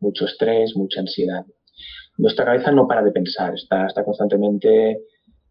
Mucho 0.00 0.26
estrés, 0.26 0.76
mucha 0.76 1.00
ansiedad. 1.00 1.46
Nuestra 2.18 2.44
cabeza 2.44 2.72
no 2.72 2.86
para 2.86 3.02
de 3.02 3.12
pensar, 3.12 3.54
está, 3.54 3.86
está 3.86 4.04
constantemente 4.04 5.00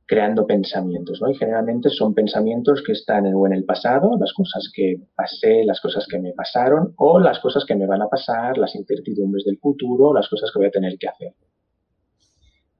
creando 0.09 0.47
pensamientos, 0.47 1.21
¿no? 1.21 1.29
Y 1.29 1.35
generalmente 1.35 1.91
son 1.91 2.15
pensamientos 2.15 2.81
que 2.83 2.93
están 2.93 3.27
en, 3.27 3.35
o 3.35 3.45
en 3.45 3.53
el 3.53 3.63
pasado, 3.63 4.17
las 4.19 4.33
cosas 4.33 4.67
que 4.73 4.95
pasé, 5.15 5.63
las 5.63 5.79
cosas 5.79 6.07
que 6.09 6.17
me 6.17 6.33
pasaron, 6.33 6.95
o 6.97 7.19
las 7.19 7.37
cosas 7.37 7.63
que 7.63 7.75
me 7.75 7.85
van 7.85 8.01
a 8.01 8.07
pasar, 8.07 8.57
las 8.57 8.73
incertidumbres 8.73 9.45
del 9.45 9.59
futuro, 9.59 10.11
las 10.11 10.27
cosas 10.27 10.49
que 10.51 10.57
voy 10.57 10.67
a 10.67 10.71
tener 10.71 10.97
que 10.97 11.09
hacer. 11.09 11.33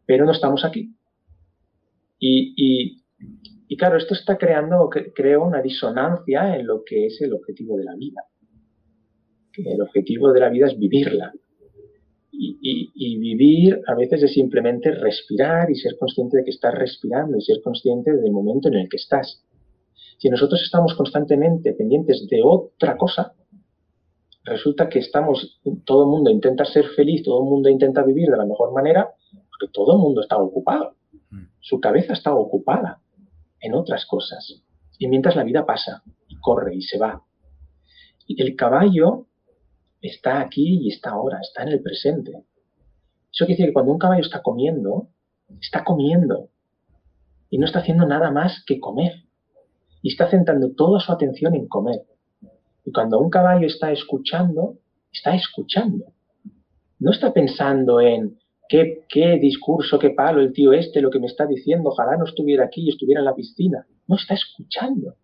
Pero 0.07 0.25
no 0.25 0.31
estamos 0.31 0.65
aquí. 0.65 0.95
Y, 2.17 2.97
y, 3.67 3.77
claro, 3.77 3.97
esto 3.97 4.15
está 4.15 4.35
creando, 4.35 4.89
creo, 4.89 5.45
una 5.45 5.61
disonancia 5.61 6.55
en 6.55 6.65
lo 6.65 6.83
que 6.83 7.05
es 7.05 7.21
el 7.21 7.33
objetivo 7.33 7.77
de 7.77 7.83
la 7.83 7.93
vida. 7.93 8.23
Que 9.53 9.71
el 9.71 9.83
objetivo 9.83 10.33
de 10.33 10.39
la 10.39 10.49
vida 10.49 10.65
es 10.65 10.79
vivirla, 10.79 11.31
y, 12.41 13.17
vivir 13.17 13.81
a 13.87 13.95
veces 13.95 14.23
es 14.23 14.33
simplemente 14.33 14.91
respirar 14.91 15.69
y 15.69 15.75
ser 15.75 15.97
consciente 15.99 16.37
de 16.37 16.43
que 16.43 16.51
estás 16.51 16.73
respirando 16.73 17.37
y 17.37 17.41
ser 17.41 17.61
consciente 17.61 18.15
del 18.15 18.31
momento 18.31 18.69
en 18.69 18.75
el 18.75 18.89
que 18.89 18.97
estás. 18.97 19.43
Si 20.17 20.29
nosotros 20.29 20.61
estamos 20.63 20.95
constantemente 20.95 21.73
pendientes 21.73 22.27
de 22.29 22.41
otra 22.43 22.97
cosa, 22.97 23.33
resulta 24.43 24.87
que 24.87 24.99
estamos, 24.99 25.59
todo 25.85 26.03
el 26.03 26.09
mundo 26.09 26.29
intenta 26.29 26.65
ser 26.65 26.85
feliz, 26.95 27.23
todo 27.23 27.43
el 27.43 27.49
mundo 27.49 27.69
intenta 27.69 28.03
vivir 28.03 28.29
de 28.29 28.37
la 28.37 28.45
mejor 28.45 28.73
manera, 28.73 29.09
porque 29.49 29.71
todo 29.73 29.93
el 29.95 29.99
mundo 29.99 30.21
está 30.21 30.37
ocupado. 30.37 30.95
Mm. 31.29 31.43
Su 31.59 31.79
cabeza 31.79 32.13
está 32.13 32.33
ocupada 32.33 33.01
en 33.59 33.73
otras 33.73 34.05
cosas. 34.05 34.63
Y 34.97 35.07
mientras 35.07 35.35
la 35.35 35.43
vida 35.43 35.65
pasa, 35.65 36.03
y 36.27 36.35
corre 36.37 36.75
y 36.75 36.81
se 36.81 36.97
va. 36.97 37.23
Y 38.27 38.41
el 38.41 38.55
caballo 38.55 39.28
está 40.01 40.41
aquí 40.41 40.79
y 40.81 40.89
está 40.89 41.11
ahora, 41.11 41.39
está 41.41 41.63
en 41.63 41.69
el 41.69 41.81
presente. 41.81 42.31
Eso 43.31 43.45
quiere 43.45 43.53
decir 43.53 43.65
que 43.67 43.73
cuando 43.73 43.91
un 43.91 43.99
caballo 43.99 44.21
está 44.21 44.41
comiendo, 44.41 45.09
está 45.61 45.83
comiendo 45.83 46.49
y 47.49 47.57
no 47.57 47.65
está 47.65 47.79
haciendo 47.79 48.05
nada 48.05 48.31
más 48.31 48.63
que 48.65 48.79
comer. 48.79 49.23
Y 50.01 50.11
está 50.11 50.29
centrando 50.29 50.71
toda 50.75 50.99
su 50.99 51.11
atención 51.11 51.55
en 51.55 51.67
comer. 51.67 52.03
Y 52.85 52.91
cuando 52.91 53.19
un 53.19 53.29
caballo 53.29 53.67
está 53.67 53.91
escuchando, 53.91 54.77
está 55.11 55.35
escuchando. 55.35 56.05
No 56.99 57.11
está 57.11 57.33
pensando 57.33 57.99
en 57.99 58.39
qué, 58.67 59.05
qué 59.09 59.37
discurso, 59.37 59.99
qué 59.99 60.11
palo 60.11 60.39
el 60.39 60.53
tío 60.53 60.73
este, 60.73 61.01
lo 61.01 61.09
que 61.09 61.19
me 61.19 61.27
está 61.27 61.45
diciendo, 61.45 61.89
ojalá 61.89 62.17
no 62.17 62.25
estuviera 62.25 62.65
aquí 62.65 62.81
y 62.81 62.89
estuviera 62.89 63.19
en 63.19 63.25
la 63.25 63.35
piscina. 63.35 63.85
No 64.07 64.15
está 64.15 64.35
escuchando. 64.35 65.15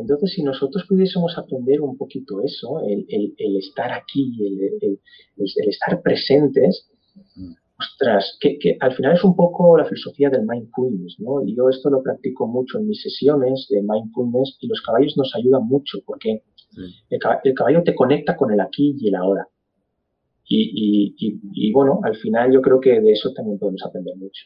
Entonces, 0.00 0.32
si 0.32 0.42
nosotros 0.42 0.84
pudiésemos 0.88 1.36
aprender 1.36 1.80
un 1.80 1.96
poquito 1.96 2.42
eso, 2.42 2.80
el, 2.86 3.06
estar 3.58 3.92
aquí, 3.92 4.32
el, 4.40 4.98
estar 5.68 6.02
presentes, 6.02 6.88
ostras, 7.78 8.36
que, 8.40 8.76
al 8.80 8.94
final 8.94 9.14
es 9.14 9.24
un 9.24 9.36
poco 9.36 9.76
la 9.76 9.84
filosofía 9.84 10.30
del 10.30 10.46
mindfulness, 10.46 11.16
¿no? 11.20 11.42
Y 11.44 11.56
yo 11.56 11.68
esto 11.68 11.90
lo 11.90 12.02
practico 12.02 12.46
mucho 12.46 12.78
en 12.78 12.88
mis 12.88 13.00
sesiones 13.02 13.66
de 13.70 13.82
mindfulness 13.82 14.56
y 14.60 14.68
los 14.68 14.80
caballos 14.82 15.16
nos 15.16 15.34
ayudan 15.34 15.66
mucho 15.66 15.98
porque 16.04 16.42
el, 17.10 17.54
caballo 17.54 17.82
te 17.82 17.94
conecta 17.94 18.36
con 18.36 18.52
el 18.52 18.60
aquí 18.60 18.96
y 18.98 19.08
el 19.08 19.14
ahora. 19.14 19.46
y 20.48 21.72
bueno, 21.72 22.00
al 22.04 22.16
final 22.16 22.52
yo 22.52 22.62
creo 22.62 22.80
que 22.80 23.00
de 23.00 23.12
eso 23.12 23.32
también 23.32 23.58
podemos 23.58 23.82
aprender 23.84 24.16
mucho. 24.16 24.44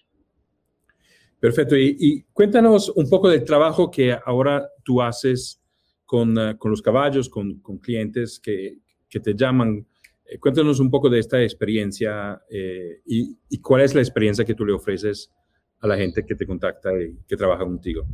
Perfecto. 1.43 1.77
Y, 1.77 2.25
cuéntanos 2.33 2.89
un 2.91 3.11
poco 3.11 3.29
del 3.29 3.43
trabajo 3.43 3.91
que 3.91 4.17
ahora 4.25 4.65
tú 4.85 5.03
haces 5.03 5.61
con, 6.07 6.39
eh, 6.39 6.57
con 6.57 6.71
los 6.71 6.81
caballos, 6.81 7.29
con, 7.29 7.59
con 7.59 7.79
clientes 7.79 8.39
que, 8.39 8.79
que, 9.09 9.19
te 9.19 9.35
llaman. 9.35 9.85
Eh, 10.25 10.39
cuéntanos 10.39 10.79
un 10.79 10.89
poco 10.89 11.11
de 11.11 11.19
esta 11.19 11.43
experiencia 11.43 12.41
eh, 12.49 13.01
y, 13.07 13.37
y, 13.51 13.61
cuál 13.61 13.81
es 13.81 13.93
la 13.93 14.03
experiencia 14.03 14.45
que 14.45 14.55
tú 14.55 14.65
le 14.65 14.73
ofreces 14.73 15.33
a 15.81 15.89
la 15.89 15.97
gente 15.97 16.25
que 16.25 16.37
te 16.37 16.47
contacta 16.47 16.91
y 16.93 17.17
que 17.27 17.37
trabaja 17.37 17.65
contigo. 17.65 18.05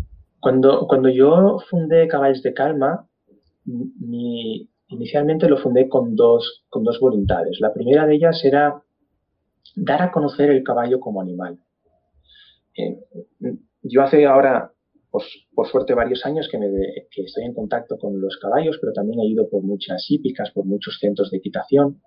Cuando, 0.41 0.87
cuando 0.87 1.11
yo 1.11 1.59
fundé 1.69 2.09
Caballos 2.09 2.43
de 2.43 2.55
Calma, 2.55 3.07
inicialmente 4.89 5.51
lo 5.51 5.59
fundé 5.59 5.87
con 5.87 6.17
dos, 6.17 6.65
con 6.71 6.83
dos 6.83 6.99
voluntades. 6.99 7.61
La 7.61 7.75
primera 7.75 8.07
de 8.07 8.15
ellas 8.15 8.43
era 8.43 8.83
dar 9.77 10.01
a 10.01 10.13
conocer 10.13 10.49
el 10.49 10.65
caballo 10.65 10.99
como 10.99 11.21
animal 11.21 11.59
yo 13.83 14.03
hace 14.03 14.27
ahora, 14.27 14.73
por 15.55 15.69
suerte, 15.69 15.95
varios 15.95 16.25
años 16.27 16.49
que, 16.51 16.59
estoy 17.23 17.45
en 17.45 17.55
contacto 17.55 17.99
con 17.99 18.21
los 18.21 18.37
caballos, 18.39 18.79
pero 18.81 18.93
también 18.93 19.21
he 19.21 19.27
ido 19.27 19.49
por 19.49 19.63
muchas 19.63 20.05
hípicas, 20.11 20.51
por 20.53 20.65
muchos 20.65 20.99
centros 21.01 21.31
de 21.31 21.39
equitación. 21.39 22.01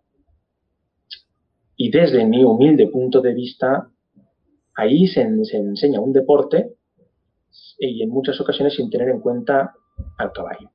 Y 1.76 1.90
desde 1.90 2.26
mi 2.26 2.44
humilde 2.44 2.88
punto 2.88 3.22
de 3.22 3.34
vista, 3.34 3.90
ahí 4.76 5.08
se, 5.08 5.22
enseña 5.22 6.00
un 6.00 6.14
deporte 6.14 6.76
y 7.80 8.04
en 8.04 8.10
muchas 8.10 8.40
ocasiones 8.40 8.76
sin 8.76 8.90
tener 8.90 9.10
en 9.10 9.20
cuenta 9.20 9.74
al 10.18 10.32
caballo. 10.32 10.72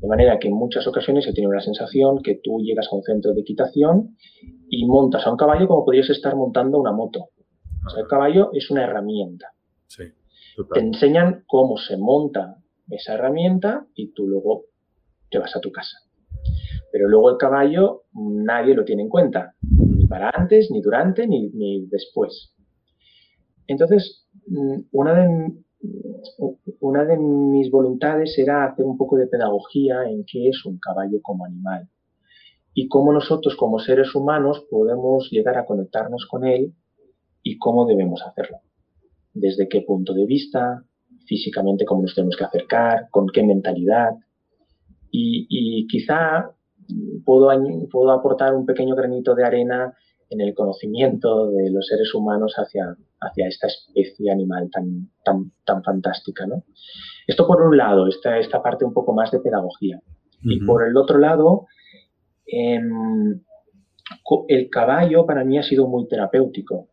De 0.00 0.08
manera 0.08 0.38
que 0.38 0.48
en 0.48 0.54
muchas 0.54 0.86
ocasiones 0.88 1.24
se 1.24 1.32
tiene 1.32 1.48
una 1.48 1.60
sensación 1.60 2.22
que 2.22 2.40
tú 2.42 2.58
llegas 2.60 2.88
a 2.90 2.96
un 2.96 3.02
centro 3.02 3.32
de 3.34 3.42
equitación 3.42 4.16
y 4.68 4.84
montas 4.86 5.24
a 5.26 5.30
un 5.30 5.36
caballo 5.36 5.68
como 5.68 5.84
podrías 5.84 6.10
estar 6.10 6.34
montando 6.34 6.80
una 6.80 6.90
moto 6.90 7.28
el 7.96 8.06
caballo 8.08 8.50
es 8.52 8.70
una 8.70 8.84
herramienta. 8.84 9.52
Te 10.72 10.80
enseñan 10.80 11.44
cómo 11.46 11.76
se 11.76 11.96
monta 11.96 12.56
esa 12.90 13.14
herramienta 13.14 13.86
y 13.94 14.12
tú 14.12 14.26
luego 14.26 14.64
te 15.30 15.38
vas 15.38 15.54
a 15.56 15.60
tu 15.60 15.72
casa. 15.72 15.98
Pero 16.90 17.08
luego 17.08 17.30
el 17.30 17.36
caballo 17.38 18.02
nadie 18.12 18.74
lo 18.74 18.84
tiene 18.84 19.02
en 19.02 19.08
cuenta, 19.08 19.54
ni 19.62 20.06
para 20.06 20.30
antes, 20.30 20.70
ni 20.70 20.82
durante, 20.82 21.26
ni, 21.26 21.48
ni 21.50 21.86
después. 21.86 22.54
Entonces, 23.66 24.26
mm, 24.46 24.80
una 24.92 25.14
de, 25.14 25.52
una 26.80 27.04
de 27.04 27.16
mis 27.16 27.70
voluntades 27.70 28.38
era 28.38 28.66
hacer 28.66 28.84
un 28.84 28.96
poco 28.96 29.16
de 29.16 29.26
pedagogía 29.26 30.04
en 30.04 30.24
qué 30.24 30.48
es 30.48 30.64
un 30.66 30.78
caballo 30.78 31.20
como 31.22 31.44
animal 31.44 31.88
y 32.74 32.88
cómo 32.88 33.12
nosotros 33.12 33.56
como 33.56 33.78
seres 33.78 34.14
humanos 34.14 34.66
podemos 34.70 35.28
llegar 35.30 35.58
a 35.58 35.66
conectarnos 35.66 36.26
con 36.26 36.44
él 36.44 36.74
cómo 37.62 37.86
debemos 37.86 38.20
hacerlo. 38.22 38.58
Desde 39.32 39.68
qué 39.68 39.82
punto 39.82 40.12
de 40.12 40.26
vista, 40.26 40.82
físicamente 41.26 41.84
cómo 41.84 42.02
nos 42.02 42.14
tenemos 42.14 42.36
que 42.36 42.44
acercar, 42.44 43.08
con 43.10 43.28
qué 43.28 43.42
mentalidad. 43.44 44.10
Y, 45.10 45.86
quizá 45.88 46.50
puedo, 47.24 47.48
puedo 47.90 48.10
aportar 48.10 48.54
un 48.54 48.66
pequeño 48.66 48.94
granito 48.94 49.34
de 49.34 49.44
arena 49.44 49.94
en 50.30 50.40
el 50.40 50.54
conocimiento 50.54 51.50
de 51.50 51.70
los 51.70 51.86
seres 51.86 52.14
humanos 52.14 52.54
hacia, 52.56 52.96
hacia 53.20 53.46
esta 53.46 53.68
especie 53.68 54.32
animal 54.32 54.70
tan, 54.70 55.10
tan, 55.22 55.52
tan 55.64 55.82
fantástica. 55.82 56.46
¿no? 56.46 56.64
Esto 57.26 57.46
por 57.46 57.62
un 57.62 57.76
lado, 57.76 58.08
esta, 58.08 58.38
esta 58.38 58.62
parte 58.62 58.84
un 58.84 58.94
poco 58.94 59.12
más 59.12 59.30
de 59.30 59.40
pedagogía. 59.40 60.00
Y 60.44 60.58
por 60.64 60.84
el 60.84 60.96
otro 60.96 61.18
lado, 61.18 61.66
em, 62.46 63.40
el 64.48 64.70
caballo 64.70 65.24
para 65.24 65.44
mí 65.44 65.56
ha 65.56 65.62
sido 65.62 65.86
muy 65.86 66.08
terapéutico 66.08 66.88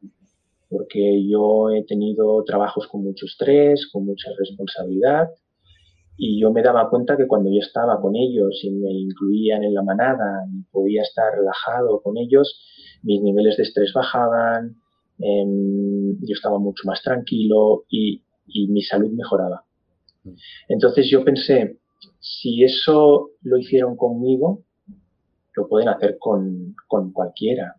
porque 0.70 1.26
yo 1.28 1.70
he 1.72 1.84
tenido 1.86 2.43
trabajos 2.45 2.88
con 2.88 3.03
mucho 3.03 3.26
estrés, 3.26 3.89
con 3.91 4.05
mucha 4.05 4.30
responsabilidad 4.38 5.30
Y 6.17 6.39
yo 6.41 6.51
me 6.51 6.61
daba 6.61 6.89
cuenta 6.89 7.17
que 7.17 7.28
cuando 7.28 7.49
yo 7.49 7.59
estaba 7.61 7.99
con 8.01 8.15
ellos 8.15 8.59
y 8.63 8.72
me 8.72 8.91
incluían 8.91 9.63
en 9.63 9.74
la 9.74 9.84
manada 9.84 10.45
y 10.53 10.63
podía 10.72 11.01
estar 11.01 11.34
relajado 11.34 12.01
con 12.01 12.17
ellos, 12.17 12.59
mis 13.03 13.22
niveles 13.22 13.57
de 13.57 13.63
estrés 13.63 13.93
bajaban, 13.93 14.76
em, 15.20 16.17
yo 16.22 16.34
estaba 16.34 16.59
mucho 16.59 16.84
más 16.86 17.01
tranquilo 17.03 17.86
y, 17.89 18.24
y 18.47 18.67
mi 18.67 18.82
salud 18.84 19.11
mejoraba. 19.11 19.63
Entonces 20.67 21.09
yo 21.09 21.24
pensé, 21.24 21.80
si 22.20 22.63
eso 22.63 23.32
lo 23.41 23.57
hicieron 23.57 23.95
conmigo, 23.95 24.63
lo 25.55 25.67
pueden 25.67 25.89
hacer 25.89 26.17
con, 26.20 26.76
con 26.88 27.11
cualquiera. 27.13 27.76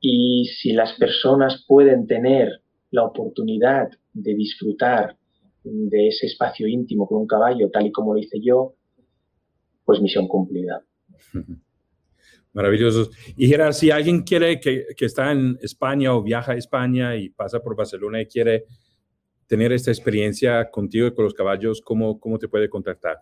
Y 0.00 0.46
si 0.60 0.72
las 0.72 0.92
personas 0.94 1.64
pueden 1.66 2.06
tener 2.06 2.60
la 2.90 3.04
oportunidad 3.04 3.88
de 4.12 4.34
disfrutar 4.34 5.16
de 5.64 6.08
ese 6.08 6.26
espacio 6.26 6.66
íntimo 6.66 7.06
con 7.06 7.18
un 7.18 7.26
caballo, 7.26 7.70
tal 7.70 7.86
y 7.86 7.92
como 7.92 8.14
lo 8.14 8.20
hice 8.20 8.38
yo, 8.40 8.74
pues 9.84 10.00
misión 10.00 10.28
cumplida. 10.28 10.82
Maravilloso. 12.52 13.10
Y 13.36 13.48
Gerard, 13.48 13.74
si 13.74 13.90
alguien 13.90 14.22
quiere 14.22 14.60
que, 14.60 14.86
que, 14.96 15.04
está 15.04 15.30
en 15.30 15.58
España 15.60 16.14
o 16.14 16.22
viaja 16.22 16.52
a 16.52 16.56
España 16.56 17.14
y 17.14 17.28
pasa 17.28 17.60
por 17.60 17.76
Barcelona 17.76 18.22
y 18.22 18.26
quiere 18.26 18.64
tener 19.46 19.72
esta 19.72 19.90
experiencia 19.90 20.70
contigo 20.70 21.06
y 21.06 21.14
con 21.14 21.24
los 21.24 21.34
caballos, 21.34 21.82
¿cómo, 21.82 22.18
cómo 22.18 22.38
te 22.38 22.48
puede 22.48 22.70
contactar? 22.70 23.18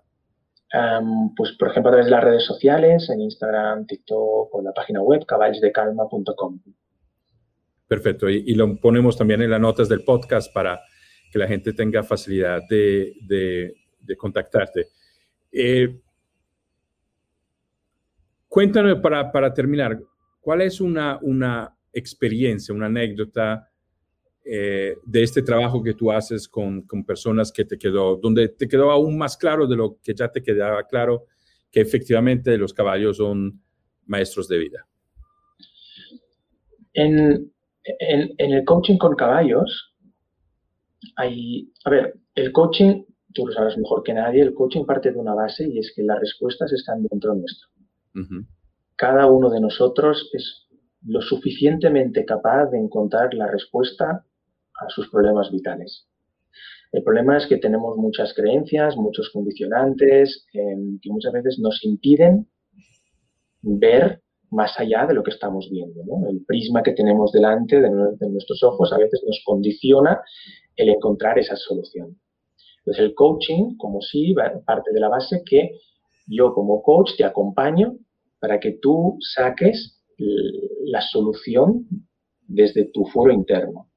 Pues, 1.37 1.53
por 1.59 1.69
ejemplo, 1.69 1.91
a 1.91 1.93
través 1.93 2.07
de 2.07 2.11
las 2.11 2.25
redes 2.25 2.45
sociales, 2.45 3.09
en 3.11 3.21
Instagram, 3.21 3.87
TikTok 3.87 4.55
o 4.55 4.59
en 4.59 4.65
la 4.65 4.73
página 4.73 5.01
web 5.01 5.25
caballosdecalma.com. 5.27 6.61
Perfecto. 7.87 8.29
Y, 8.29 8.55
lo 8.55 8.77
ponemos 8.77 9.17
también 9.17 9.43
en 9.43 9.51
las 9.51 9.61
notas 9.61 9.89
del 9.89 10.05
podcast 10.05 10.53
para 10.53 10.81
que 11.31 11.39
la 11.39 11.47
gente 11.47 11.73
tenga 11.73 12.03
facilidad 12.03 12.63
de, 12.69 13.75
contactarte. 14.19 14.89
Eh, 15.53 16.01
cuéntanos 18.49 19.01
para, 19.01 19.55
terminar, 19.55 20.01
¿cuál 20.41 20.63
es 20.63 20.81
una 20.81 21.77
experiencia, 21.93 22.75
una 22.75 22.87
anécdota 22.87 23.69
eh, 24.45 24.97
de 25.05 25.23
este 25.23 25.43
trabajo 25.43 25.83
que 25.83 25.95
tú 25.95 26.13
haces 26.13 26.47
con, 26.47 26.83
con, 26.83 27.05
personas 27.05 27.51
que 27.51 27.65
te 27.65 27.79
quedó, 27.79 28.17
donde 28.17 28.49
te 28.49 28.69
quedó 28.69 28.91
aún 28.91 29.17
más 29.17 29.39
claro 29.39 29.67
de 29.67 29.77
lo 29.77 29.99
que 30.03 30.15
ya 30.15 30.29
te 30.29 30.43
quedaba 30.43 30.87
claro, 30.87 31.25
que 31.71 31.81
efectivamente 31.81 32.59
los 32.59 32.75
caballos 32.75 33.17
son 33.17 33.63
maestros 34.07 34.47
de 34.49 34.59
vida? 34.59 34.87
En, 36.93 37.53
en, 37.85 38.35
el 38.39 38.65
coaching 38.65 38.99
con 38.99 39.17
caballos, 39.17 39.95
hay, 41.17 41.73
a 41.85 41.91
ver, 41.91 42.15
el 42.35 42.53
coaching, 42.53 43.05
tú 43.33 43.47
lo 43.47 43.53
sabes 43.53 43.77
mejor 43.79 44.03
que 44.03 44.15
nadie, 44.15 44.43
el 44.43 44.55
coaching 44.55 44.85
parte 44.85 45.11
de 45.11 45.19
una 45.19 45.35
base 45.35 45.67
y 45.67 45.79
es 45.79 45.93
que 45.97 46.03
las 46.03 46.21
respuestas 46.21 46.73
están 46.73 47.03
dentro 47.03 47.35
nuestro. 47.35 47.69
Cada 48.97 49.27
uno 49.27 49.51
de 49.51 49.61
nosotros 49.61 50.31
es 50.33 50.69
lo 51.07 51.21
suficientemente 51.21 52.25
capaz 52.25 52.67
de 52.67 52.79
encontrar 52.79 53.35
la 53.35 53.51
respuesta 53.51 54.25
a 54.81 54.89
sus 54.89 55.09
problemas 55.11 55.51
vitales. 55.51 56.07
El 56.93 57.03
problema 57.03 57.37
es 57.37 57.47
que 57.47 57.57
tenemos 57.57 57.97
muchas 57.97 58.33
creencias, 58.35 58.97
muchos 58.97 59.31
condicionantes 59.31 60.47
em, 60.53 60.99
que 61.01 61.11
muchas 61.11 61.33
veces 61.33 61.59
nos 61.59 61.85
impiden 61.85 62.47
ver 63.63 64.23
más 64.51 64.79
allá 64.79 65.07
de 65.07 65.15
lo 65.15 65.23
que 65.25 65.33
estamos 65.33 65.69
viendo. 65.71 66.01
El 66.31 66.45
prisma 66.47 66.83
que 66.83 66.93
tenemos 66.93 67.33
delante 67.33 67.81
de, 67.81 67.91
nuestros 67.91 68.63
ojos 68.63 68.93
a 68.93 68.99
veces 68.99 69.23
nos 69.27 69.43
condiciona 69.45 70.21
el 70.77 70.91
encontrar 70.91 71.39
esa 71.39 71.57
solución. 71.57 72.17
Entonces 72.79 73.05
el 73.05 73.15
coaching, 73.15 73.77
como 73.77 74.01
sí, 74.01 74.35
parte 74.65 74.93
de 74.93 75.01
la 75.01 75.09
base 75.09 75.43
que 75.45 75.73
yo 76.27 76.55
como 76.55 76.83
coach 76.83 77.17
te 77.17 77.25
acompaño 77.25 77.97
para 78.39 78.61
que 78.61 78.79
tú 78.81 79.17
saques 79.35 80.01
la 80.85 81.01
solución 81.01 81.87
desde 82.47 82.85
tu 82.85 83.05
foro 83.07 83.33
interno. 83.33 83.89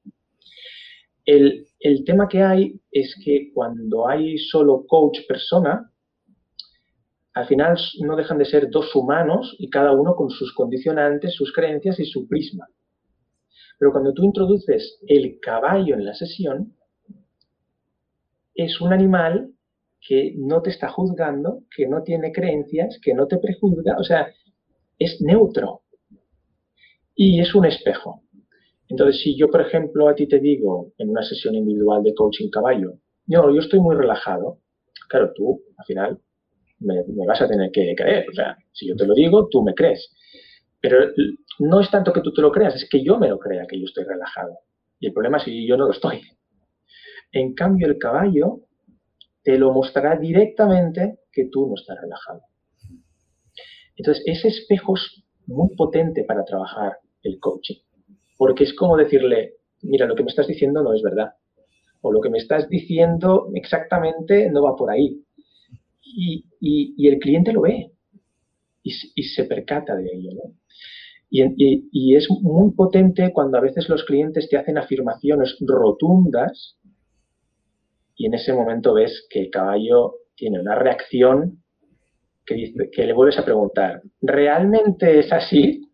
El, 1.28 2.04
tema 2.06 2.26
que 2.26 2.42
hay 2.42 2.80
es 2.90 3.14
que 3.22 3.50
cuando 3.52 4.08
hay 4.08 4.38
solo 4.38 4.86
coach 4.86 5.18
persona, 5.28 5.92
al 7.34 7.46
final 7.46 7.76
no 8.00 8.16
dejan 8.16 8.38
de 8.38 8.46
ser 8.46 8.70
dos 8.70 8.96
humanos 8.96 9.54
y 9.58 9.68
cada 9.68 9.92
uno 9.92 10.16
con 10.16 10.30
sus 10.30 10.54
condicionantes, 10.54 11.34
sus 11.34 11.52
creencias 11.52 12.00
y 12.00 12.06
su 12.06 12.26
prisma. 12.26 12.66
Pero 13.78 13.92
cuando 13.92 14.14
tú 14.14 14.24
introduces 14.24 14.98
el 15.06 15.38
caballo 15.38 15.96
en 15.96 16.06
la 16.06 16.14
sesión, 16.14 16.74
es 18.54 18.80
un 18.80 18.94
animal 18.94 19.52
que 20.00 20.32
no 20.34 20.62
te 20.62 20.70
está 20.70 20.88
juzgando, 20.88 21.60
que 21.76 21.86
no 21.86 22.04
tiene 22.04 22.32
creencias, 22.32 22.98
que 23.02 23.12
no 23.12 23.26
te 23.26 23.36
prejuzga, 23.36 23.98
o 23.98 24.02
sea, 24.02 24.32
es 24.98 25.20
neutro. 25.20 25.82
Y 27.14 27.38
es 27.40 27.54
un 27.54 27.66
espejo. 27.66 28.22
Entonces, 28.88 29.20
si 29.20 29.36
yo, 29.36 29.50
por 29.50 29.60
ejemplo, 29.60 30.08
a 30.08 30.14
ti 30.14 30.26
te 30.26 30.38
digo 30.38 30.92
en 30.98 31.10
una 31.10 31.22
sesión 31.22 31.54
individual 31.54 32.02
de 32.02 32.14
coaching 32.14 32.48
caballo, 32.48 32.94
yo, 33.26 33.50
yo 33.52 33.60
estoy 33.60 33.80
muy 33.80 33.94
relajado, 33.94 34.60
claro, 35.08 35.32
tú 35.34 35.62
al 35.76 35.84
final 35.84 36.18
me, 36.80 37.04
vas 37.26 37.42
a 37.42 37.48
tener 37.48 37.70
que 37.70 37.94
creer. 37.94 38.26
O 38.30 38.32
sea, 38.32 38.56
si 38.72 38.88
yo 38.88 38.96
te 38.96 39.06
lo 39.06 39.14
digo, 39.14 39.48
tú 39.48 39.62
me 39.62 39.74
crees. 39.74 40.10
Pero 40.80 40.98
no 41.58 41.80
es 41.80 41.90
tanto 41.90 42.12
que 42.12 42.22
tú 42.22 42.32
te 42.32 42.40
lo 42.40 42.50
creas, 42.50 42.74
es 42.76 42.88
que 42.88 43.02
yo 43.02 43.18
me 43.18 43.28
lo 43.28 43.38
crea 43.38 43.66
que 43.66 43.78
yo 43.78 43.84
estoy 43.84 44.04
relajado. 44.04 44.58
Y 45.00 45.08
el 45.08 45.12
problema 45.12 45.36
es 45.38 45.44
que 45.44 45.66
yo 45.66 45.76
no 45.76 45.86
lo 45.86 45.92
estoy. 45.92 46.22
En 47.32 47.54
cambio, 47.54 47.88
el 47.88 47.98
caballo 47.98 48.60
te 49.42 49.58
lo 49.58 49.72
mostrará 49.72 50.16
directamente 50.18 51.18
que 51.30 51.48
tú 51.50 51.68
no 51.68 51.74
estás 51.74 52.00
relajado. 52.00 52.40
Entonces, 53.96 54.22
ese 54.26 54.48
espejo 54.48 54.96
es 54.96 55.24
muy 55.46 55.74
potente 55.76 56.24
para 56.24 56.44
trabajar 56.44 56.98
el 57.22 57.38
coaching 57.38 57.87
porque 58.38 58.64
es 58.64 58.72
como 58.72 58.96
decirle, 58.96 59.56
mira, 59.82 60.06
lo 60.06 60.14
que 60.14 60.22
me 60.22 60.30
estás 60.30 60.46
diciendo 60.46 60.82
no 60.82 60.94
es 60.94 61.02
verdad, 61.02 61.32
o 62.00 62.12
lo 62.12 62.20
que 62.20 62.30
me 62.30 62.38
estás 62.38 62.68
diciendo 62.68 63.50
exactamente 63.54 64.48
no 64.50 64.62
va 64.62 64.76
por 64.76 64.90
ahí. 64.90 65.22
Y, 66.00 66.44
el 67.06 67.18
cliente 67.18 67.52
lo 67.52 67.62
ve 67.62 67.92
y, 68.82 69.22
se 69.22 69.44
percata 69.44 69.94
de 69.96 70.08
ello. 70.10 70.30
Y, 71.28 72.16
es 72.16 72.28
muy 72.30 72.72
potente 72.72 73.32
cuando 73.32 73.58
a 73.58 73.60
veces 73.60 73.88
los 73.88 74.04
clientes 74.04 74.48
te 74.48 74.56
hacen 74.56 74.78
afirmaciones 74.78 75.56
rotundas 75.60 76.78
y 78.16 78.26
en 78.26 78.34
ese 78.34 78.52
momento 78.52 78.94
ves 78.94 79.26
que 79.30 79.40
el 79.40 79.50
caballo 79.50 80.14
tiene 80.34 80.60
una 80.60 80.76
reacción 80.76 81.62
que, 82.46 82.72
que 82.92 83.04
le 83.04 83.12
vuelves 83.12 83.38
a 83.38 83.44
preguntar, 83.44 84.00
¿realmente 84.22 85.18
es 85.18 85.32
así? 85.32 85.87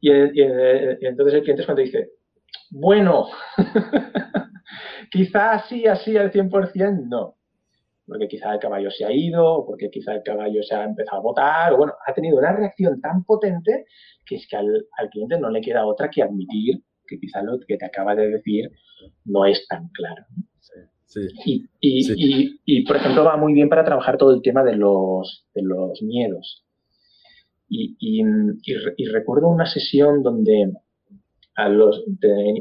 Y, 0.00 0.10
entonces 0.10 1.34
el 1.34 1.42
cliente 1.42 1.62
es 1.62 1.66
cuando 1.66 1.82
dice, 1.82 2.10
bueno, 2.70 3.28
quizá 5.10 5.52
así, 5.52 5.86
así 5.86 6.16
al 6.16 6.32
100%, 6.32 7.08
no. 7.08 7.36
Porque 8.06 8.28
quizá 8.28 8.52
el 8.52 8.58
caballo 8.58 8.90
se 8.90 9.04
ha 9.04 9.12
ido, 9.12 9.46
o 9.46 9.66
porque 9.66 9.90
quizá 9.90 10.14
el 10.14 10.22
caballo 10.22 10.62
se 10.62 10.74
ha 10.74 10.84
empezado 10.84 11.18
a 11.18 11.22
botar, 11.22 11.72
o 11.72 11.76
bueno, 11.76 11.94
ha 12.06 12.12
tenido 12.12 12.38
una 12.38 12.52
reacción 12.52 13.00
tan 13.00 13.24
potente 13.24 13.86
que 14.26 14.36
es 14.36 14.46
que 14.48 14.56
al, 14.56 14.86
cliente 15.10 15.38
no 15.38 15.50
le 15.50 15.60
queda 15.60 15.86
otra 15.86 16.10
que 16.10 16.22
admitir 16.22 16.82
que 17.06 17.18
quizá 17.18 17.42
lo 17.42 17.58
que 17.60 17.76
te 17.76 17.84
acaba 17.84 18.14
de 18.14 18.28
decir 18.28 18.70
no 19.24 19.44
es 19.46 19.66
tan 19.68 19.88
claro. 19.88 20.24
Y, 21.44 21.68
y, 22.64 22.84
por 22.86 22.96
ejemplo, 22.96 23.24
va 23.24 23.36
muy 23.36 23.52
bien 23.52 23.68
para 23.68 23.84
trabajar 23.84 24.16
todo 24.16 24.32
el 24.32 24.40
tema 24.40 24.64
de 24.64 24.76
los, 24.76 25.46
de 25.54 25.62
los 25.62 26.00
miedos. 26.02 26.61
Y, 27.74 29.06
recuerdo 29.12 29.48
una 29.48 29.64
sesión 29.64 30.22
donde 30.22 30.72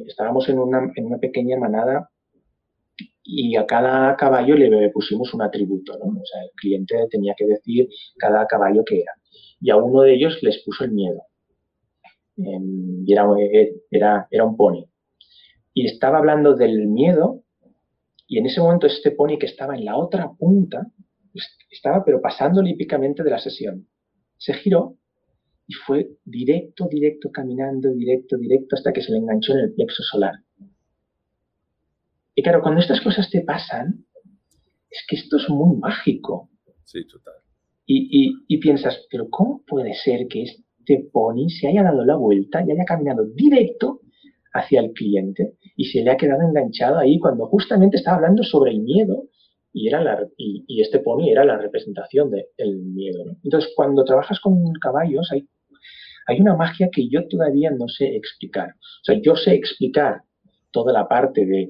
estábamos 0.07 0.47
en 0.47 0.59
una, 0.59 0.89
en 0.95 1.05
una, 1.05 1.17
pequeña 1.17 1.57
manada 1.57 2.09
y 3.23 3.57
a 3.57 3.65
cada 3.65 4.15
caballo 4.15 4.55
le 4.55 4.89
pusimos 4.89 5.33
un 5.33 5.41
atributo, 5.41 5.93
el 5.95 6.51
cliente 6.55 6.95
tenía 7.09 7.33
que 7.35 7.45
decir 7.45 7.89
cada 8.17 8.47
caballo 8.47 8.83
que 8.85 9.01
era. 9.01 9.11
Y 9.59 9.69
a 9.69 9.75
uno 9.75 10.01
de 10.01 10.13
ellos 10.13 10.39
les 10.41 10.63
puso 10.63 10.85
el 10.85 10.91
miedo. 10.91 11.21
Em, 12.37 13.03
y 13.05 13.11
era, 13.11 13.25
era, 13.91 14.27
era 14.31 14.45
un 14.45 14.55
pony. 14.55 14.85
Y 15.73 15.87
estaba 15.87 16.19
hablando 16.19 16.55
del 16.55 16.87
miedo 16.87 17.43
y 18.27 18.37
en 18.37 18.45
ese 18.45 18.61
momento 18.61 18.87
este 18.87 19.11
pony 19.11 19.37
que 19.37 19.45
estaba 19.45 19.75
en 19.75 19.83
la 19.83 19.97
otra 19.97 20.31
punta, 20.31 20.87
estaba 21.69 22.03
pero 22.05 22.21
pasando 22.21 22.61
olímpicamente 22.61 23.23
de 23.23 23.29
la 23.29 23.39
sesión. 23.39 23.87
Se 24.37 24.53
giró 24.53 24.95
y 25.71 25.73
fue 25.85 26.09
directo, 26.25 26.89
directo, 26.91 27.31
caminando, 27.31 27.93
directo, 27.93 28.37
directo, 28.37 28.75
hasta 28.75 28.91
que 28.91 29.01
se 29.01 29.13
le 29.13 29.19
enganchó 29.19 29.53
en 29.53 29.59
el 29.59 29.73
plexo 29.73 30.03
solar. 30.03 30.33
Y 32.35 32.43
claro, 32.43 32.61
cuando 32.61 32.81
estas 32.81 32.99
cosas 32.99 33.29
te 33.29 33.39
pasan, 33.39 34.03
es 34.89 34.99
que 35.07 35.15
esto 35.15 35.37
es 35.37 35.49
muy 35.49 35.77
mágico. 35.77 36.49
Sí, 36.83 37.07
total. 37.07 37.35
Y, 37.85 38.35
y, 38.49 38.57
piensas, 38.59 39.07
pero 39.09 39.29
¿cómo 39.29 39.63
puede 39.65 39.93
ser 39.93 40.27
que 40.27 40.43
este 40.43 41.09
pony 41.13 41.47
se 41.47 41.69
haya 41.69 41.83
dado 41.83 42.03
la 42.03 42.17
vuelta 42.17 42.61
y 42.61 42.71
haya 42.71 42.83
caminado 42.85 43.25
directo 43.33 44.01
hacia 44.53 44.81
el 44.81 44.91
cliente 44.91 45.53
y 45.77 45.85
se 45.85 46.01
le 46.01 46.11
ha 46.11 46.17
quedado 46.17 46.41
enganchado 46.41 46.97
ahí 46.97 47.17
cuando 47.17 47.47
justamente 47.47 47.95
estaba 47.95 48.17
hablando 48.17 48.43
sobre 48.43 48.71
el 48.71 48.81
miedo 48.81 49.23
y, 49.73 49.87
era 49.87 50.03
la, 50.03 50.27
y, 50.37 50.81
este 50.81 50.99
pony 50.99 51.29
era 51.29 51.45
la 51.45 51.57
representación 51.57 52.29
del 52.29 52.81
miedo. 52.81 53.23
Entonces, 53.43 53.71
cuando 53.75 54.03
trabajas 54.03 54.39
con 54.39 54.73
caballos, 54.73 55.31
hay, 55.31 55.47
hay 56.27 56.39
una 56.39 56.55
magia 56.55 56.89
que 56.91 57.07
yo 57.09 57.27
todavía 57.27 57.71
no 57.71 57.87
sé 57.87 58.15
explicar. 58.15 58.69
O 58.69 59.03
sea, 59.03 59.19
yo 59.21 59.35
sé 59.35 59.53
explicar 59.53 60.23
toda 60.71 60.93
la 60.93 61.07
parte 61.07 61.45
de 61.45 61.67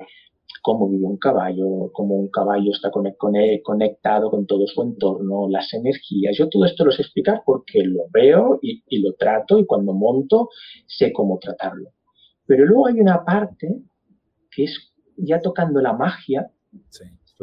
cómo 0.62 0.90
vive 0.90 1.06
un 1.06 1.18
caballo, 1.18 1.92
cómo 1.94 2.16
un 2.16 2.30
caballo 2.30 2.72
está 2.72 2.92
conectado 2.92 4.30
con 4.30 4.46
todo 4.46 4.68
su 4.68 4.82
entorno, 4.82 5.50
las 5.50 5.74
energías. 5.74 6.38
Yo 6.38 6.50
todo 6.50 6.66
esto 6.66 6.86
lo 6.86 6.92
sé 6.92 7.02
explicar 7.02 7.42
porque 7.46 7.84
lo 7.84 8.04
veo 8.12 8.60
y, 8.62 8.84
y 8.88 9.02
lo 9.02 9.14
trato 9.14 9.58
y 9.60 9.66
cuando 9.66 9.94
monto 9.94 10.50
sé 10.88 11.12
cómo 11.12 11.40
tratarlo. 11.40 11.90
Pero 12.46 12.66
luego 12.66 12.88
hay 12.88 13.00
una 13.00 13.24
parte 13.24 13.76
que 14.52 14.66
es 14.66 14.94
ya 15.18 15.40
tocando 15.40 15.82
la 15.82 15.94
magia 15.94 16.52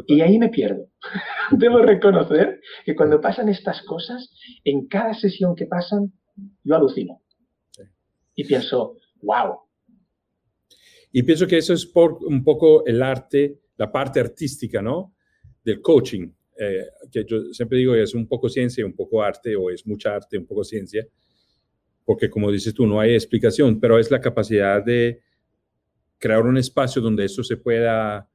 y 0.07 0.21
ahí 0.21 0.39
me 0.39 0.49
pierdo. 0.49 0.87
Debo 1.51 1.79
reconocer 1.79 2.61
que 2.85 2.95
cuando 2.95 3.21
pasan 3.21 3.49
estas 3.49 3.83
cosas, 3.83 4.31
en 4.65 4.87
cada 4.87 5.15
sesión 5.15 5.55
que 5.57 5.67
pasan, 5.67 6.13
yo 6.65 6.75
alucino. 6.75 7.23
Y 8.35 8.45
pienso, 8.45 8.97
wow. 9.23 9.59
Y 11.11 11.23
pienso 11.23 11.47
que 11.47 11.59
eso 11.59 11.75
es 11.75 11.87
por 11.87 12.19
un 12.25 12.45
poco 12.45 12.85
el 12.87 13.03
arte, 13.03 13.59
la 13.77 13.91
parte 13.91 14.21
artística, 14.21 14.81
¿no? 14.83 15.15
Del 15.65 15.81
coaching, 15.81 16.31
eh, 16.57 16.87
que 17.11 17.25
yo 17.25 17.53
siempre 17.53 17.79
digo 17.79 17.95
es 17.95 18.15
un 18.15 18.27
poco 18.27 18.49
ciencia, 18.49 18.85
un 18.85 18.95
poco 18.95 19.23
arte, 19.23 19.57
o 19.57 19.71
es 19.71 19.87
mucha 19.87 20.15
arte, 20.15 20.39
un 20.39 20.47
poco 20.47 20.65
ciencia, 20.65 21.07
porque 22.05 22.29
como 22.29 22.51
dices 22.51 22.75
tú, 22.75 22.87
no 22.87 23.01
hay 23.01 23.15
explicación, 23.15 23.81
pero 23.81 23.99
es 23.99 24.11
la 24.11 24.21
capacidad 24.21 24.85
de 24.85 25.21
crear 26.19 26.43
un 26.43 26.59
espacio 26.59 27.01
donde 27.01 27.25
eso 27.25 27.43
se 27.43 27.57
pueda 27.57 28.29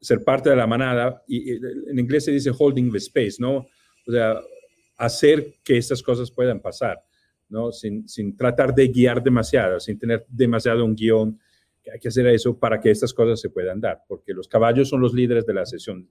ser 0.00 0.22
parte 0.22 0.50
de 0.50 0.56
la 0.56 0.66
manada, 0.66 1.22
y, 1.26 1.52
en 1.52 1.98
inglés 1.98 2.24
se 2.26 2.32
dice 2.32 2.50
holding 2.56 2.90
the 2.90 2.98
space, 2.98 3.36
¿no? 3.38 3.66
O 4.06 4.12
sea, 4.12 4.38
hacer 5.00 5.54
que 5.64 5.76
estas 5.76 6.02
cosas 6.02 6.30
puedan 6.30 6.60
pasar, 6.60 7.02
¿no? 7.48 7.72
Sin, 7.72 8.08
sin 8.08 8.36
tratar 8.36 8.74
de 8.74 8.88
guiar 8.88 9.22
demasiado, 9.22 9.80
sin 9.80 9.98
tener 9.98 10.24
demasiado 10.28 10.84
un 10.84 10.94
guion, 10.94 11.38
hay 11.92 11.98
que 11.98 12.08
hacer 12.08 12.26
eso 12.26 12.58
para 12.58 12.78
que 12.80 12.90
estas 12.90 13.12
cosas 13.12 13.40
se 13.40 13.50
puedan 13.50 13.80
dar, 13.80 14.02
porque 14.06 14.32
los 14.32 14.46
caballos 14.46 14.88
son 14.88 15.00
los 15.00 15.14
líderes 15.14 15.46
de 15.46 15.54
la 15.54 15.64
sesión. 15.64 16.08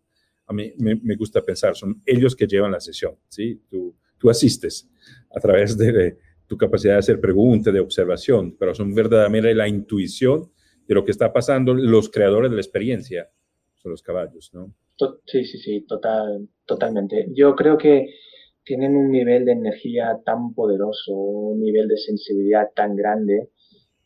A 0.48 0.54
mí 0.54 0.74
me, 0.78 0.96
me 0.96 1.16
gusta 1.16 1.46
pensar, 1.46 1.76
son 1.76 2.02
ellos 2.06 2.36
que 2.36 2.48
llevan 2.48 2.72
la 2.72 2.80
sesión, 2.80 3.16
¿sí? 3.28 3.62
Tú, 3.70 3.96
tú 4.18 4.30
asistes 4.30 4.90
a 5.34 5.40
través 5.40 5.78
de, 5.78 6.18
tu 6.50 6.58
capacidad 6.58 6.94
de 6.94 7.00
hacer 7.00 7.22
preguntas, 7.22 7.72
de 7.72 7.80
observación, 7.80 8.58
pero 8.58 8.74
son 8.74 8.94
verdaderamente 8.94 9.54
la 9.54 9.68
intuición 9.68 10.52
de 10.88 10.96
lo 10.96 11.06
que 11.06 11.12
está 11.12 11.32
pasando, 11.32 11.76
los 11.76 12.10
creadores 12.10 12.50
de 12.50 12.56
la 12.56 12.62
experiencia 12.62 13.30
son 13.76 13.92
los 13.92 14.02
caballos, 14.02 14.52
¿no? 14.54 14.74
Sí, 15.28 15.46
sí, 15.46 15.60
sí, 15.60 15.86
total, 15.88 16.50
totalmente. 16.66 17.28
Yo 17.34 17.56
creo 17.56 17.78
que 17.78 18.08
tienen 18.70 18.96
un 18.96 19.10
nivel 19.10 19.46
de 19.46 19.54
energía 19.54 20.20
tan 20.24 20.54
poderoso, 20.54 21.12
un 21.12 21.60
nivel 21.60 21.88
de 21.88 21.98
sensibilidad 21.98 22.70
tan 22.76 22.96
grande, 22.96 23.50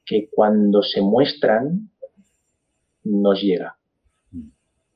que 0.05 0.29
cuando 0.31 0.81
se 0.81 1.01
muestran, 1.01 1.91
nos 3.03 3.41
llega. 3.41 3.75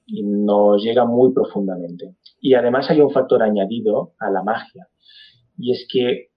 Y 0.05 0.23
nos 0.23 0.81
llega 0.81 1.03
muy 1.03 1.33
profundamente. 1.33 2.15
Y 2.39 2.53
además 2.53 2.89
hay 2.89 3.01
un 3.01 3.11
factor 3.11 3.43
añadido 3.43 4.13
a 4.19 4.29
la 4.29 4.41
magia, 4.41 4.87
y 5.57 5.73
es 5.73 5.85
que 5.91 6.29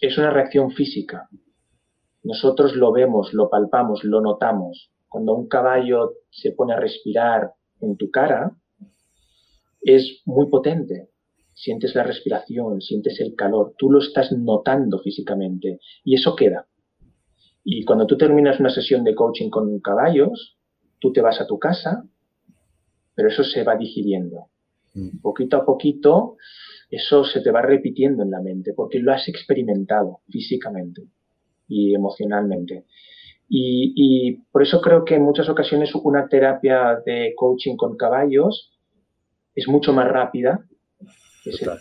es 0.00 0.16
una 0.16 0.30
reacción 0.30 0.70
física. 0.70 1.28
Nosotros 2.22 2.74
lo 2.74 2.90
vemos, 2.90 3.34
lo 3.34 3.50
palpamos, 3.50 4.02
lo 4.02 4.22
notamos. 4.22 4.90
Cuando 5.10 5.34
un 5.34 5.46
caballo 5.46 6.14
se 6.30 6.52
pone 6.52 6.72
a 6.72 6.80
respirar 6.80 7.52
en 7.82 7.98
tu 7.98 8.10
cara, 8.10 8.56
es 9.82 10.22
muy 10.24 10.48
potente. 10.48 11.10
Sientes 11.60 11.92
la 11.96 12.04
respiración, 12.04 12.80
sientes 12.80 13.20
el 13.20 13.34
calor, 13.34 13.74
tú 13.76 13.90
lo 13.90 13.98
estás 13.98 14.30
notando 14.30 15.00
físicamente 15.00 15.80
y 16.04 16.14
eso 16.14 16.36
queda. 16.36 16.68
Y 17.64 17.84
cuando 17.84 18.06
tú 18.06 18.16
terminas 18.16 18.60
una 18.60 18.70
sesión 18.70 19.02
de 19.02 19.16
coaching 19.16 19.50
con 19.50 19.80
caballos, 19.80 20.56
tú 21.00 21.12
te 21.12 21.20
vas 21.20 21.40
a 21.40 21.48
tu 21.48 21.58
casa, 21.58 22.04
pero 23.16 23.28
eso 23.28 23.42
se 23.42 23.64
va 23.64 23.76
digiriendo. 23.76 24.46
Mm. 24.94 25.18
Poquito 25.20 25.56
a 25.56 25.64
poquito, 25.64 26.36
eso 26.90 27.24
se 27.24 27.40
te 27.40 27.50
va 27.50 27.60
repitiendo 27.60 28.22
en 28.22 28.30
la 28.30 28.40
mente 28.40 28.72
porque 28.72 29.00
lo 29.00 29.12
has 29.12 29.26
experimentado 29.26 30.20
físicamente 30.30 31.08
y 31.66 31.92
emocionalmente. 31.92 32.84
Y, 33.48 34.42
por 34.52 34.62
eso 34.62 34.80
creo 34.80 35.04
que 35.04 35.16
en 35.16 35.24
muchas 35.24 35.48
ocasiones 35.48 35.92
una 35.96 36.28
terapia 36.28 37.00
de 37.04 37.32
coaching 37.34 37.74
con 37.76 37.96
caballos 37.96 38.70
es 39.56 39.66
mucho 39.66 39.92
más 39.92 40.06
rápida 40.06 40.67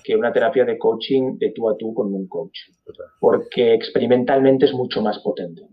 que 0.04 0.16
una 0.16 0.32
terapia 0.32 0.66
de 0.66 0.78
coaching 0.78 1.38
de 1.38 1.52
tú 1.52 1.70
a 1.70 1.78
tú 1.78 1.94
con 1.94 2.14
un 2.14 2.28
coach, 2.28 2.58
porque 3.20 3.74
experimentalmente 3.74 4.66
es 4.66 4.74
mucho 4.74 5.02
más 5.02 5.20
potente. 5.20 5.64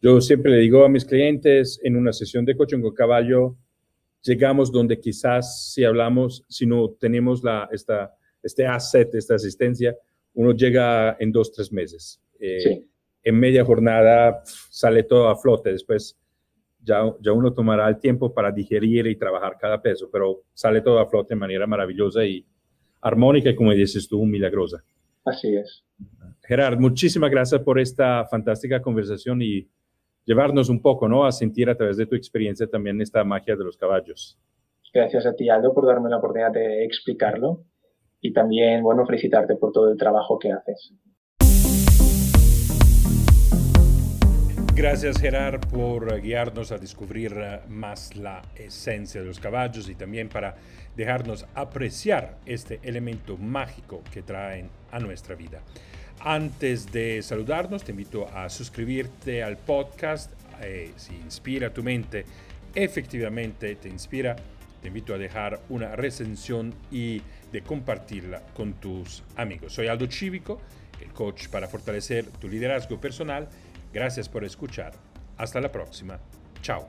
Yo 0.00 0.20
siempre 0.20 0.52
le 0.52 0.58
digo 0.58 0.84
a 0.84 0.88
mis 0.88 1.04
clientes 1.04 1.80
en 1.82 1.96
una 1.96 2.12
sesión 2.12 2.44
de 2.44 2.56
coaching 2.56 2.80
con 2.80 2.94
caballo, 2.94 3.56
llegamos 4.22 4.70
donde 4.70 5.00
quizás 5.00 5.72
si 5.72 5.84
hablamos, 5.84 6.44
si 6.48 6.66
no 6.66 6.90
tenemos 6.90 7.42
la, 7.42 7.68
esta, 7.72 8.14
este 8.42 8.66
asset, 8.66 9.12
esta 9.14 9.34
asistencia, 9.34 9.96
uno 10.34 10.52
llega 10.52 11.16
en 11.18 11.32
dos, 11.32 11.52
tres 11.52 11.72
meses. 11.72 12.20
Eh, 12.38 12.84
en 13.24 13.40
media 13.40 13.64
jornada 13.64 14.42
sale 14.44 15.02
todo 15.02 15.28
a 15.28 15.36
flote, 15.36 15.72
después 15.72 16.16
ya, 16.80 17.12
ya 17.20 17.32
uno 17.32 17.52
tomará 17.52 17.88
el 17.88 17.98
tiempo 17.98 18.32
para 18.32 18.52
digerir 18.52 19.06
y 19.08 19.16
trabajar 19.16 19.56
cada 19.60 19.82
peso, 19.82 20.08
pero 20.10 20.44
sale 20.54 20.80
todo 20.80 21.00
a 21.00 21.08
flote 21.08 21.34
de 21.34 21.40
manera 21.40 21.66
maravillosa 21.66 22.24
y 22.24 22.46
armónica 23.00 23.50
y 23.50 23.56
como 23.56 23.72
dices 23.72 24.08
tú, 24.08 24.24
milagrosa. 24.24 24.82
Así 25.24 25.54
es. 25.56 25.84
Gerard, 26.42 26.78
muchísimas 26.78 27.30
gracias 27.30 27.60
por 27.60 27.78
esta 27.78 28.24
fantástica 28.26 28.80
conversación 28.80 29.42
y 29.42 29.68
llevarnos 30.24 30.68
un 30.68 30.80
poco, 30.80 31.08
¿no? 31.08 31.26
A 31.26 31.32
sentir 31.32 31.68
a 31.68 31.76
través 31.76 31.96
de 31.96 32.06
tu 32.06 32.14
experiencia 32.14 32.66
también 32.66 33.00
esta 33.00 33.24
magia 33.24 33.56
de 33.56 33.64
los 33.64 33.76
caballos. 33.76 34.38
Gracias 34.92 35.26
a 35.26 35.34
ti, 35.34 35.48
Aldo, 35.48 35.74
por 35.74 35.86
darme 35.86 36.08
la 36.08 36.16
oportunidad 36.18 36.52
de 36.52 36.84
explicarlo 36.84 37.64
y 38.20 38.32
también, 38.32 38.82
bueno, 38.82 39.06
felicitarte 39.06 39.56
por 39.56 39.72
todo 39.72 39.90
el 39.90 39.98
trabajo 39.98 40.38
que 40.38 40.52
haces. 40.52 40.92
Gracias 44.78 45.20
Gerard 45.20 45.58
por 45.66 46.20
guiarnos 46.20 46.70
a 46.70 46.78
descubrir 46.78 47.34
eh, 47.36 47.58
más 47.68 48.14
la 48.14 48.42
esencia 48.54 49.20
de 49.20 49.26
los 49.26 49.40
caballos 49.40 49.88
y 49.88 49.96
también 49.96 50.28
para 50.28 50.54
dejarnos 50.94 51.46
apreciar 51.56 52.38
este 52.46 52.78
elemento 52.84 53.36
mágico 53.36 54.04
que 54.12 54.22
traen 54.22 54.70
a 54.92 55.00
nuestra 55.00 55.34
vida. 55.34 55.62
Antes 56.20 56.92
de 56.92 57.20
saludarnos, 57.22 57.82
te 57.82 57.90
invito 57.90 58.28
a 58.28 58.48
suscribirte 58.48 59.42
al 59.42 59.56
podcast. 59.56 60.30
Eh, 60.62 60.92
si 60.94 61.16
inspira 61.16 61.74
tu 61.74 61.82
mente, 61.82 62.24
efectivamente 62.72 63.74
te 63.74 63.88
inspira, 63.88 64.36
te 64.80 64.86
invito 64.86 65.12
a 65.12 65.18
dejar 65.18 65.58
una 65.70 65.96
recensión 65.96 66.72
y 66.92 67.20
de 67.50 67.62
compartirla 67.62 68.42
con 68.54 68.74
tus 68.74 69.24
amigos. 69.34 69.72
Soy 69.72 69.88
Aldo 69.88 70.08
Cívico, 70.08 70.60
el 71.00 71.12
coach 71.12 71.48
para 71.48 71.66
fortalecer 71.66 72.26
tu 72.26 72.48
liderazgo 72.48 73.00
personal 73.00 73.48
Gracias 73.92 74.28
por 74.28 74.44
escuchar. 74.44 74.92
Hasta 75.36 75.60
la 75.60 75.70
próxima. 75.70 76.18
Chao. 76.62 76.88